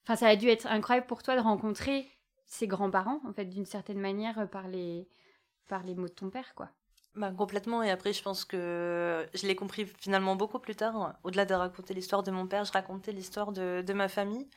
enfin, 0.04 0.16
ça 0.16 0.28
a 0.28 0.36
dû 0.36 0.48
être 0.48 0.68
incroyable 0.68 1.08
pour 1.08 1.24
toi 1.24 1.36
de 1.36 1.42
rencontrer 1.42 2.08
ses 2.46 2.68
grands-parents 2.68 3.22
en 3.26 3.34
fait 3.34 3.46
d'une 3.46 3.66
certaine 3.66 4.00
manière 4.00 4.40
euh, 4.40 4.46
par 4.46 4.68
les 4.68 5.08
par 5.68 5.84
les 5.84 5.96
mots 5.96 6.08
de 6.10 6.14
ton 6.14 6.30
père 6.30 6.54
quoi. 6.54 6.70
Bah, 7.16 7.32
complètement. 7.32 7.84
Et 7.84 7.92
après, 7.92 8.14
je 8.14 8.24
pense 8.24 8.46
que 8.46 9.28
je 9.34 9.46
l'ai 9.46 9.56
compris 9.56 9.86
finalement 9.86 10.36
beaucoup 10.36 10.60
plus 10.60 10.76
tard. 10.76 11.18
Au-delà 11.24 11.46
de 11.46 11.54
raconter 11.54 11.94
l'histoire 11.94 12.24
de 12.24 12.32
mon 12.32 12.48
père, 12.48 12.64
je 12.64 12.72
racontais 12.72 13.12
l'histoire 13.12 13.52
de, 13.52 13.84
de 13.86 13.94
ma 13.94 14.08
famille. 14.08 14.48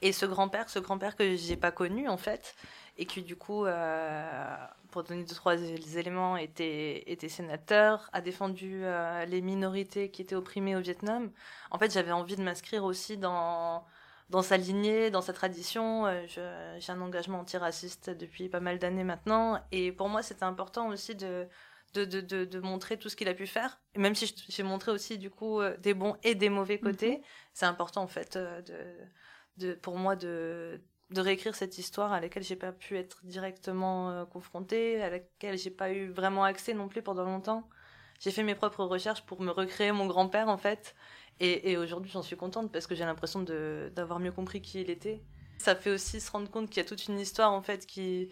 Et 0.00 0.12
ce 0.12 0.26
grand-père, 0.26 0.68
ce 0.70 0.78
grand-père 0.78 1.16
que 1.16 1.36
j'ai 1.36 1.56
pas 1.56 1.72
connu 1.72 2.08
en 2.08 2.16
fait, 2.16 2.54
et 2.98 3.06
qui 3.06 3.22
du 3.22 3.36
coup, 3.36 3.64
euh, 3.66 4.56
pour 4.90 5.02
donner 5.02 5.24
deux 5.24 5.34
trois 5.34 5.56
éléments, 5.96 6.36
était, 6.36 7.10
était 7.10 7.28
sénateur, 7.28 8.08
a 8.12 8.20
défendu 8.20 8.80
euh, 8.84 9.24
les 9.26 9.40
minorités 9.40 10.10
qui 10.10 10.22
étaient 10.22 10.36
opprimées 10.36 10.76
au 10.76 10.80
Vietnam. 10.80 11.30
En 11.70 11.78
fait, 11.78 11.92
j'avais 11.92 12.12
envie 12.12 12.36
de 12.36 12.42
m'inscrire 12.42 12.84
aussi 12.84 13.16
dans 13.16 13.84
dans 14.30 14.42
sa 14.42 14.56
lignée, 14.58 15.10
dans 15.10 15.22
sa 15.22 15.32
tradition. 15.32 16.06
Euh, 16.06 16.26
J'ai 16.78 16.92
un 16.92 17.00
engagement 17.00 17.40
antiraciste 17.40 18.10
depuis 18.10 18.48
pas 18.48 18.60
mal 18.60 18.78
d'années 18.78 19.04
maintenant, 19.04 19.60
et 19.72 19.90
pour 19.92 20.08
moi, 20.08 20.22
c'était 20.22 20.44
important 20.44 20.88
aussi 20.88 21.14
de 21.16 21.48
de, 21.94 22.04
de, 22.04 22.20
de, 22.20 22.44
de 22.44 22.60
montrer 22.60 22.98
tout 22.98 23.08
ce 23.08 23.16
qu'il 23.16 23.28
a 23.28 23.34
pu 23.34 23.46
faire. 23.46 23.80
Et 23.94 23.98
même 23.98 24.14
si 24.14 24.32
j'ai 24.48 24.62
montré 24.62 24.92
aussi 24.92 25.18
du 25.18 25.30
coup 25.30 25.60
des 25.78 25.94
bons 25.94 26.16
et 26.22 26.34
des 26.34 26.50
mauvais 26.50 26.78
côtés, 26.78 27.22
c'est 27.54 27.66
important 27.66 28.02
en 28.02 28.06
fait 28.08 28.36
de, 28.36 28.84
pour 29.82 29.96
moi 29.96 30.16
de, 30.16 30.80
réécrire 31.16 31.54
cette 31.54 31.78
histoire 31.78 32.12
à 32.12 32.20
laquelle 32.20 32.42
j'ai 32.42 32.56
pas 32.56 32.72
pu 32.72 32.96
être 32.96 33.24
directement 33.24 34.10
euh, 34.10 34.24
confrontée, 34.24 35.02
à 35.02 35.10
laquelle 35.10 35.56
j'ai 35.58 35.70
pas 35.70 35.92
eu 35.92 36.08
vraiment 36.08 36.44
accès 36.44 36.74
non 36.74 36.88
plus 36.88 37.02
pendant 37.02 37.24
longtemps. 37.24 37.68
J'ai 38.20 38.30
fait 38.30 38.42
mes 38.42 38.54
propres 38.54 38.84
recherches 38.84 39.22
pour 39.22 39.40
me 39.40 39.50
recréer 39.50 39.92
mon 39.92 40.06
grand-père 40.06 40.48
en 40.48 40.58
fait. 40.58 40.94
Et, 41.40 41.76
aujourd'hui 41.76 42.10
j'en 42.10 42.22
suis 42.22 42.36
contente 42.36 42.72
parce 42.72 42.88
que 42.88 42.96
j'ai 42.96 43.04
l'impression 43.04 43.42
d'avoir 43.42 44.18
mieux 44.18 44.32
compris 44.32 44.60
qui 44.60 44.80
il 44.80 44.90
était. 44.90 45.22
Ça 45.58 45.76
fait 45.76 45.90
aussi 45.90 46.20
se 46.20 46.30
rendre 46.30 46.50
compte 46.50 46.68
qu'il 46.68 46.78
y 46.78 46.86
a 46.86 46.88
toute 46.88 47.06
une 47.06 47.20
histoire 47.20 47.52
en 47.52 47.62
fait 47.62 47.86
qui, 47.86 48.28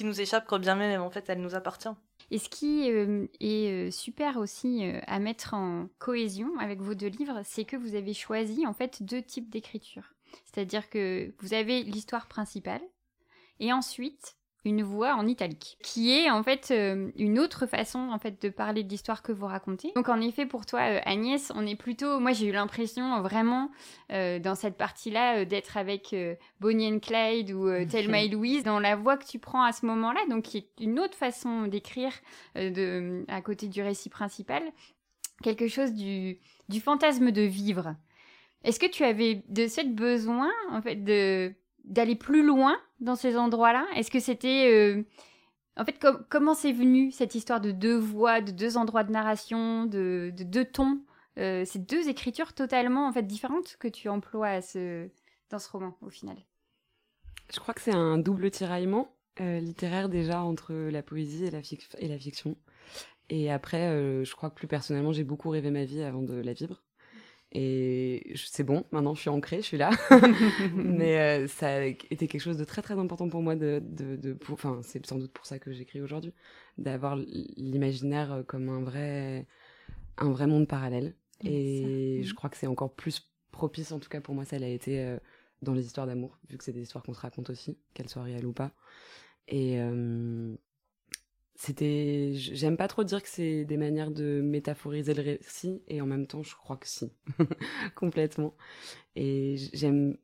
nous 0.00 0.20
échappe 0.20 0.46
quand 0.46 0.60
bien 0.60 0.76
même 0.76 1.02
en 1.02 1.10
fait 1.10 1.28
elle 1.28 1.40
nous 1.40 1.54
appartient. 1.54 1.88
Et 2.30 2.38
ce 2.38 2.48
qui 2.48 2.90
euh, 2.90 3.26
est 3.40 3.70
euh, 3.70 3.90
super 3.90 4.38
aussi 4.38 4.84
à 5.06 5.18
mettre 5.18 5.54
en 5.54 5.88
cohésion 5.98 6.58
avec 6.58 6.80
vos 6.80 6.94
deux 6.94 7.08
livres, 7.08 7.40
c'est 7.44 7.64
que 7.64 7.76
vous 7.76 7.94
avez 7.94 8.14
choisi 8.14 8.66
en 8.66 8.72
fait 8.72 9.02
deux 9.02 9.22
types 9.22 9.50
d'écriture. 9.50 10.14
C'est-à-dire 10.44 10.90
que 10.90 11.32
vous 11.40 11.54
avez 11.54 11.82
l'histoire 11.82 12.26
principale 12.26 12.82
et 13.60 13.72
ensuite 13.72 14.38
une 14.64 14.82
voix 14.82 15.14
en 15.14 15.26
italique, 15.26 15.78
qui 15.82 16.12
est 16.12 16.30
en 16.30 16.42
fait 16.42 16.70
euh, 16.70 17.10
une 17.16 17.38
autre 17.38 17.66
façon 17.66 18.10
en 18.10 18.18
fait 18.18 18.42
de 18.42 18.48
parler 18.48 18.82
de 18.82 18.88
l'histoire 18.88 19.22
que 19.22 19.32
vous 19.32 19.46
racontez. 19.46 19.92
Donc 19.94 20.08
en 20.08 20.20
effet 20.20 20.46
pour 20.46 20.66
toi 20.66 20.80
euh, 20.80 21.00
Agnès, 21.04 21.52
on 21.54 21.66
est 21.66 21.76
plutôt, 21.76 22.18
moi 22.20 22.32
j'ai 22.32 22.46
eu 22.46 22.52
l'impression 22.52 23.22
vraiment 23.22 23.70
euh, 24.12 24.38
dans 24.38 24.54
cette 24.54 24.76
partie-là 24.76 25.44
d'être 25.44 25.76
avec 25.76 26.14
Bonnie 26.60 26.92
and 26.92 26.98
Clyde 26.98 27.52
ou 27.52 27.68
Thelma 27.86 28.22
et 28.22 28.28
Louise 28.28 28.64
dans 28.64 28.80
la 28.80 28.96
voix 28.96 29.16
que 29.16 29.26
tu 29.26 29.38
prends 29.38 29.62
à 29.62 29.72
ce 29.72 29.86
moment-là, 29.86 30.20
donc 30.28 30.44
qui 30.44 30.58
est 30.58 30.70
une 30.80 30.98
autre 30.98 31.16
façon 31.16 31.66
d'écrire 31.66 32.12
de 32.54 33.24
à 33.28 33.40
côté 33.42 33.68
du 33.68 33.82
récit 33.82 34.10
principal, 34.10 34.62
quelque 35.42 35.68
chose 35.68 35.92
du 35.92 36.38
du 36.68 36.80
fantasme 36.80 37.30
de 37.30 37.42
vivre. 37.42 37.94
Est-ce 38.64 38.80
que 38.80 38.90
tu 38.90 39.04
avais 39.04 39.44
de 39.48 39.66
cette 39.66 39.94
besoin 39.94 40.50
en 40.70 40.82
fait 40.82 40.96
de 40.96 41.54
d'aller 41.88 42.16
plus 42.16 42.44
loin 42.44 42.76
dans 43.00 43.16
ces 43.16 43.36
endroits-là? 43.36 43.86
Est-ce 43.96 44.10
que 44.10 44.20
c'était... 44.20 44.70
Euh, 44.70 45.02
en 45.76 45.84
fait, 45.84 46.04
comment 46.28 46.54
c'est 46.54 46.72
venu 46.72 47.12
cette 47.12 47.34
histoire 47.34 47.60
de 47.60 47.70
deux 47.70 47.96
voix, 47.96 48.40
de 48.40 48.50
deux 48.50 48.76
endroits 48.76 49.04
de 49.04 49.12
narration, 49.12 49.86
de, 49.86 50.32
deux 50.34 50.64
tons 50.64 51.00
euh, 51.38 51.64
C'est 51.64 51.78
deux 51.78 52.08
écritures 52.08 52.52
totalement 52.52 53.06
en 53.06 53.12
fait 53.12 53.22
différentes 53.22 53.76
que 53.78 53.86
tu 53.86 54.08
emploies 54.08 54.60
dans 55.50 55.58
ce 55.58 55.70
roman 55.70 55.96
au 56.02 56.10
final? 56.10 56.36
Je 57.52 57.60
crois 57.60 57.74
que 57.74 57.80
c'est 57.80 57.94
un 57.94 58.18
double 58.18 58.50
tiraillement 58.50 59.14
euh, 59.40 59.60
littéraire 59.60 60.08
déjà 60.08 60.42
entre 60.42 60.74
la 60.74 61.02
poésie 61.02 61.44
et 61.44 61.50
la, 61.50 61.60
et 61.98 62.08
la 62.08 62.18
fiction. 62.18 62.56
Et 63.30 63.50
après, 63.50 64.24
je 64.24 64.34
crois 64.34 64.50
que 64.50 64.56
plus 64.56 64.68
personnellement, 64.68 65.12
j'ai 65.12 65.22
beaucoup 65.22 65.50
rêvé 65.50 65.70
ma 65.70 65.84
vie 65.84 66.02
avant 66.02 66.22
de 66.22 66.34
la 66.34 66.54
vivre. 66.54 66.82
Et 67.52 68.32
c'est 68.36 68.64
bon, 68.64 68.84
maintenant 68.92 69.14
je 69.14 69.20
suis 69.20 69.30
ancrée, 69.30 69.58
je 69.58 69.66
suis 69.66 69.78
là. 69.78 69.90
Mais 70.74 71.18
euh, 71.18 71.46
ça 71.46 71.76
a 71.76 71.80
été 71.84 72.28
quelque 72.28 72.40
chose 72.40 72.58
de 72.58 72.64
très 72.64 72.82
très 72.82 72.98
important 72.98 73.28
pour 73.28 73.42
moi 73.42 73.56
de, 73.56 73.80
de, 73.82 74.16
de 74.16 74.36
enfin 74.50 74.80
c'est 74.82 75.04
sans 75.06 75.16
doute 75.16 75.32
pour 75.32 75.46
ça 75.46 75.58
que 75.58 75.72
j'écris 75.72 76.02
aujourd'hui, 76.02 76.34
d'avoir 76.76 77.16
l'imaginaire 77.16 78.32
euh, 78.32 78.42
comme 78.42 78.68
un 78.68 78.82
vrai, 78.82 79.46
un 80.18 80.30
vrai 80.30 80.46
monde 80.46 80.68
parallèle. 80.68 81.14
Et 81.44 82.20
je 82.22 82.34
crois 82.34 82.50
que 82.50 82.56
c'est 82.56 82.66
encore 82.66 82.94
plus 82.94 83.30
propice, 83.50 83.92
en 83.92 83.98
tout 83.98 84.08
cas 84.10 84.20
pour 84.20 84.34
moi, 84.34 84.44
ça 84.44 84.58
l'a 84.58 84.68
été 84.68 85.00
euh, 85.00 85.18
dans 85.62 85.72
les 85.72 85.86
histoires 85.86 86.06
d'amour, 86.06 86.38
vu 86.50 86.58
que 86.58 86.64
c'est 86.64 86.72
des 86.72 86.82
histoires 86.82 87.02
qu'on 87.02 87.14
se 87.14 87.20
raconte 87.20 87.48
aussi, 87.48 87.78
qu'elles 87.94 88.08
soient 88.10 88.24
réelles 88.24 88.46
ou 88.46 88.52
pas. 88.52 88.72
Et 89.46 89.78
c'était 91.58 92.30
j'aime 92.34 92.76
pas 92.76 92.86
trop 92.86 93.02
dire 93.02 93.20
que 93.20 93.28
c'est 93.28 93.64
des 93.64 93.76
manières 93.76 94.12
de 94.12 94.40
métaphoriser 94.40 95.12
le 95.12 95.22
récit 95.22 95.82
et 95.88 96.00
en 96.00 96.06
même 96.06 96.28
temps 96.28 96.44
je 96.44 96.54
crois 96.54 96.76
que 96.76 96.86
si. 96.86 97.10
Complètement. 97.96 98.54
Et 99.16 99.56
j'aime 99.74 100.16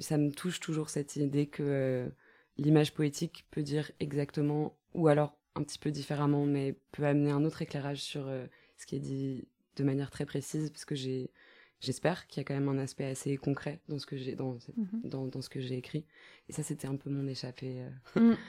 ça 0.00 0.18
me 0.18 0.30
touche 0.30 0.60
toujours 0.60 0.90
cette 0.90 1.16
idée 1.16 1.48
que 1.48 1.64
euh, 1.64 2.08
l'image 2.56 2.94
poétique 2.94 3.46
peut 3.50 3.62
dire 3.62 3.90
exactement 3.98 4.78
ou 4.94 5.08
alors 5.08 5.36
un 5.56 5.64
petit 5.64 5.78
peu 5.78 5.90
différemment 5.90 6.46
mais 6.46 6.78
peut 6.92 7.04
amener 7.04 7.32
un 7.32 7.44
autre 7.44 7.62
éclairage 7.62 8.00
sur 8.00 8.28
euh, 8.28 8.46
ce 8.76 8.86
qui 8.86 8.94
est 8.94 9.00
dit 9.00 9.48
de 9.74 9.82
manière 9.82 10.10
très 10.10 10.24
précise 10.24 10.70
parce 10.70 10.84
que 10.84 10.94
j'ai 10.94 11.32
j'espère 11.80 12.28
qu'il 12.28 12.40
y 12.40 12.42
a 12.42 12.44
quand 12.44 12.54
même 12.54 12.68
un 12.68 12.78
aspect 12.78 13.06
assez 13.06 13.36
concret 13.36 13.80
dans 13.88 13.98
ce 13.98 14.06
que 14.06 14.16
j'ai 14.16 14.36
dans, 14.36 14.54
mm-hmm. 14.54 15.02
dans, 15.08 15.26
dans, 15.26 15.42
ce 15.42 15.48
que 15.48 15.60
j'ai 15.60 15.76
écrit. 15.76 16.06
Et 16.48 16.52
ça 16.52 16.62
c'était 16.62 16.86
un 16.86 16.94
peu 16.94 17.10
mon 17.10 17.26
échappée 17.26 17.82
euh, 18.16 18.20
mm 18.20 18.36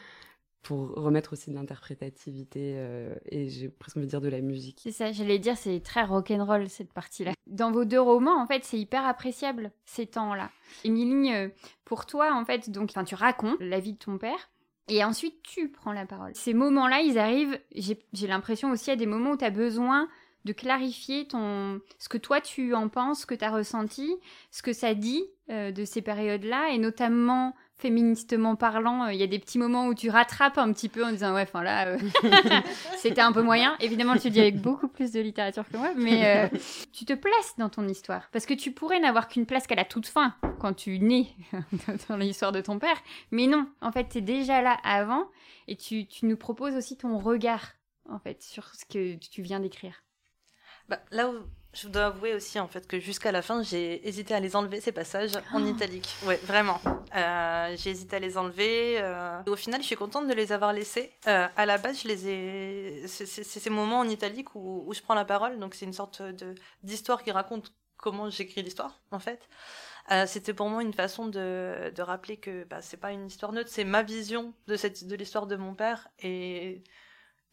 pour 0.64 0.94
remettre 0.96 1.34
aussi 1.34 1.50
de 1.50 1.56
l'interprétativité 1.56 2.74
euh, 2.78 3.14
et 3.26 3.50
j'ai 3.50 3.70
presque 3.70 3.98
envie 3.98 4.06
de 4.06 4.10
dire 4.10 4.22
de 4.22 4.30
la 4.30 4.42
musique. 4.42 4.80
C'est 4.82 4.92
ça, 4.92 5.12
j'allais 5.12 5.40
dire, 5.40 5.58
c'est 5.58 5.82
très 5.82 6.04
rock'n'roll 6.04 6.70
cette 6.70 6.94
partie-là. 6.94 7.34
Dans 7.48 7.72
vos 7.72 7.86
deux 7.86 8.00
romans, 8.00 8.42
en 8.42 8.48
fait, 8.48 8.64
c'est 8.64 8.80
hyper 8.80 9.06
appréciable 9.06 9.72
ces 9.86 10.08
temps-là. 10.08 10.50
Émilie, 10.86 11.34
euh, 11.34 11.50
pour 11.86 12.06
toi, 12.06 12.34
en 12.34 12.46
fait, 12.46 12.70
donc, 12.70 12.94
tu 13.06 13.16
racontes 13.16 13.60
la 13.60 13.80
vie 13.80 13.94
de 13.94 13.98
ton 13.98 14.18
père. 14.18 14.50
Et 14.90 15.04
ensuite, 15.04 15.42
tu 15.44 15.70
prends 15.70 15.94
la 15.94 16.06
parole. 16.06 16.32
Ces 16.34 16.54
moments-là, 16.54 17.02
ils 17.02 17.18
arrivent, 17.18 17.58
j'ai 17.74 18.28
l'impression 18.28 18.72
aussi 18.72 18.92
à 18.92 18.96
des 18.96 19.06
moments 19.06 19.32
où 19.32 19.38
tu 19.38 19.46
as 19.46 19.50
besoin 19.50 20.10
de 20.46 20.54
clarifier 20.54 21.28
ton, 21.28 21.80
ce 22.00 22.10
que 22.10 22.18
toi 22.18 22.42
tu 22.42 22.74
en 22.74 22.90
penses, 22.90 23.22
ce 23.22 23.26
que 23.26 23.36
tu 23.36 23.46
as 23.46 23.52
ressenti, 23.52 24.14
ce 24.52 24.62
que 24.62 24.74
ça 24.74 24.94
dit 24.94 25.24
euh, 25.50 25.72
de 25.72 25.86
ces 25.86 26.02
périodes-là, 26.02 26.70
et 26.72 26.78
notamment 26.78 27.56
féministement 27.78 28.56
parlant, 28.56 29.06
euh, 29.06 29.14
il 29.14 29.20
y 29.20 29.24
a 29.24 29.28
des 29.28 29.40
petits 29.40 29.58
moments 29.58 29.88
où 29.88 29.94
tu 29.94 30.10
rattrapes 30.10 30.58
un 30.58 30.72
petit 30.72 30.90
peu 30.90 31.04
en 31.04 31.12
disant 31.12 31.34
ouais, 31.34 31.42
enfin 31.42 31.64
là, 31.64 31.88
euh, 31.88 31.98
c'était 32.98 33.22
un 33.22 33.32
peu 33.32 33.42
moyen. 33.42 33.76
Évidemment, 33.80 34.16
tu 34.16 34.28
le 34.28 34.34
dis 34.34 34.40
avec 34.40 34.62
beaucoup 34.62 34.88
plus 34.88 35.12
de 35.12 35.20
littérature 35.20 35.68
que 35.68 35.78
moi, 35.78 35.92
mais 35.96 36.26
euh, 36.26 36.58
tu 36.94 37.06
te 37.06 37.14
places 37.14 37.56
dans 37.58 37.70
ton 37.70 37.88
histoire 37.88 38.30
parce 38.32 38.46
que 38.46 38.54
tu 38.54 38.72
pourrais 38.72 39.00
n'avoir 39.00 39.28
qu'une 39.28 39.46
place 39.46 39.68
qu'à 39.68 39.76
la 39.76 39.86
toute 39.86 40.08
fin 40.08 40.36
quand 40.60 40.74
tu 40.74 41.00
nais 41.00 41.28
dans 42.10 42.18
l'histoire 42.18 42.52
de 42.52 42.62
ton 42.62 42.80
père, 42.80 42.98
mais 43.32 43.48
non, 43.48 43.68
en 43.82 43.92
fait, 43.92 44.08
tu 44.10 44.20
es 44.20 44.22
déjà 44.22 44.62
là 44.62 44.78
avant 44.84 45.28
et 45.68 45.76
tu, 45.76 46.08
tu 46.08 46.26
nous 46.26 46.38
proposes 46.38 46.76
aussi 46.76 46.98
ton 46.98 47.18
regard 47.18 47.74
en 48.10 48.20
fait 48.20 48.42
sur 48.42 48.74
ce 48.76 48.86
que 48.86 49.16
tu 49.16 49.42
viens 49.42 49.60
d'écrire. 49.60 50.04
Bah, 50.90 51.00
là 51.12 51.30
où 51.30 51.36
je 51.74 51.88
dois 51.88 52.06
avouer 52.06 52.34
aussi 52.34 52.60
en 52.60 52.68
fait 52.68 52.88
que 52.88 53.00
jusqu'à 53.00 53.32
la 53.32 53.42
fin 53.42 53.64
j'ai 53.64 54.08
hésité 54.08 54.34
à 54.34 54.40
les 54.40 54.56
enlever 54.56 54.80
ces 54.80 54.92
passages 54.92 55.36
en 55.54 55.64
oh. 55.64 55.68
italique. 55.68 56.16
Ouais, 56.26 56.40
vraiment. 56.44 56.80
Euh, 57.16 57.76
j'ai 57.78 57.90
hésité 57.90 58.16
à 58.16 58.20
les 58.20 58.38
enlever. 58.38 58.98
Euh. 59.00 59.42
Au 59.48 59.56
final, 59.56 59.82
je 59.82 59.88
suis 59.88 59.96
contente 59.96 60.28
de 60.28 60.34
les 60.34 60.52
avoir 60.52 60.74
laissés. 60.74 61.12
Euh, 61.28 61.48
à 61.56 61.66
la 61.66 61.78
base, 61.78 62.04
je 62.04 62.08
les 62.08 62.28
ai. 62.28 63.08
C'est 63.08 63.26
ces 63.26 63.70
moments 63.70 64.00
en 64.00 64.08
italique 64.08 64.56
où, 64.56 64.84
où, 64.88 64.94
je 64.94 65.02
prends 65.02 65.16
la 65.16 65.26
parole. 65.26 65.60
Donc 65.60 65.76
c'est 65.76 65.86
une 65.86 65.94
sorte 65.94 66.22
de 66.22 66.56
d'histoire 66.84 67.24
qui 67.24 67.32
raconte 67.32 67.74
comment 67.98 68.30
j'écris 68.30 68.62
l'histoire 68.62 69.00
en 69.12 69.20
fait. 69.20 69.48
Euh, 70.12 70.26
c'était 70.28 70.54
pour 70.54 70.68
moi 70.68 70.84
une 70.84 70.94
façon 70.94 71.28
de, 71.28 71.92
de 71.96 72.02
rappeler 72.02 72.38
que 72.38 72.66
bah, 72.66 72.82
c'est 72.82 72.98
pas 72.98 73.12
une 73.14 73.28
histoire 73.28 73.54
neutre, 73.54 73.70
c'est 73.72 73.86
ma 73.86 74.04
vision 74.04 74.54
de 74.68 74.76
cette 74.76 75.08
de 75.08 75.16
l'histoire 75.16 75.48
de 75.48 75.56
mon 75.56 75.74
père 75.76 76.10
et 76.20 76.84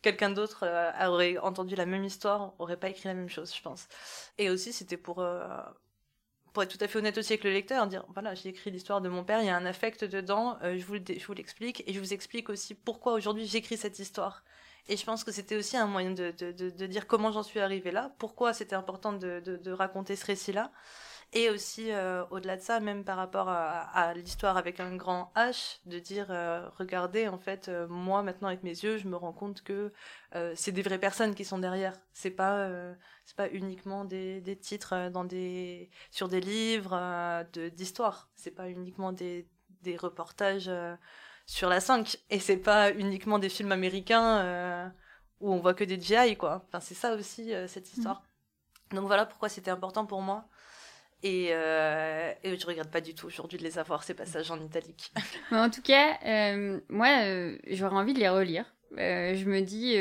quelqu'un 0.03 0.31
d'autre 0.31 0.65
euh, 0.65 0.91
aurait 1.07 1.39
entendu 1.39 1.75
la 1.75 1.87
même 1.87 2.05
histoire, 2.05 2.55
aurait 2.59 2.77
pas 2.79 2.89
écrit 2.89 3.09
la 3.09 3.15
même 3.15 3.29
chose, 3.29 3.55
je 3.55 3.63
pense. 3.63 3.89
Et 4.39 4.51
aussi, 4.51 4.73
c'était 4.73 4.97
pour, 4.97 5.21
euh, 5.21 5.49
pour 6.53 6.63
être 6.63 6.77
tout 6.77 6.83
à 6.85 6.89
fait 6.89 6.99
honnête 6.99 7.19
aussi 7.19 7.33
avec 7.33 7.45
le 7.45 7.53
lecteur, 7.53 7.87
dire 7.87 8.05
voilà, 8.09 8.35
j'ai 8.35 8.49
écrit 8.49 8.71
l'histoire 8.71 9.01
de 9.01 9.09
mon 9.09 9.25
père, 9.25 9.41
il 9.41 9.47
y 9.47 9.51
a 9.51 9.57
un 9.57 9.67
affect 9.67 10.05
dedans, 10.05 10.59
euh, 10.63 10.79
je 10.79 10.85
vous, 10.85 11.35
l'explique, 11.35 11.85
et 11.87 11.93
je 11.93 12.01
vous 12.01 12.13
explique 12.13 12.49
aussi 12.49 12.75
pourquoi 12.75 13.13
aujourd'hui 13.13 13.47
j'écris 13.47 13.77
cette 13.77 13.99
histoire. 13.99 14.45
Et 14.89 14.97
je 14.97 15.05
pense 15.05 15.25
que 15.25 15.31
c'était 15.31 15.57
aussi 15.57 15.77
un 15.77 15.87
moyen 15.87 16.11
de, 16.11 16.33
de, 16.37 16.53
de, 16.53 16.71
de 16.71 16.87
dire 16.87 17.07
comment 17.07 17.31
j'en 17.31 17.43
suis 17.43 17.61
arrivée 17.61 17.91
là, 17.93 18.13
pourquoi 18.19 18.53
c'était 18.53 18.75
important 18.75 19.13
de, 19.13 19.71
raconter 19.71 20.17
ce 20.17 20.27
récit-là. 20.27 20.73
Et 21.33 21.49
aussi, 21.49 21.93
euh, 21.93 22.25
au-delà 22.31 22.57
de 22.57 22.61
ça, 22.61 22.81
même 22.81 23.05
par 23.05 23.16
rapport 23.16 23.49
à, 23.49 24.14
l'histoire 24.14 24.57
avec 24.57 24.81
un 24.81 24.97
grand 24.97 25.33
H, 25.37 25.79
de 25.87 26.01
dire, 26.01 26.27
euh, 26.31 26.69
regardez, 26.77 27.29
en 27.29 27.38
fait, 27.38 27.69
euh, 27.69 27.87
moi, 27.87 28.25
maintenant, 28.25 28.49
avec 28.49 28.64
mes 28.64 28.71
yeux, 28.71 28.99
je 28.99 29.07
me 29.07 29.14
rends 29.16 29.33
compte 29.33 29.62
que 29.62 29.93
c'est 30.55 30.73
des 30.73 30.83
vraies 30.83 30.99
personnes 30.99 31.35
qui 31.35 31.45
sont 31.45 31.59
derrière. 31.59 31.95
C'est 32.12 32.31
pas, 32.31 32.69
c'est 33.25 33.37
pas 33.37 33.49
uniquement 33.51 34.05
des, 34.05 34.40
des, 34.40 34.57
titres 34.57 35.09
dans 35.11 35.25
des, 35.25 35.90
sur 36.11 36.29
des 36.29 36.40
livres 36.40 37.45
d'histoire. 37.75 38.29
C'est 38.35 38.51
pas 38.53 38.69
uniquement 38.69 39.12
des, 39.12 39.49
des 39.83 39.97
reportages 39.97 40.71
sur 41.47 41.69
la 41.69 41.81
5. 41.81 42.16
Et 42.31 42.40
c'est 42.40 42.57
pas 42.57 42.93
uniquement 42.93 43.38
des 43.38 43.49
films 43.49 43.73
américains 43.73 44.93
où 45.40 45.53
on 45.53 45.59
voit 45.59 45.75
que 45.75 45.85
des 45.85 46.01
GI, 46.01 46.37
quoi. 46.37 46.64
Enfin, 46.69 46.81
c'est 46.81 46.95
ça 46.95 47.14
aussi, 47.14 47.53
cette 47.69 47.87
mmh. 47.87 47.99
histoire. 47.99 48.23
Donc 48.93 49.07
voilà 49.07 49.27
pourquoi 49.27 49.49
c'était 49.49 49.71
important 49.71 50.07
pour 50.07 50.23
moi 50.23 50.49
et, 51.23 51.49
euh, 51.51 52.33
et, 52.43 52.57
je 52.57 52.67
regrette 52.67 52.91
pas 52.91 53.03
du 53.03 53.15
tout 53.15 53.27
aujourd'hui 53.27 53.59
de 53.59 53.65
les 53.65 53.79
avoir, 53.79 54.05
ces 54.05 54.15
passages 54.15 54.51
en 54.51 54.61
italique. 54.61 55.13
En 55.51 55.69
tout 55.69 55.83
cas, 55.83 56.19
euh, 56.25 56.81
moi, 56.89 57.25
euh, 57.25 57.59
j'aurais 57.69 57.97
envie 57.97 58.15
de 58.15 58.21
les 58.21 58.29
relire. 58.29 58.65
Euh, 58.99 59.35
je 59.35 59.45
me 59.45 59.61
dis, 59.61 59.95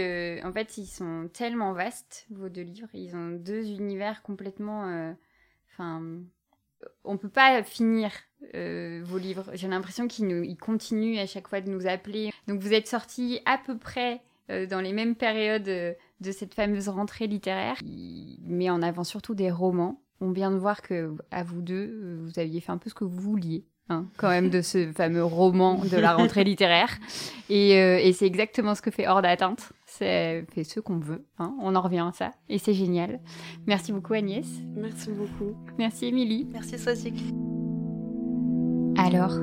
en 0.45 0.51
fait, 0.53 0.77
ils 0.77 0.87
sont 0.87 1.29
tellement 1.33 1.73
vastes, 1.73 2.25
vos 2.29 2.49
deux 2.49 2.61
livres. 2.61 2.87
Ils 2.93 3.15
ont 3.15 3.29
deux 3.29 3.65
univers 3.69 4.21
complètement. 4.23 5.15
Enfin, 5.71 6.01
on 7.03 7.17
peut 7.17 7.29
pas 7.29 7.61
finir 7.63 8.11
vos 8.53 9.17
livres. 9.17 9.51
J'ai 9.53 9.67
l'impression 9.67 10.07
qu'ils 10.07 10.45
ils 10.45 10.57
continuent 10.57 11.19
à 11.19 11.27
chaque 11.27 11.47
fois 11.47 11.61
de 11.61 11.69
nous 11.69 11.85
appeler. 11.85 12.31
Donc, 12.47 12.61
vous 12.61 12.73
êtes 12.73 12.87
sortis 12.87 13.41
à 13.45 13.57
peu 13.57 13.77
près 13.77 14.21
dans 14.47 14.81
les 14.81 14.93
mêmes 14.93 15.15
périodes 15.15 15.95
de 16.21 16.31
cette 16.31 16.55
fameuse 16.55 16.89
rentrée 16.89 17.27
littéraire. 17.27 17.75
Il 17.83 18.39
met 18.47 18.71
en 18.71 18.81
avant 18.81 19.03
surtout 19.03 19.35
des 19.35 19.51
romans 19.51 20.01
on 20.21 20.31
vient 20.31 20.51
de 20.51 20.57
voir 20.57 20.81
que 20.81 21.15
à 21.31 21.43
vous 21.43 21.61
deux, 21.61 21.89
euh, 21.91 22.17
vous 22.23 22.39
aviez 22.39 22.59
fait 22.61 22.71
un 22.71 22.77
peu 22.77 22.89
ce 22.89 22.95
que 22.95 23.03
vous 23.03 23.21
vouliez. 23.21 23.65
Hein, 23.91 24.05
quand 24.17 24.29
même 24.29 24.51
de 24.51 24.61
ce 24.61 24.91
fameux 24.91 25.23
roman 25.23 25.83
de 25.83 25.97
la 25.97 26.13
rentrée 26.13 26.43
littéraire. 26.43 26.91
Euh, 27.49 27.97
et, 27.97 28.13
c'est 28.13 28.27
exactement 28.27 28.75
ce 28.75 28.83
que 28.83 28.91
fait 28.91 29.07
Hors 29.07 29.23
d'atteinte. 29.23 29.71
C'est 29.87 30.45
fait 30.53 30.63
ce 30.63 30.79
qu'on 30.79 30.99
veut. 30.99 31.25
Hein. 31.39 31.55
On 31.59 31.75
en 31.75 31.81
revient 31.81 32.05
à 32.07 32.11
ça. 32.13 32.31
Et 32.49 32.59
c'est 32.59 32.75
génial. 32.75 33.19
Merci 33.65 33.91
beaucoup 33.91 34.13
Agnès. 34.13 34.45
Merci 34.75 35.09
beaucoup. 35.09 35.55
Merci 35.79 36.05
Émilie. 36.05 36.47
Merci 36.51 36.77
Swazik. 36.77 37.15
Alors, 38.95 39.33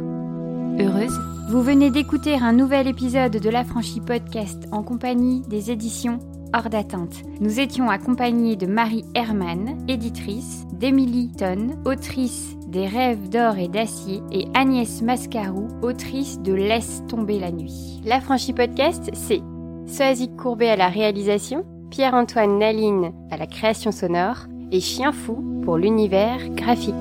heureuse? 0.79 1.19
Vous 1.49 1.63
venez 1.63 1.91
d'écouter 1.91 2.35
un 2.35 2.53
nouvel 2.53 2.87
épisode 2.87 3.33
de 3.33 3.51
l'Affranchi 3.51 4.01
Podcast 4.01 4.69
en 4.71 4.85
compagnie 4.85 5.43
des 5.49 5.73
éditions 5.73 6.21
Hors 6.57 6.71
d'atteinte. 6.71 7.23
Nous 7.39 7.61
étions 7.61 7.91
accompagnés 7.91 8.57
de 8.57 8.65
Marie 8.65 9.05
Herman, 9.15 9.77
éditrice, 9.89 10.65
d'Émilie 10.73 11.31
Tonne, 11.31 11.79
autrice 11.85 12.57
des 12.67 12.87
Rêves 12.87 13.29
d'or 13.29 13.59
et 13.59 13.69
d'acier, 13.69 14.23
et 14.33 14.47
Agnès 14.55 15.03
Mascarou, 15.03 15.69
autrice 15.83 16.41
de 16.41 16.55
Laisse 16.55 17.03
tomber 17.09 17.39
la 17.39 17.53
nuit. 17.53 18.01
L'Affranchi 18.07 18.55
Podcast, 18.55 19.11
c'est 19.13 19.43
Soazic 19.87 20.35
Courbet 20.37 20.71
à 20.71 20.77
la 20.77 20.89
réalisation, 20.89 21.67
Pierre-Antoine 21.91 22.59
Naline 22.59 23.13
à 23.31 23.37
la 23.37 23.47
création 23.47 23.93
sonore, 23.93 24.47
et 24.73 24.81
Chien 24.81 25.13
Fou 25.13 25.61
pour 25.63 25.77
l'univers 25.77 26.49
graphique. 26.55 26.95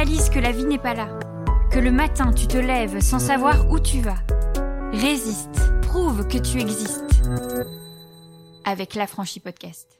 Réalises 0.00 0.30
que 0.30 0.38
la 0.38 0.50
vie 0.50 0.64
n'est 0.64 0.78
pas 0.78 0.94
là, 0.94 1.10
que 1.70 1.78
le 1.78 1.90
matin 1.90 2.32
tu 2.32 2.46
te 2.46 2.56
lèves 2.56 3.00
sans 3.00 3.18
savoir 3.18 3.70
où 3.70 3.78
tu 3.78 4.00
vas, 4.00 4.16
résiste, 4.92 5.60
prouve 5.82 6.26
que 6.26 6.38
tu 6.38 6.58
existes. 6.58 7.22
Avec 8.64 8.94
l'Affranchi 8.94 9.40
Podcast. 9.40 9.99